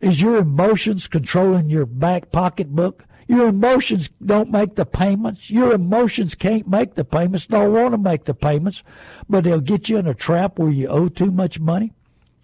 Is 0.00 0.20
your 0.20 0.36
emotions 0.36 1.08
controlling 1.08 1.70
your 1.70 1.86
back 1.86 2.30
pocketbook? 2.30 3.06
Your 3.26 3.48
emotions 3.48 4.10
don't 4.24 4.50
make 4.50 4.74
the 4.74 4.84
payments. 4.84 5.50
Your 5.50 5.72
emotions 5.72 6.34
can't 6.34 6.68
make 6.68 6.94
the 6.94 7.04
payments, 7.04 7.46
don't 7.46 7.72
want 7.72 7.92
to 7.92 7.98
make 7.98 8.26
the 8.26 8.34
payments, 8.34 8.82
but 9.28 9.44
they'll 9.44 9.60
get 9.60 9.88
you 9.88 9.96
in 9.96 10.06
a 10.06 10.14
trap 10.14 10.58
where 10.58 10.70
you 10.70 10.88
owe 10.88 11.08
too 11.08 11.30
much 11.30 11.58
money. 11.58 11.92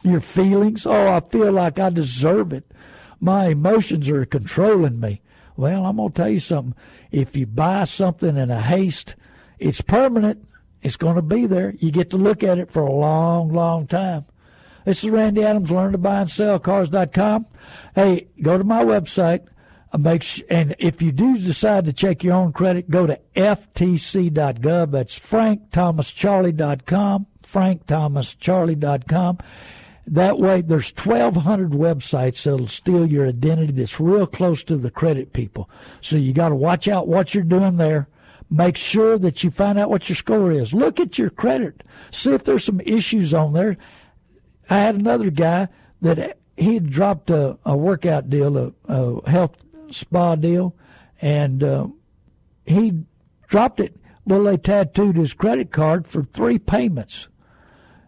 Your 0.02 0.22
feelings, 0.22 0.86
oh, 0.86 1.08
I 1.08 1.20
feel 1.20 1.52
like 1.52 1.78
I 1.78 1.90
deserve 1.90 2.54
it. 2.54 2.72
My 3.20 3.48
emotions 3.48 4.08
are 4.08 4.24
controlling 4.24 4.98
me. 4.98 5.20
Well, 5.60 5.86
I'm 5.86 5.96
going 5.96 6.10
to 6.10 6.14
tell 6.14 6.30
you 6.30 6.40
something. 6.40 6.74
If 7.10 7.36
you 7.36 7.46
buy 7.46 7.84
something 7.84 8.36
in 8.36 8.50
a 8.50 8.60
haste, 8.60 9.14
it's 9.58 9.80
permanent. 9.80 10.46
It's 10.82 10.96
going 10.96 11.16
to 11.16 11.22
be 11.22 11.46
there. 11.46 11.74
You 11.78 11.90
get 11.90 12.10
to 12.10 12.16
look 12.16 12.42
at 12.42 12.58
it 12.58 12.70
for 12.70 12.82
a 12.82 12.92
long, 12.92 13.52
long 13.52 13.86
time. 13.86 14.24
This 14.84 15.04
is 15.04 15.10
Randy 15.10 15.44
Adams, 15.44 15.70
learn 15.70 15.92
to 15.92 15.98
buy 15.98 16.22
and 16.22 16.30
sell 16.30 16.58
cars.com. 16.58 17.46
Hey, 17.94 18.28
go 18.40 18.56
to 18.56 18.64
my 18.64 18.82
website 18.82 19.46
uh, 19.92 19.98
make 19.98 20.22
sh- 20.22 20.40
and 20.48 20.74
if 20.78 21.02
you 21.02 21.12
do 21.12 21.36
decide 21.36 21.84
to 21.84 21.92
check 21.92 22.24
your 22.24 22.32
own 22.34 22.52
credit, 22.52 22.88
go 22.90 23.06
to 23.06 23.20
ftc.gov. 23.34 24.90
That's 24.90 25.18
frankthomascharlie.com, 25.18 27.26
frankthomascharlie.com. 27.42 29.38
That 30.06 30.38
way, 30.38 30.60
there's 30.60 30.92
1,200 30.92 31.70
websites 31.72 32.42
that'll 32.42 32.66
steal 32.66 33.06
your 33.06 33.28
identity 33.28 33.72
that's 33.72 34.00
real 34.00 34.26
close 34.26 34.64
to 34.64 34.76
the 34.76 34.90
credit 34.90 35.32
people. 35.32 35.70
So 36.00 36.16
you 36.16 36.32
got 36.32 36.48
to 36.48 36.54
watch 36.54 36.88
out 36.88 37.06
what 37.06 37.34
you're 37.34 37.44
doing 37.44 37.76
there. 37.76 38.08
Make 38.50 38.76
sure 38.76 39.16
that 39.18 39.44
you 39.44 39.50
find 39.50 39.78
out 39.78 39.90
what 39.90 40.08
your 40.08 40.16
score 40.16 40.50
is. 40.50 40.74
Look 40.74 40.98
at 40.98 41.18
your 41.18 41.30
credit. 41.30 41.84
See 42.10 42.32
if 42.32 42.42
there's 42.42 42.64
some 42.64 42.80
issues 42.80 43.32
on 43.32 43.52
there. 43.52 43.76
I 44.68 44.78
had 44.78 44.96
another 44.96 45.30
guy 45.30 45.68
that 46.00 46.38
he 46.56 46.74
had 46.74 46.90
dropped 46.90 47.30
a, 47.30 47.58
a 47.64 47.76
workout 47.76 48.28
deal, 48.28 48.56
a, 48.56 48.72
a 48.88 49.30
health 49.30 49.56
spa 49.90 50.34
deal, 50.34 50.74
and 51.20 51.62
uh, 51.62 51.88
he 52.66 53.04
dropped 53.48 53.80
it. 53.80 53.96
Well, 54.26 54.44
they 54.44 54.56
tattooed 54.56 55.16
his 55.16 55.32
credit 55.34 55.72
card 55.72 56.06
for 56.06 56.22
three 56.22 56.58
payments, 56.58 57.28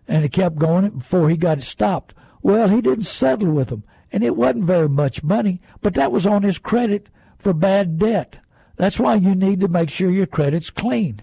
and 0.09 0.22
he 0.22 0.28
kept 0.28 0.57
going 0.57 0.84
it 0.84 0.98
before 0.98 1.28
he 1.28 1.36
got 1.36 1.59
it 1.59 1.64
stopped. 1.64 2.14
Well, 2.42 2.68
he 2.68 2.80
didn't 2.80 3.05
settle 3.05 3.53
with 3.53 3.68
them, 3.68 3.84
and 4.11 4.22
it 4.22 4.36
wasn't 4.36 4.64
very 4.64 4.88
much 4.88 5.22
money, 5.22 5.61
but 5.80 5.94
that 5.94 6.12
was 6.12 6.26
on 6.26 6.42
his 6.42 6.59
credit 6.59 7.09
for 7.38 7.53
bad 7.53 7.98
debt. 7.98 8.38
That's 8.76 8.98
why 8.98 9.16
you 9.16 9.34
need 9.34 9.61
to 9.61 9.68
make 9.68 9.90
sure 9.90 10.11
your 10.11 10.26
credit's 10.26 10.70
clean. 10.70 11.22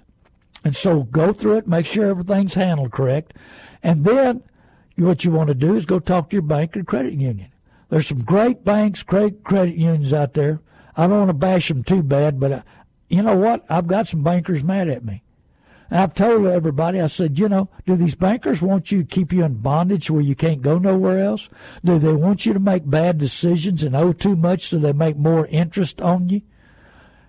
And 0.64 0.76
so 0.76 1.04
go 1.04 1.34
through 1.34 1.58
it, 1.58 1.68
make 1.68 1.86
sure 1.86 2.10
everything's 2.10 2.56
handled 2.56 2.92
correct, 2.92 3.34
and 3.84 4.04
then 4.04 4.44
what 4.96 5.24
you 5.24 5.32
want 5.32 5.48
to 5.48 5.54
do 5.54 5.76
is 5.76 5.86
go 5.86 6.00
talk 6.00 6.30
to 6.30 6.36
your 6.36 6.44
bank 6.44 6.76
or 6.76 6.84
credit 6.84 7.14
union. 7.14 7.52
There's 7.90 8.08
some 8.08 8.22
great 8.22 8.64
banks, 8.64 9.02
great 9.04 9.44
credit 9.44 9.76
unions 9.76 10.14
out 10.14 10.34
there. 10.34 10.62
I 10.96 11.08
don't 11.08 11.18
want 11.18 11.30
to 11.30 11.34
bash 11.34 11.70
them 11.70 11.84
too 11.84 12.04
bad, 12.04 12.40
but 12.40 12.52
uh, 12.52 12.62
you 13.08 13.24
know 13.24 13.36
what? 13.36 13.66
I've 13.70 13.88
got 13.88 14.08
some 14.08 14.24
bankers 14.24 14.64
mad 14.64 14.90
at 14.90 15.04
me. 15.04 15.24
And 15.90 16.00
I've 16.00 16.14
told 16.14 16.46
everybody, 16.46 17.02
I 17.02 17.08
said, 17.08 17.40
you 17.40 17.50
know, 17.50 17.70
do 17.86 17.96
these 17.96 18.16
bankers 18.16 18.62
want 18.62 18.92
you 18.92 19.04
to 19.04 19.08
keep 19.08 19.34
you 19.34 19.44
in 19.44 19.56
bondage 19.56 20.10
where 20.10 20.22
you 20.22 20.36
can't 20.36 20.62
go 20.62 20.78
nowhere 20.78 21.20
else? 21.24 21.50
Do 21.84 21.98
they 21.98 22.14
want 22.14 22.46
you 22.46 22.54
to 22.54 22.60
make 22.60 22.90
bad 22.90 23.18
decisions 23.18 23.84
and 23.84 23.96
owe 23.96 24.14
too 24.14 24.36
much 24.36 24.68
so 24.68 24.78
they 24.78 24.94
make 24.94 25.18
more 25.18 25.48
interest 25.48 26.02
on 26.02 26.30
you? 26.30 26.42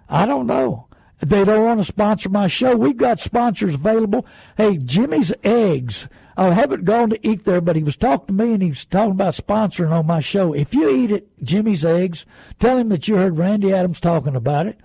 I 0.08 0.26
don't 0.26 0.46
know. 0.46 0.86
They 1.20 1.44
don't 1.44 1.64
want 1.64 1.80
to 1.80 1.84
sponsor 1.84 2.28
my 2.28 2.46
show. 2.46 2.76
We've 2.76 2.96
got 2.96 3.20
sponsors 3.20 3.74
available. 3.74 4.26
Hey, 4.56 4.78
Jimmy's 4.78 5.32
Eggs 5.44 6.08
I 6.40 6.54
haven't 6.54 6.86
gone 6.86 7.10
to 7.10 7.26
eat 7.26 7.44
there, 7.44 7.60
but 7.60 7.76
he 7.76 7.82
was 7.82 7.96
talking 7.96 8.28
to 8.28 8.32
me 8.32 8.54
and 8.54 8.62
he 8.62 8.70
was 8.70 8.86
talking 8.86 9.10
about 9.10 9.34
sponsoring 9.34 9.90
on 9.90 10.06
my 10.06 10.20
show. 10.20 10.54
If 10.54 10.72
you 10.72 10.88
eat 10.88 11.12
at 11.12 11.24
Jimmy's 11.42 11.84
Eggs, 11.84 12.24
tell 12.58 12.78
him 12.78 12.88
that 12.88 13.06
you 13.06 13.16
heard 13.16 13.36
Randy 13.36 13.74
Adams 13.74 14.00
talking 14.00 14.34
about 14.34 14.66
it. 14.66 14.80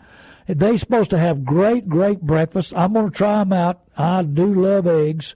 They're 0.47 0.77
supposed 0.77 1.09
to 1.09 1.17
have 1.17 1.43
great, 1.43 1.87
great 1.87 2.21
breakfast. 2.21 2.73
I'm 2.75 2.93
going 2.93 3.09
to 3.09 3.15
try 3.15 3.39
them 3.39 3.53
out. 3.53 3.81
I 3.97 4.23
do 4.23 4.53
love 4.53 4.85
eggs. 4.87 5.35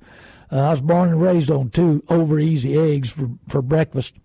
Uh, 0.52 0.60
I 0.60 0.70
was 0.72 0.82
born 0.82 1.10
and 1.10 1.22
raised 1.22 1.50
on 1.52 1.70
two 1.70 2.04
over 2.10 2.40
easy 2.40 2.78
eggs 2.78 3.10
for, 3.10 3.30
for 3.48 3.62
breakfast. 3.62 4.16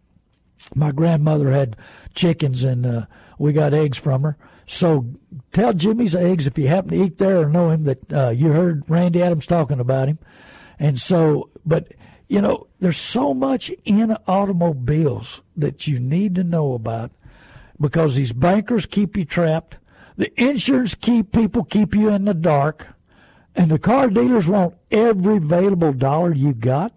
My 0.74 0.92
grandmother 0.92 1.50
had 1.50 1.76
chickens 2.14 2.64
and 2.64 2.86
uh, 2.86 3.06
we 3.38 3.52
got 3.52 3.74
eggs 3.74 3.98
from 3.98 4.22
her. 4.22 4.36
So 4.66 5.06
tell 5.52 5.72
Jimmy's 5.72 6.14
Eggs 6.14 6.46
if 6.46 6.56
you 6.56 6.68
happen 6.68 6.90
to 6.92 7.04
eat 7.04 7.18
there 7.18 7.40
or 7.40 7.48
know 7.48 7.70
him 7.70 7.84
that 7.84 8.12
uh, 8.12 8.30
you 8.30 8.52
heard 8.52 8.88
Randy 8.88 9.22
Adams 9.22 9.46
talking 9.46 9.80
about 9.80 10.08
him. 10.08 10.18
And 10.78 11.00
so, 11.00 11.50
but 11.66 11.92
you 12.28 12.40
know, 12.40 12.66
there's 12.80 12.96
so 12.96 13.34
much 13.34 13.70
in 13.84 14.16
automobiles 14.26 15.42
that 15.56 15.86
you 15.86 15.98
need 15.98 16.34
to 16.36 16.44
know 16.44 16.72
about 16.72 17.10
because 17.78 18.14
these 18.14 18.32
bankers 18.32 18.86
keep 18.86 19.16
you 19.16 19.24
trapped. 19.24 19.76
The 20.16 20.32
insurance 20.40 20.94
keep 20.94 21.32
people 21.32 21.64
keep 21.64 21.94
you 21.94 22.10
in 22.10 22.24
the 22.24 22.34
dark, 22.34 22.86
and 23.54 23.70
the 23.70 23.78
car 23.78 24.08
dealers 24.08 24.46
want 24.46 24.74
every 24.90 25.38
available 25.38 25.92
dollar 25.92 26.32
you 26.32 26.54
got. 26.54 26.92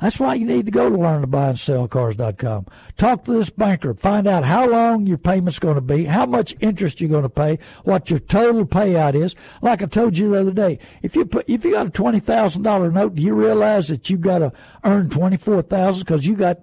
That's 0.00 0.20
why 0.20 0.34
you 0.34 0.44
need 0.44 0.66
to 0.66 0.72
go 0.72 0.90
to 0.90 0.96
learntobuyandSellCars.com. 0.96 2.66
Talk 2.98 3.24
to 3.24 3.32
this 3.32 3.48
banker. 3.48 3.94
Find 3.94 4.26
out 4.26 4.44
how 4.44 4.68
long 4.68 5.06
your 5.06 5.16
payment's 5.16 5.58
going 5.58 5.76
to 5.76 5.80
be, 5.80 6.04
how 6.04 6.26
much 6.26 6.54
interest 6.60 7.00
you're 7.00 7.08
going 7.08 7.22
to 7.22 7.30
pay, 7.30 7.58
what 7.84 8.10
your 8.10 8.18
total 8.18 8.66
payout 8.66 9.14
is. 9.14 9.34
Like 9.62 9.82
I 9.82 9.86
told 9.86 10.18
you 10.18 10.30
the 10.30 10.40
other 10.40 10.50
day, 10.50 10.78
if 11.02 11.16
you 11.16 11.24
put 11.24 11.48
if 11.48 11.64
you 11.64 11.72
got 11.72 11.86
a 11.86 11.90
twenty 11.90 12.20
thousand 12.20 12.62
dollar 12.62 12.90
note, 12.90 13.14
do 13.14 13.22
you 13.22 13.34
realize 13.34 13.88
that 13.88 14.10
you've 14.10 14.20
got 14.20 14.38
to 14.38 14.52
earn 14.84 15.08
twenty 15.08 15.38
four 15.38 15.62
thousand 15.62 16.00
because 16.00 16.26
you 16.26 16.36
got 16.36 16.58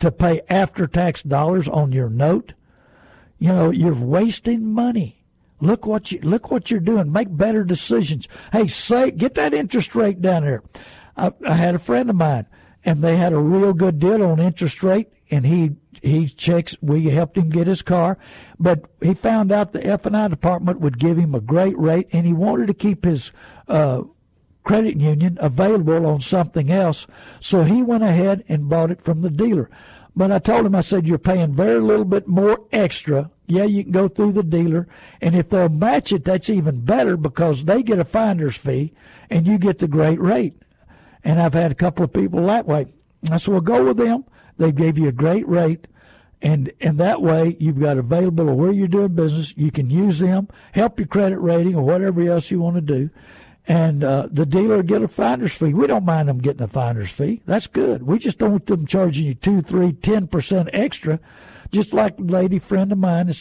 to 0.00 0.10
pay 0.10 0.40
after 0.48 0.86
tax 0.86 1.22
dollars 1.22 1.68
on 1.68 1.92
your 1.92 2.08
note? 2.08 2.54
You 3.38 3.48
know 3.48 3.70
you're 3.70 3.92
wasting 3.94 4.72
money. 4.72 5.17
Look 5.60 5.86
what 5.86 6.12
you 6.12 6.20
look 6.20 6.50
what 6.50 6.70
you're 6.70 6.80
doing. 6.80 7.12
Make 7.12 7.36
better 7.36 7.64
decisions. 7.64 8.28
Hey, 8.52 8.66
say 8.66 9.10
get 9.10 9.34
that 9.34 9.54
interest 9.54 9.94
rate 9.94 10.22
down 10.22 10.44
there. 10.44 10.62
I, 11.16 11.32
I 11.46 11.54
had 11.54 11.74
a 11.74 11.80
friend 11.80 12.08
of 12.08 12.16
mine 12.16 12.46
and 12.84 13.02
they 13.02 13.16
had 13.16 13.32
a 13.32 13.38
real 13.38 13.72
good 13.72 13.98
deal 13.98 14.22
on 14.22 14.38
interest 14.40 14.82
rate 14.82 15.08
and 15.30 15.44
he 15.44 15.72
he 16.00 16.28
checks 16.28 16.76
we 16.80 17.06
helped 17.06 17.36
him 17.36 17.50
get 17.50 17.66
his 17.66 17.82
car 17.82 18.16
but 18.58 18.84
he 19.02 19.14
found 19.14 19.50
out 19.50 19.72
the 19.72 19.84
F&I 19.84 20.28
department 20.28 20.80
would 20.80 20.98
give 20.98 21.16
him 21.16 21.34
a 21.34 21.40
great 21.40 21.76
rate 21.76 22.08
and 22.12 22.24
he 22.24 22.32
wanted 22.32 22.66
to 22.66 22.74
keep 22.74 23.04
his 23.04 23.32
uh, 23.66 24.02
credit 24.62 24.96
union 24.96 25.36
available 25.40 26.06
on 26.06 26.20
something 26.20 26.70
else 26.70 27.06
so 27.40 27.64
he 27.64 27.82
went 27.82 28.04
ahead 28.04 28.44
and 28.48 28.68
bought 28.68 28.90
it 28.90 29.02
from 29.02 29.22
the 29.22 29.30
dealer 29.30 29.68
but 30.14 30.30
I 30.30 30.38
told 30.38 30.66
him 30.66 30.74
I 30.74 30.82
said 30.82 31.06
you're 31.06 31.18
paying 31.18 31.52
very 31.52 31.80
little 31.80 32.04
bit 32.04 32.28
more 32.28 32.66
extra 32.72 33.30
yeah 33.48 33.64
you 33.64 33.82
can 33.82 33.92
go 33.92 34.06
through 34.08 34.32
the 34.32 34.42
dealer 34.42 34.86
and 35.20 35.34
if 35.34 35.48
they'll 35.48 35.68
match 35.68 36.12
it 36.12 36.24
that's 36.24 36.48
even 36.48 36.84
better 36.84 37.16
because 37.16 37.64
they 37.64 37.82
get 37.82 37.98
a 37.98 38.04
finder's 38.04 38.56
fee 38.56 38.92
and 39.30 39.46
you 39.46 39.58
get 39.58 39.78
the 39.78 39.88
great 39.88 40.20
rate 40.20 40.54
and 41.24 41.40
I've 41.42 41.54
had 41.54 41.72
a 41.72 41.74
couple 41.74 42.04
of 42.04 42.12
people 42.12 42.46
that 42.46 42.66
way. 42.66 42.86
I 43.30 43.36
said, 43.36 43.52
well, 43.52 43.60
go 43.60 43.84
with 43.84 43.96
them. 43.96 44.24
They 44.56 44.70
gave 44.70 44.96
you 44.96 45.08
a 45.08 45.12
great 45.12 45.46
rate. 45.48 45.88
And, 46.40 46.72
and 46.80 46.96
that 46.98 47.20
way 47.20 47.56
you've 47.58 47.80
got 47.80 47.98
available 47.98 48.54
where 48.54 48.70
you're 48.70 48.86
doing 48.86 49.14
business. 49.14 49.52
You 49.56 49.72
can 49.72 49.90
use 49.90 50.20
them, 50.20 50.46
help 50.72 50.98
your 51.00 51.08
credit 51.08 51.38
rating 51.40 51.74
or 51.74 51.82
whatever 51.82 52.22
else 52.22 52.50
you 52.52 52.60
want 52.60 52.76
to 52.76 52.80
do. 52.80 53.10
and 53.66 54.02
uh, 54.02 54.28
the 54.30 54.46
dealer 54.46 54.82
get 54.82 55.02
a 55.02 55.08
finder's 55.08 55.52
fee. 55.52 55.74
We 55.74 55.86
don't 55.86 56.04
mind 56.04 56.28
them 56.28 56.38
getting 56.38 56.62
a 56.62 56.68
finder's 56.68 57.10
fee. 57.10 57.42
That's 57.44 57.66
good. 57.66 58.04
We 58.04 58.18
just 58.18 58.38
don't 58.38 58.52
want 58.52 58.66
them 58.66 58.86
charging 58.86 59.26
you 59.26 59.34
two, 59.34 59.60
three, 59.60 59.92
ten 59.92 60.26
percent 60.26 60.70
extra. 60.72 61.20
Just 61.70 61.92
like 61.92 62.18
a 62.18 62.22
lady 62.22 62.58
friend 62.58 62.92
of 62.92 62.98
mine, 62.98 63.32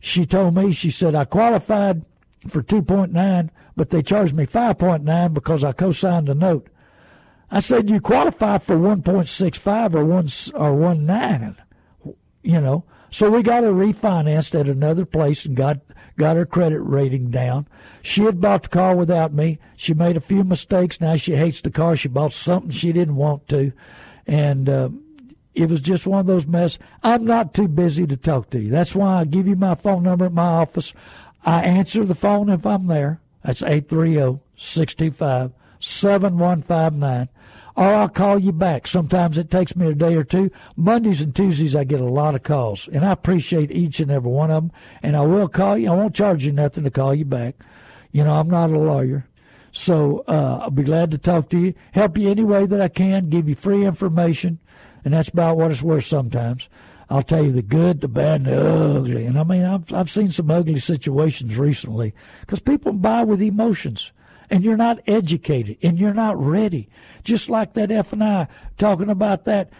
she 0.00 0.26
told 0.26 0.54
me, 0.54 0.72
she 0.72 0.90
said 0.90 1.14
I 1.14 1.24
qualified 1.24 2.04
for 2.48 2.62
two 2.62 2.82
point 2.82 3.12
nine, 3.12 3.50
but 3.76 3.90
they 3.90 4.02
charged 4.02 4.34
me 4.34 4.46
five 4.46 4.78
point 4.78 5.02
nine 5.02 5.32
because 5.32 5.64
I 5.64 5.72
co-signed 5.72 6.28
a 6.28 6.34
note. 6.34 6.68
I 7.50 7.60
said 7.60 7.90
you 7.90 8.00
qualify 8.00 8.58
for 8.58 8.78
one 8.78 9.02
point 9.02 9.28
six 9.28 9.58
five 9.58 9.94
or 9.94 10.04
one 10.04 10.28
or 10.54 10.74
one 10.74 11.06
nine, 11.06 11.56
you 12.42 12.60
know. 12.60 12.84
So 13.10 13.30
we 13.30 13.42
got 13.42 13.62
her 13.62 13.72
refinanced 13.72 14.58
at 14.58 14.68
another 14.68 15.04
place 15.04 15.44
and 15.44 15.56
got 15.56 15.80
got 16.18 16.36
her 16.36 16.46
credit 16.46 16.80
rating 16.80 17.30
down. 17.30 17.68
She 18.02 18.22
had 18.22 18.40
bought 18.40 18.64
the 18.64 18.68
car 18.70 18.96
without 18.96 19.32
me. 19.32 19.58
She 19.76 19.94
made 19.94 20.16
a 20.16 20.20
few 20.20 20.42
mistakes. 20.44 21.00
Now 21.00 21.16
she 21.16 21.36
hates 21.36 21.60
the 21.60 21.70
car. 21.70 21.96
She 21.96 22.08
bought 22.08 22.32
something 22.32 22.70
she 22.70 22.92
didn't 22.92 23.16
want 23.16 23.48
to, 23.48 23.72
and 24.26 24.68
uh, 24.68 24.88
it 25.54 25.68
was 25.68 25.80
just 25.80 26.06
one 26.06 26.20
of 26.20 26.26
those 26.26 26.46
mess. 26.46 26.78
I'm 27.02 27.24
not 27.24 27.54
too 27.54 27.68
busy 27.68 28.06
to 28.06 28.16
talk 28.16 28.50
to 28.50 28.60
you. 28.60 28.70
That's 28.70 28.94
why 28.94 29.20
I 29.20 29.24
give 29.24 29.46
you 29.46 29.56
my 29.56 29.74
phone 29.74 30.02
number 30.02 30.26
at 30.26 30.32
my 30.32 30.46
office. 30.46 30.92
I 31.44 31.62
answer 31.62 32.04
the 32.04 32.14
phone 32.14 32.48
if 32.48 32.66
I'm 32.66 32.86
there. 32.86 33.20
That's 33.44 33.62
830 33.62 34.40
625 34.56 35.52
7159 35.80 37.28
or 37.76 37.84
I'll 37.86 38.08
call 38.08 38.38
you 38.38 38.52
back. 38.52 38.86
Sometimes 38.86 39.36
it 39.36 39.50
takes 39.50 39.74
me 39.74 39.88
a 39.88 39.94
day 39.94 40.14
or 40.14 40.24
two. 40.24 40.50
Mondays 40.76 41.20
and 41.20 41.34
Tuesdays, 41.34 41.74
I 41.74 41.84
get 41.84 42.00
a 42.00 42.04
lot 42.04 42.34
of 42.34 42.42
calls, 42.42 42.88
and 42.92 43.04
I 43.04 43.12
appreciate 43.12 43.70
each 43.72 44.00
and 44.00 44.10
every 44.10 44.30
one 44.30 44.50
of 44.50 44.62
them. 44.62 44.72
And 45.02 45.16
I 45.16 45.22
will 45.22 45.48
call 45.48 45.76
you. 45.76 45.90
I 45.90 45.94
won't 45.94 46.14
charge 46.14 46.44
you 46.44 46.52
nothing 46.52 46.84
to 46.84 46.90
call 46.90 47.14
you 47.14 47.24
back. 47.24 47.56
You 48.12 48.24
know, 48.24 48.34
I'm 48.34 48.48
not 48.48 48.70
a 48.70 48.78
lawyer. 48.78 49.26
So 49.72 50.24
uh, 50.28 50.60
I'll 50.62 50.70
be 50.70 50.84
glad 50.84 51.10
to 51.10 51.18
talk 51.18 51.50
to 51.50 51.58
you, 51.58 51.74
help 51.92 52.16
you 52.16 52.30
any 52.30 52.44
way 52.44 52.64
that 52.64 52.80
I 52.80 52.86
can, 52.86 53.28
give 53.28 53.48
you 53.48 53.56
free 53.56 53.84
information, 53.84 54.60
and 55.04 55.12
that's 55.12 55.28
about 55.28 55.56
what 55.56 55.70
it's 55.70 55.82
worth 55.82 56.04
sometimes. 56.04 56.68
I'll 57.10 57.22
tell 57.22 57.44
you 57.44 57.52
the 57.52 57.62
good, 57.62 58.00
the 58.00 58.08
bad, 58.08 58.42
and 58.42 58.46
the 58.46 58.96
ugly. 58.96 59.26
And 59.26 59.38
I 59.38 59.44
mean, 59.44 59.64
I've, 59.64 59.92
I've 59.92 60.10
seen 60.10 60.32
some 60.32 60.50
ugly 60.50 60.80
situations 60.80 61.58
recently 61.58 62.14
because 62.40 62.60
people 62.60 62.92
buy 62.92 63.24
with 63.24 63.42
emotions 63.42 64.12
and 64.50 64.62
you're 64.62 64.76
not 64.76 65.00
educated 65.06 65.76
and 65.82 65.98
you're 65.98 66.14
not 66.14 66.40
ready. 66.42 66.88
Just 67.22 67.48
like 67.48 67.74
that 67.74 67.90
F 67.90 68.12
and 68.12 68.24
I 68.24 68.48
talking 68.78 69.10
about 69.10 69.44
that. 69.44 69.70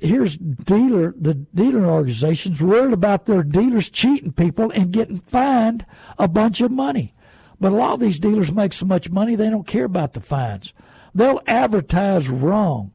Here's 0.00 0.36
dealer 0.36 1.14
the 1.18 1.32
dealer 1.32 1.86
organizations 1.86 2.60
worried 2.60 2.92
about 2.92 3.24
their 3.24 3.42
dealers 3.42 3.88
cheating 3.88 4.32
people 4.32 4.70
and 4.70 4.92
getting 4.92 5.16
fined 5.16 5.86
a 6.18 6.28
bunch 6.28 6.60
of 6.60 6.70
money. 6.70 7.14
But 7.58 7.72
a 7.72 7.76
lot 7.76 7.94
of 7.94 8.00
these 8.00 8.18
dealers 8.18 8.52
make 8.52 8.74
so 8.74 8.84
much 8.84 9.10
money 9.10 9.34
they 9.34 9.48
don't 9.48 9.66
care 9.66 9.86
about 9.86 10.12
the 10.12 10.20
fines. 10.20 10.74
They'll 11.14 11.40
advertise 11.46 12.28
wrong 12.28 12.92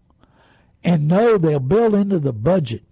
and 0.83 1.07
know 1.07 1.37
they'll 1.37 1.59
build 1.59 1.95
into 1.95 2.19
the 2.19 2.33
budget 2.33 2.83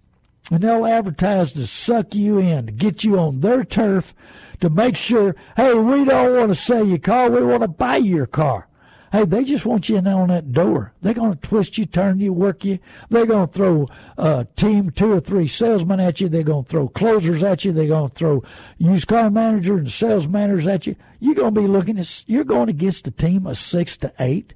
and 0.50 0.62
they'll 0.62 0.86
advertise 0.86 1.52
to 1.52 1.66
suck 1.66 2.14
you 2.14 2.38
in, 2.38 2.66
to 2.66 2.72
get 2.72 3.04
you 3.04 3.18
on 3.18 3.40
their 3.40 3.64
turf, 3.64 4.14
to 4.60 4.68
make 4.68 4.96
sure, 4.96 5.36
hey, 5.56 5.74
we 5.74 6.04
don't 6.04 6.36
want 6.36 6.48
to 6.48 6.54
sell 6.54 6.84
your 6.84 6.98
car, 6.98 7.30
we 7.30 7.42
want 7.42 7.62
to 7.62 7.68
buy 7.68 7.96
your 7.96 8.26
car. 8.26 8.68
Hey, 9.12 9.26
they 9.26 9.44
just 9.44 9.66
want 9.66 9.90
you 9.90 9.98
in 9.98 10.06
on 10.06 10.28
that 10.28 10.52
door. 10.52 10.94
They're 11.02 11.12
going 11.12 11.34
to 11.34 11.48
twist 11.48 11.76
you, 11.76 11.84
turn 11.84 12.18
you, 12.18 12.32
work 12.32 12.64
you. 12.64 12.78
They're 13.10 13.26
going 13.26 13.46
to 13.46 13.52
throw 13.52 13.88
a 14.16 14.46
team, 14.56 14.90
two 14.90 15.12
or 15.12 15.20
three 15.20 15.46
salesmen 15.46 16.00
at 16.00 16.22
you. 16.22 16.30
They're 16.30 16.42
going 16.42 16.64
to 16.64 16.70
throw 16.70 16.88
closers 16.88 17.42
at 17.42 17.62
you. 17.62 17.72
They're 17.72 17.88
going 17.88 18.08
to 18.08 18.14
throw 18.14 18.42
used 18.78 19.08
car 19.08 19.30
manager 19.30 19.76
and 19.76 19.92
sales 19.92 20.26
managers 20.26 20.66
at 20.66 20.86
you. 20.86 20.96
You're 21.20 21.34
going 21.34 21.54
to 21.54 21.60
be 21.60 21.66
looking 21.66 21.98
at, 21.98 22.24
you're 22.26 22.44
going 22.44 22.70
against 22.70 23.06
a 23.06 23.10
team 23.10 23.46
of 23.46 23.58
six 23.58 23.98
to 23.98 24.14
eight. 24.18 24.54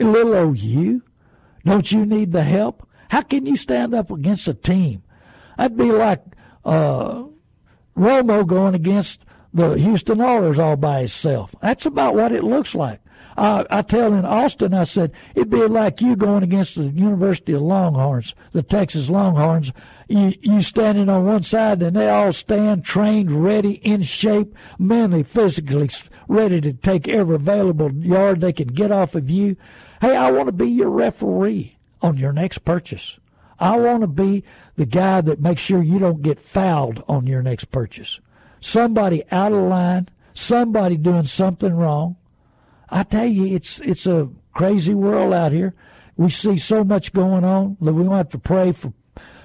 A 0.00 0.04
little 0.04 0.34
old 0.34 0.58
you. 0.58 1.02
Don't 1.64 1.90
you 1.90 2.04
need 2.04 2.32
the 2.32 2.42
help? 2.42 2.88
How 3.08 3.22
can 3.22 3.46
you 3.46 3.56
stand 3.56 3.94
up 3.94 4.10
against 4.10 4.48
a 4.48 4.54
team? 4.54 5.02
That'd 5.56 5.76
be 5.76 5.92
like 5.92 6.22
uh, 6.64 7.24
Romo 7.96 8.46
going 8.46 8.74
against 8.74 9.24
the 9.52 9.74
Houston 9.74 10.20
Oilers 10.20 10.58
all 10.58 10.76
by 10.76 11.00
himself. 11.00 11.54
That's 11.60 11.86
about 11.86 12.14
what 12.14 12.32
it 12.32 12.42
looks 12.42 12.74
like. 12.74 13.00
I, 13.36 13.64
I 13.70 13.82
tell 13.82 14.12
in 14.14 14.24
Austin, 14.24 14.74
I 14.74 14.84
said, 14.84 15.12
it'd 15.34 15.50
be 15.50 15.66
like 15.66 16.00
you 16.00 16.16
going 16.16 16.42
against 16.42 16.74
the 16.74 16.84
University 16.84 17.52
of 17.52 17.62
Longhorns, 17.62 18.34
the 18.52 18.62
Texas 18.62 19.08
Longhorns. 19.08 19.72
You, 20.08 20.34
you 20.40 20.62
standing 20.62 21.08
on 21.08 21.24
one 21.24 21.42
side 21.42 21.82
and 21.82 21.96
they 21.96 22.08
all 22.08 22.32
stand 22.32 22.84
trained, 22.84 23.30
ready, 23.30 23.72
in 23.72 24.02
shape, 24.02 24.54
mentally, 24.78 25.22
physically 25.22 25.88
ready 26.28 26.60
to 26.60 26.72
take 26.72 27.08
every 27.08 27.36
available 27.36 27.92
yard 27.92 28.40
they 28.40 28.52
can 28.52 28.68
get 28.68 28.92
off 28.92 29.14
of 29.14 29.30
you. 29.30 29.56
Hey, 30.02 30.16
I 30.16 30.32
want 30.32 30.48
to 30.48 30.52
be 30.52 30.68
your 30.68 30.90
referee 30.90 31.76
on 32.00 32.16
your 32.16 32.32
next 32.32 32.64
purchase. 32.64 33.20
I 33.60 33.76
want 33.76 34.00
to 34.00 34.08
be 34.08 34.42
the 34.74 34.84
guy 34.84 35.20
that 35.20 35.40
makes 35.40 35.62
sure 35.62 35.80
you 35.80 36.00
don't 36.00 36.22
get 36.22 36.40
fouled 36.40 37.04
on 37.06 37.28
your 37.28 37.40
next 37.40 37.66
purchase. 37.66 38.18
Somebody 38.60 39.22
out 39.30 39.52
of 39.52 39.62
line, 39.62 40.08
somebody 40.34 40.96
doing 40.96 41.26
something 41.26 41.72
wrong. 41.72 42.16
I 42.90 43.04
tell 43.04 43.26
you, 43.26 43.54
it's 43.54 43.78
it's 43.78 44.04
a 44.04 44.28
crazy 44.54 44.92
world 44.92 45.32
out 45.32 45.52
here. 45.52 45.72
We 46.16 46.30
see 46.30 46.58
so 46.58 46.82
much 46.82 47.12
going 47.12 47.44
on. 47.44 47.76
that 47.80 47.92
to 47.92 48.10
have 48.10 48.30
to 48.30 48.38
pray 48.38 48.72
for 48.72 48.92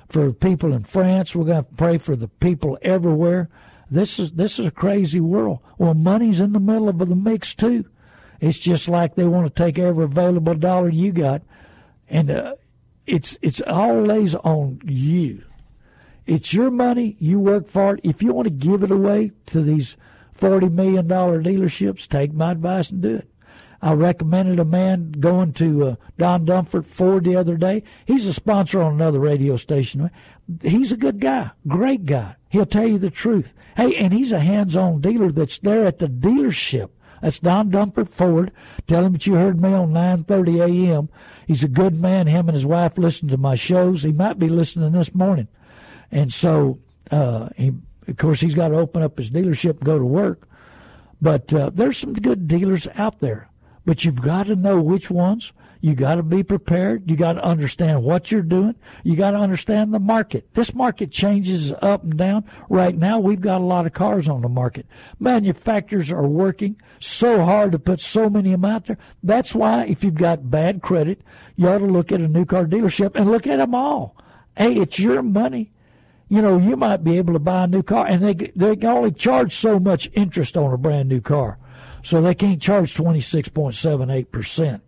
for 0.10 0.34
people 0.34 0.74
in 0.74 0.86
France. 0.86 1.36
We're 1.36 1.45
going 1.45 1.66
to, 1.66 1.70
to 1.70 1.76
pray 1.76 1.99
for 1.99 2.16
the 2.16 2.30
people 2.30 2.80
everywhere. 2.82 3.47
This 3.91 4.18
is 4.18 4.32
this 4.32 4.58
is 4.58 4.66
a 4.66 4.72
crazy 4.72 5.20
world. 5.20 5.60
Well, 5.78 5.93
money's 5.93 6.39
in 6.39 6.53
the 6.53 6.60
middle 6.60 6.89
of 6.89 6.97
the 6.97 7.16
mix 7.16 7.53
too. 7.53 7.86
It's 8.39 8.57
just 8.57 8.88
like 8.88 9.15
they 9.15 9.25
want 9.25 9.53
to 9.53 9.63
take 9.63 9.79
every 9.79 10.03
available 10.03 10.53
dollar 10.53 10.89
you 10.89 11.11
got, 11.11 11.41
and 12.07 12.29
uh, 12.29 12.55
it's 13.05 13.38
it's 13.41 13.61
all 13.61 14.01
lays 14.01 14.35
on 14.35 14.81
you. 14.85 15.43
It's 16.25 16.53
your 16.53 16.69
money. 16.69 17.15
You 17.19 17.39
work 17.39 17.67
for 17.67 17.95
it. 17.95 18.01
If 18.03 18.21
you 18.21 18.33
want 18.33 18.47
to 18.47 18.53
give 18.53 18.83
it 18.83 18.91
away 18.91 19.31
to 19.47 19.61
these 19.61 19.97
forty 20.33 20.69
million 20.69 21.07
dollar 21.07 21.41
dealerships, 21.41 22.07
take 22.07 22.33
my 22.33 22.51
advice 22.51 22.91
and 22.91 23.01
do 23.01 23.15
it. 23.15 23.29
I 23.81 23.93
recommended 23.93 24.59
a 24.59 24.65
man 24.65 25.11
going 25.11 25.53
to 25.53 25.85
uh, 25.85 25.95
Don 26.17 26.45
Dunford 26.45 26.85
Ford 26.85 27.23
the 27.23 27.35
other 27.35 27.57
day. 27.57 27.83
He's 28.05 28.25
a 28.25 28.33
sponsor 28.33 28.81
on 28.81 28.93
another 28.93 29.19
radio 29.19 29.55
station. 29.55 30.09
He's 30.61 30.91
a 30.91 30.97
good 30.97 31.19
guy, 31.19 31.51
great 31.67 32.05
guy. 32.05 32.35
He'll 32.49 32.65
tell 32.65 32.88
you 32.88 32.97
the 32.97 33.11
truth. 33.11 33.53
Hey, 33.75 33.95
and 33.95 34.13
he's 34.13 34.31
a 34.31 34.39
hands-on 34.39 35.01
dealer 35.01 35.31
that's 35.31 35.59
there 35.59 35.85
at 35.85 35.99
the 35.99 36.07
dealership. 36.07 36.89
That's 37.22 37.39
Don 37.39 37.72
Dunford 37.72 38.09
Ford. 38.09 38.51
Tell 38.88 39.03
him 39.03 39.13
that 39.13 39.26
you 39.26 39.36
heard 39.36 39.61
me 39.61 39.74
on 39.74 39.91
9:30 39.91 40.89
a.m. 40.89 41.09
He's 41.45 41.63
a 41.63 41.70
good 41.70 41.99
man. 41.99 42.28
Him 42.28 42.47
and 42.47 42.55
his 42.55 42.65
wife 42.65 42.97
listen 42.97 43.28
to 43.30 43.38
my 43.38 43.55
shows. 43.55 44.03
He 44.03 44.11
might 44.11 44.39
be 44.39 44.49
listening 44.49 44.91
this 44.91 45.15
morning. 45.15 45.47
And 46.11 46.32
so, 46.32 46.80
uh, 47.11 47.49
he, 47.55 47.74
of 48.07 48.18
course, 48.18 48.39
he's 48.39 48.55
got 48.55 48.70
to 48.70 48.78
open 48.78 49.01
up 49.01 49.18
his 49.18 49.30
dealership 49.30 49.78
and 49.78 49.86
go 49.86 49.97
to 49.97 50.05
work. 50.05 50.47
But 51.22 51.53
uh, 51.53 51.72
there's 51.74 51.97
some 51.97 52.13
good 52.13 52.47
dealers 52.47 52.88
out 52.95 53.20
there. 53.20 53.49
But 53.86 54.03
you've 54.03 54.22
got 54.22 54.47
to 54.47 54.55
know 54.55 54.80
which 54.80 55.09
ones. 55.09 55.53
You 55.82 55.95
got 55.95 56.15
to 56.15 56.23
be 56.23 56.43
prepared. 56.43 57.09
You 57.09 57.15
got 57.15 57.34
to 57.34 57.43
understand 57.43 58.03
what 58.03 58.32
you're 58.32 58.41
doing. 58.41 58.75
You 59.03 59.15
got 59.15 59.32
to 59.32 59.38
understand 59.38 59.93
the 59.93 59.99
market. 59.99 60.53
This 60.53 60.73
market 60.73 61.11
changes 61.11 61.71
up 61.82 62.03
and 62.03 62.17
down. 62.17 62.45
Right 62.69 62.95
now, 62.95 63.19
we've 63.19 63.41
got 63.41 63.61
a 63.61 63.63
lot 63.63 63.86
of 63.86 63.93
cars 63.93 64.28
on 64.28 64.41
the 64.41 64.49
market. 64.49 64.86
Manufacturers 65.19 66.11
are 66.11 66.28
working 66.28 66.82
so 66.99 67.43
hard 67.43 67.71
to 67.73 67.80
put 67.80 67.99
so 67.99 68.30
many 68.30 68.53
of 68.53 68.61
them 68.61 68.71
out 68.71 68.86
there. 68.86 68.97
That's 69.21 69.53
why, 69.53 69.86
if 69.86 70.03
you've 70.03 70.15
got 70.15 70.49
bad 70.49 70.82
credit, 70.82 71.21
you 71.55 71.67
ought 71.67 71.80
to 71.80 71.86
look 71.86 72.11
at 72.11 72.21
a 72.21 72.28
new 72.28 72.45
car 72.45 72.65
dealership 72.65 73.15
and 73.15 73.32
look 73.32 73.45
at 73.45 73.57
them 73.57 73.75
all. 73.75 74.15
Hey, 74.55 74.75
it's 74.75 74.97
your 74.97 75.21
money. 75.21 75.71
You 76.30 76.41
know, 76.41 76.57
you 76.57 76.75
might 76.75 77.03
be 77.03 77.17
able 77.17 77.34
to 77.34 77.39
buy 77.39 77.63
a 77.63 77.67
new 77.67 77.84
car, 77.84 78.05
and 78.05 78.21
they 78.21 78.34
they 78.53 78.75
can 78.75 78.89
only 78.89 79.11
charge 79.11 79.55
so 79.55 79.80
much 79.80 80.09
interest 80.13 80.57
on 80.57 80.73
a 80.73 80.78
brand 80.78 81.07
new 81.07 81.21
car, 81.21 81.57
so 82.03 82.21
they 82.21 82.36
can't 82.36 82.61
charge 82.61 82.93
twenty 82.93 83.21
six 83.21 83.47
point 83.47 83.75
seven 83.75 84.09
eight 84.09 84.30
percent. 84.30 84.84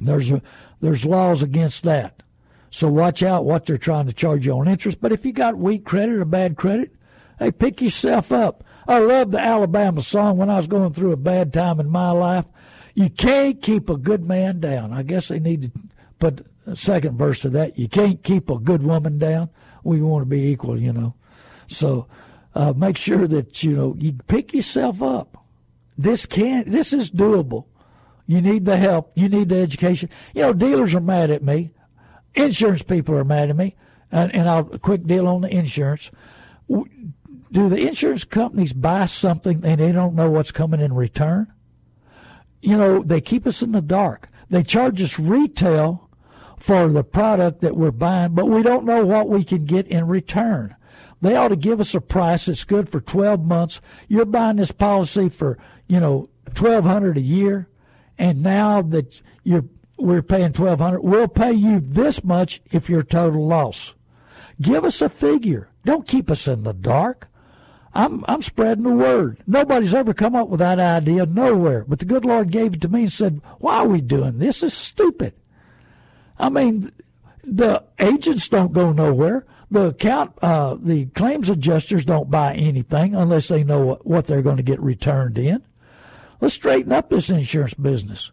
There's 0.00 0.30
a, 0.30 0.42
there's 0.80 1.04
laws 1.04 1.42
against 1.42 1.84
that. 1.84 2.22
So 2.70 2.88
watch 2.88 3.22
out 3.22 3.44
what 3.44 3.66
they're 3.66 3.78
trying 3.78 4.06
to 4.06 4.12
charge 4.12 4.46
you 4.46 4.52
on 4.52 4.68
interest. 4.68 5.00
But 5.00 5.12
if 5.12 5.24
you 5.24 5.32
got 5.32 5.56
weak 5.56 5.84
credit 5.84 6.16
or 6.16 6.24
bad 6.24 6.56
credit, 6.56 6.94
hey, 7.38 7.50
pick 7.50 7.80
yourself 7.80 8.30
up. 8.30 8.64
I 8.86 8.98
love 8.98 9.30
the 9.30 9.40
Alabama 9.40 10.02
song 10.02 10.36
when 10.36 10.50
I 10.50 10.56
was 10.56 10.66
going 10.66 10.92
through 10.92 11.12
a 11.12 11.16
bad 11.16 11.52
time 11.52 11.80
in 11.80 11.88
my 11.88 12.10
life. 12.10 12.46
You 12.94 13.10
can't 13.10 13.60
keep 13.62 13.88
a 13.88 13.96
good 13.96 14.24
man 14.24 14.60
down. 14.60 14.92
I 14.92 15.02
guess 15.02 15.28
they 15.28 15.38
need 15.38 15.62
to 15.62 15.80
put 16.18 16.46
a 16.66 16.76
second 16.76 17.16
verse 17.16 17.40
to 17.40 17.50
that. 17.50 17.78
You 17.78 17.88
can't 17.88 18.22
keep 18.22 18.50
a 18.50 18.58
good 18.58 18.82
woman 18.82 19.18
down. 19.18 19.50
We 19.84 20.02
want 20.02 20.22
to 20.22 20.26
be 20.26 20.48
equal, 20.48 20.80
you 20.80 20.92
know. 20.92 21.14
So 21.68 22.06
uh, 22.54 22.72
make 22.76 22.96
sure 22.96 23.26
that 23.28 23.62
you 23.62 23.76
know 23.76 23.94
you 23.98 24.14
pick 24.26 24.52
yourself 24.52 25.02
up. 25.02 25.44
This 25.96 26.26
can 26.26 26.58
not 26.58 26.66
this 26.66 26.92
is 26.92 27.10
doable. 27.10 27.66
You 28.28 28.40
need 28.40 28.64
the 28.64 28.76
help. 28.76 29.10
You 29.16 29.28
need 29.28 29.48
the 29.48 29.56
education. 29.56 30.08
You 30.34 30.42
know, 30.42 30.52
dealers 30.52 30.94
are 30.94 31.00
mad 31.00 31.32
at 31.32 31.42
me. 31.42 31.70
Insurance 32.36 32.84
people 32.84 33.16
are 33.16 33.24
mad 33.24 33.50
at 33.50 33.56
me. 33.56 33.74
And, 34.12 34.32
and 34.32 34.48
I'll 34.48 34.72
a 34.72 34.78
quick 34.78 35.04
deal 35.04 35.26
on 35.26 35.40
the 35.40 35.48
insurance. 35.48 36.12
Do 36.70 37.68
the 37.68 37.88
insurance 37.88 38.22
companies 38.22 38.72
buy 38.72 39.06
something 39.06 39.64
and 39.64 39.80
they 39.80 39.90
don't 39.90 40.14
know 40.14 40.30
what's 40.30 40.52
coming 40.52 40.80
in 40.80 40.94
return? 40.94 41.52
you 42.60 42.76
know, 42.76 43.02
they 43.02 43.20
keep 43.20 43.46
us 43.46 43.62
in 43.62 43.72
the 43.72 43.80
dark. 43.80 44.28
They 44.50 44.62
charge 44.62 45.02
us 45.02 45.18
retail 45.18 46.08
for 46.58 46.88
the 46.88 47.04
product 47.04 47.60
that 47.60 47.76
we're 47.76 47.90
buying, 47.90 48.34
but 48.34 48.46
we 48.46 48.62
don't 48.62 48.84
know 48.84 49.04
what 49.04 49.28
we 49.28 49.44
can 49.44 49.64
get 49.64 49.86
in 49.86 50.06
return. 50.06 50.74
They 51.20 51.36
ought 51.36 51.48
to 51.48 51.56
give 51.56 51.80
us 51.80 51.94
a 51.94 52.00
price 52.00 52.46
that's 52.46 52.64
good 52.64 52.88
for 52.88 53.00
12 53.00 53.44
months. 53.44 53.80
You're 54.08 54.24
buying 54.24 54.56
this 54.56 54.72
policy 54.72 55.28
for, 55.28 55.58
you 55.86 56.00
know, 56.00 56.28
1200 56.46 57.16
a 57.16 57.20
year, 57.20 57.68
and 58.18 58.42
now 58.42 58.82
that 58.82 59.20
you're 59.44 59.64
we're 59.98 60.22
paying 60.22 60.52
1200, 60.52 61.00
we'll 61.00 61.26
pay 61.28 61.52
you 61.52 61.80
this 61.80 62.22
much 62.22 62.60
if 62.70 62.88
you're 62.88 63.02
total 63.02 63.46
loss. 63.46 63.94
Give 64.60 64.84
us 64.84 65.02
a 65.02 65.08
figure. 65.08 65.70
Don't 65.84 66.06
keep 66.06 66.30
us 66.30 66.46
in 66.46 66.62
the 66.62 66.72
dark. 66.72 67.28
I'm 67.94 68.24
I'm 68.28 68.42
spreading 68.42 68.84
the 68.84 68.90
word. 68.90 69.38
Nobody's 69.46 69.94
ever 69.94 70.14
come 70.14 70.36
up 70.36 70.48
with 70.48 70.60
that 70.60 70.78
idea 70.78 71.26
nowhere, 71.26 71.84
but 71.88 71.98
the 71.98 72.04
good 72.04 72.24
Lord 72.24 72.50
gave 72.50 72.74
it 72.74 72.80
to 72.82 72.88
me 72.88 73.02
and 73.02 73.12
said, 73.12 73.40
"Why 73.58 73.78
are 73.78 73.88
we 73.88 74.00
doing 74.00 74.38
this? 74.38 74.60
This 74.60 74.72
is 74.72 74.78
stupid." 74.78 75.34
I 76.38 76.48
mean, 76.48 76.92
the 77.42 77.82
agents 77.98 78.48
don't 78.48 78.72
go 78.72 78.92
nowhere. 78.92 79.46
The 79.70 79.86
account, 79.86 80.32
uh, 80.42 80.76
the 80.80 81.06
claims 81.06 81.50
adjusters 81.50 82.04
don't 82.04 82.30
buy 82.30 82.54
anything 82.54 83.14
unless 83.14 83.48
they 83.48 83.64
know 83.64 83.80
what, 83.80 84.06
what 84.06 84.26
they're 84.26 84.42
going 84.42 84.56
to 84.56 84.62
get 84.62 84.80
returned 84.80 85.36
in. 85.38 85.62
Let's 86.40 86.54
straighten 86.54 86.92
up 86.92 87.10
this 87.10 87.30
insurance 87.30 87.74
business 87.74 88.30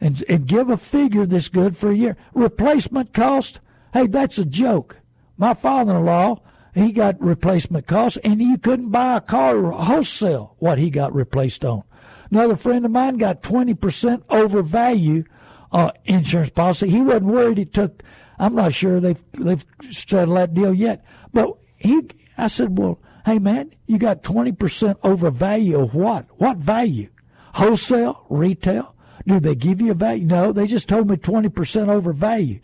and, 0.00 0.22
and 0.28 0.46
give 0.46 0.70
a 0.70 0.76
figure 0.76 1.26
that's 1.26 1.48
good 1.48 1.76
for 1.76 1.90
a 1.90 1.96
year. 1.96 2.16
Replacement 2.32 3.12
cost, 3.12 3.60
hey, 3.92 4.06
that's 4.06 4.38
a 4.38 4.44
joke. 4.44 4.98
My 5.36 5.54
father-in-law, 5.54 6.40
he 6.74 6.92
got 6.92 7.20
replacement 7.20 7.86
costs, 7.86 8.18
and 8.24 8.40
you 8.40 8.58
couldn't 8.58 8.90
buy 8.90 9.16
a 9.16 9.20
car 9.20 9.70
wholesale 9.70 10.56
what 10.58 10.78
he 10.78 10.90
got 10.90 11.14
replaced 11.14 11.64
on. 11.64 11.84
Another 12.30 12.56
friend 12.56 12.84
of 12.84 12.90
mine 12.90 13.16
got 13.16 13.42
20% 13.42 14.22
overvalue 14.28 15.24
uh, 15.72 15.90
insurance 16.04 16.50
policy. 16.50 16.88
He 16.88 17.00
wasn't 17.00 17.26
worried. 17.26 17.58
He 17.58 17.64
took. 17.64 18.02
I'm 18.38 18.54
not 18.54 18.74
sure 18.74 19.00
they've 19.00 19.22
they've 19.32 19.64
settled 19.90 20.36
that 20.36 20.54
deal 20.54 20.74
yet. 20.74 21.04
But 21.32 21.56
he, 21.76 22.08
I 22.36 22.48
said, 22.48 22.78
well, 22.78 22.98
hey 23.24 23.38
man, 23.38 23.74
you 23.86 23.98
got 23.98 24.22
20% 24.22 24.96
overvalue 25.02 25.80
of 25.80 25.94
what? 25.94 26.26
What 26.38 26.56
value? 26.56 27.08
Wholesale, 27.54 28.26
retail? 28.28 28.94
Do 29.26 29.40
they 29.40 29.54
give 29.54 29.80
you 29.80 29.92
a 29.92 29.94
value? 29.94 30.26
No, 30.26 30.52
they 30.52 30.66
just 30.66 30.88
told 30.88 31.08
me 31.08 31.16
20% 31.16 31.88
over 31.88 32.12
value. 32.12 32.60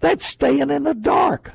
That's 0.00 0.24
staying 0.24 0.70
in 0.70 0.84
the 0.84 0.94
dark. 0.94 1.52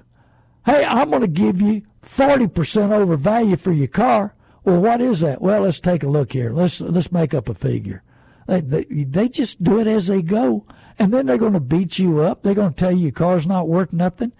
Hey, 0.66 0.86
I'm 0.86 1.10
going 1.10 1.22
to 1.22 1.28
give 1.28 1.62
you 1.62 1.84
40% 2.04 2.92
over 2.92 3.18
value 3.18 3.58
for 3.58 3.72
your 3.72 3.88
car. 3.88 4.34
Well, 4.64 4.80
what 4.80 5.02
is 5.02 5.20
that? 5.20 5.42
Well, 5.42 5.62
let's 5.62 5.80
take 5.80 6.04
a 6.04 6.08
look 6.08 6.32
here. 6.32 6.52
Let's 6.54 6.80
let's 6.80 7.12
make 7.12 7.34
up 7.34 7.50
a 7.50 7.54
figure. 7.54 8.02
They, 8.48 8.62
they, 8.62 8.84
they 8.86 9.30
just 9.30 9.62
do 9.62 9.80
it 9.80 9.88
as 9.88 10.08
they 10.08 10.22
go, 10.22 10.66
and 10.98 11.12
then 11.12 11.26
they're 11.26 11.38
going 11.38 11.54
to 11.54 11.60
beat 11.60 12.00
you 12.00 12.22
up. 12.22 12.44
They're 12.44 12.54
going 12.54 12.74
to 12.74 12.80
tell 12.80 12.92
you 12.92 13.04
your 13.04 13.12
car's 13.12 13.46
not 13.46 13.68
worth 13.68 13.92
nothing. 13.92 14.32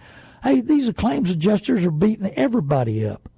Hey, 0.42 0.60
these 0.60 0.90
claims 0.92 1.30
adjusters 1.30 1.84
are 1.84 1.90
beating 1.90 2.32
everybody 2.34 3.06
up. 3.06 3.28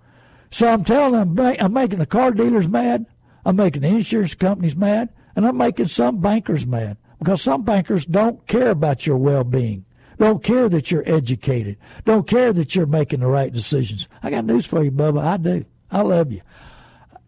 So 0.51 0.69
I'm 0.69 0.85
telling 0.85 1.35
them, 1.35 1.57
I'm 1.61 1.73
making 1.73 1.99
the 1.99 2.07
car 2.07 2.31
dealers 2.31 2.69
mad. 2.69 3.07
I'm 3.47 3.57
making 3.57 3.83
the 3.83 3.89
insurance 3.89 4.35
companies 4.35 4.75
mad, 4.75 5.09
and 5.37 5.47
I'm 5.47 5.57
making 5.57 5.87
some 5.87 6.19
bankers 6.19 6.67
mad 6.67 6.97
because 7.21 7.41
some 7.41 7.63
bankers 7.63 8.05
don't 8.05 8.45
care 8.47 8.71
about 8.71 9.07
your 9.07 9.17
well-being. 9.17 9.85
Don't 10.19 10.43
care 10.43 10.69
that 10.69 10.91
you're 10.91 11.09
educated. 11.09 11.77
Don't 12.05 12.27
care 12.27 12.53
that 12.53 12.75
you're 12.75 12.87
making 12.87 13.21
the 13.21 13.29
right 13.29 13.53
decisions. 13.53 14.09
I 14.21 14.31
got 14.31 14.47
news 14.47 14.67
for 14.67 14.83
you, 14.83 14.91
Bubba. 14.91 15.23
I 15.23 15.37
do. 15.37 15.65
I 15.91 16.01
love 16.01 16.33
you. 16.33 16.43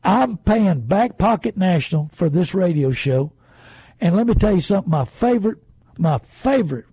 I'm 0.03 0.39
paying 0.39 0.81
Back 0.81 1.19
Pocket 1.19 1.57
National 1.57 2.11
for 2.13 2.29
this 2.29 2.53
radio 2.53 2.91
show. 2.91 3.33
And 4.01 4.17
let 4.17 4.27
me 4.27 4.35
tell 4.35 4.55
you 4.55 4.61
something, 4.61 4.91
my 4.91 5.05
favorite 5.05 5.59
my 5.99 6.19
favorite 6.19 6.87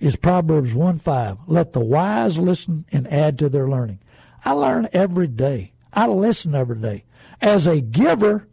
is 0.00 0.16
Proverbs 0.16 0.74
1 0.74 0.98
5. 0.98 1.38
Let 1.46 1.72
the 1.72 1.80
wise 1.80 2.38
listen 2.38 2.86
and 2.90 3.10
add 3.12 3.38
to 3.38 3.48
their 3.48 3.68
learning. 3.68 4.00
I 4.44 4.52
learn 4.52 4.88
every 4.92 5.28
day. 5.28 5.72
I 5.92 6.06
listen 6.06 6.54
every 6.54 6.76
day. 6.76 7.04
As 7.40 7.66
a 7.66 7.80
giver, 7.80 8.48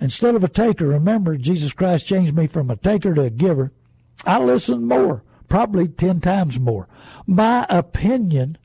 instead 0.00 0.34
of 0.34 0.44
a 0.44 0.48
taker, 0.48 0.86
remember 0.86 1.36
Jesus 1.36 1.72
Christ 1.72 2.06
changed 2.06 2.34
me 2.34 2.46
from 2.46 2.70
a 2.70 2.76
taker 2.76 3.14
to 3.14 3.22
a 3.22 3.30
giver. 3.30 3.72
I 4.24 4.38
listen 4.38 4.86
more, 4.86 5.22
probably 5.48 5.88
10 5.88 6.20
times 6.20 6.58
more. 6.58 6.88
My 7.26 7.66
opinion 7.68 8.58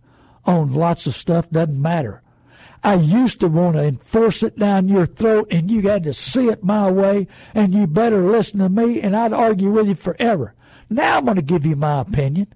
on 0.46 0.74
lots 0.74 1.06
of 1.08 1.16
stuff 1.16 1.50
doesn't 1.50 1.82
matter. 1.82 2.22
I 2.84 2.96
used 2.96 3.40
to 3.42 3.48
want 3.48 3.76
to 3.76 3.84
enforce 3.84 4.42
it 4.42 4.58
down 4.58 4.88
your 4.88 5.06
throat 5.06 5.48
and 5.52 5.70
you 5.70 5.82
had 5.84 6.04
to 6.06 6.14
see 6.14 6.48
it 6.48 6.64
my 6.64 6.90
way 6.90 7.28
and 7.54 7.74
you 7.74 7.86
better 7.86 8.28
listen 8.28 8.60
to 8.60 8.70
me 8.70 9.00
and 9.02 9.16
I'd 9.16 9.34
argue 9.34 9.70
with 9.70 9.88
you 9.88 9.96
forever. 9.96 10.56
Now 10.90 11.18
I'm 11.18 11.26
going 11.26 11.36
to 11.36 11.44
give 11.44 11.66
you 11.66 11.76
my 11.76 12.02
opinion. 12.02 12.48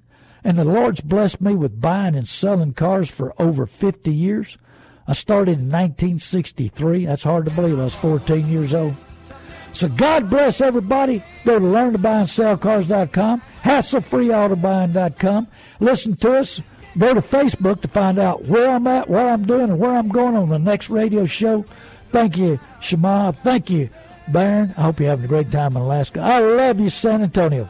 And 0.43 0.57
the 0.57 0.65
Lord's 0.65 1.01
blessed 1.01 1.41
me 1.41 1.55
with 1.55 1.81
buying 1.81 2.15
and 2.15 2.27
selling 2.27 2.73
cars 2.73 3.09
for 3.09 3.33
over 3.41 3.65
50 3.65 4.11
years. 4.13 4.57
I 5.07 5.13
started 5.13 5.59
in 5.59 5.71
1963. 5.71 7.05
That's 7.05 7.23
hard 7.23 7.45
to 7.45 7.51
believe. 7.51 7.79
I 7.79 7.83
was 7.83 7.95
14 7.95 8.47
years 8.47 8.73
old. 8.73 8.95
So 9.73 9.89
God 9.89 10.29
bless 10.29 10.61
everybody. 10.61 11.23
Go 11.43 11.59
to 11.59 11.65
learntobuyandsellcars.com, 11.65 13.41
hasslefreeautobuying.com. 13.61 15.47
Listen 15.79 16.15
to 16.17 16.37
us 16.37 16.61
Go 16.97 17.13
to 17.13 17.21
Facebook 17.21 17.81
to 17.81 17.89
find 17.89 18.17
out 18.17 18.45
where 18.45 18.69
I'm 18.69 18.87
at, 18.87 19.09
what 19.09 19.25
I'm 19.25 19.45
doing, 19.45 19.69
and 19.69 19.79
where 19.79 19.91
I'm 19.91 20.07
going 20.07 20.35
on 20.35 20.47
the 20.47 20.59
next 20.59 20.89
radio 20.89 21.25
show. 21.25 21.65
Thank 22.11 22.37
you, 22.37 22.57
Shema. 22.79 23.33
Thank 23.33 23.69
you, 23.69 23.89
Baron. 24.29 24.73
I 24.77 24.83
hope 24.83 25.01
you're 25.01 25.09
having 25.09 25.25
a 25.25 25.27
great 25.27 25.51
time 25.51 25.75
in 25.75 25.81
Alaska. 25.81 26.21
I 26.21 26.39
love 26.39 26.79
you, 26.79 26.89
San 26.89 27.21
Antonio. 27.21 27.69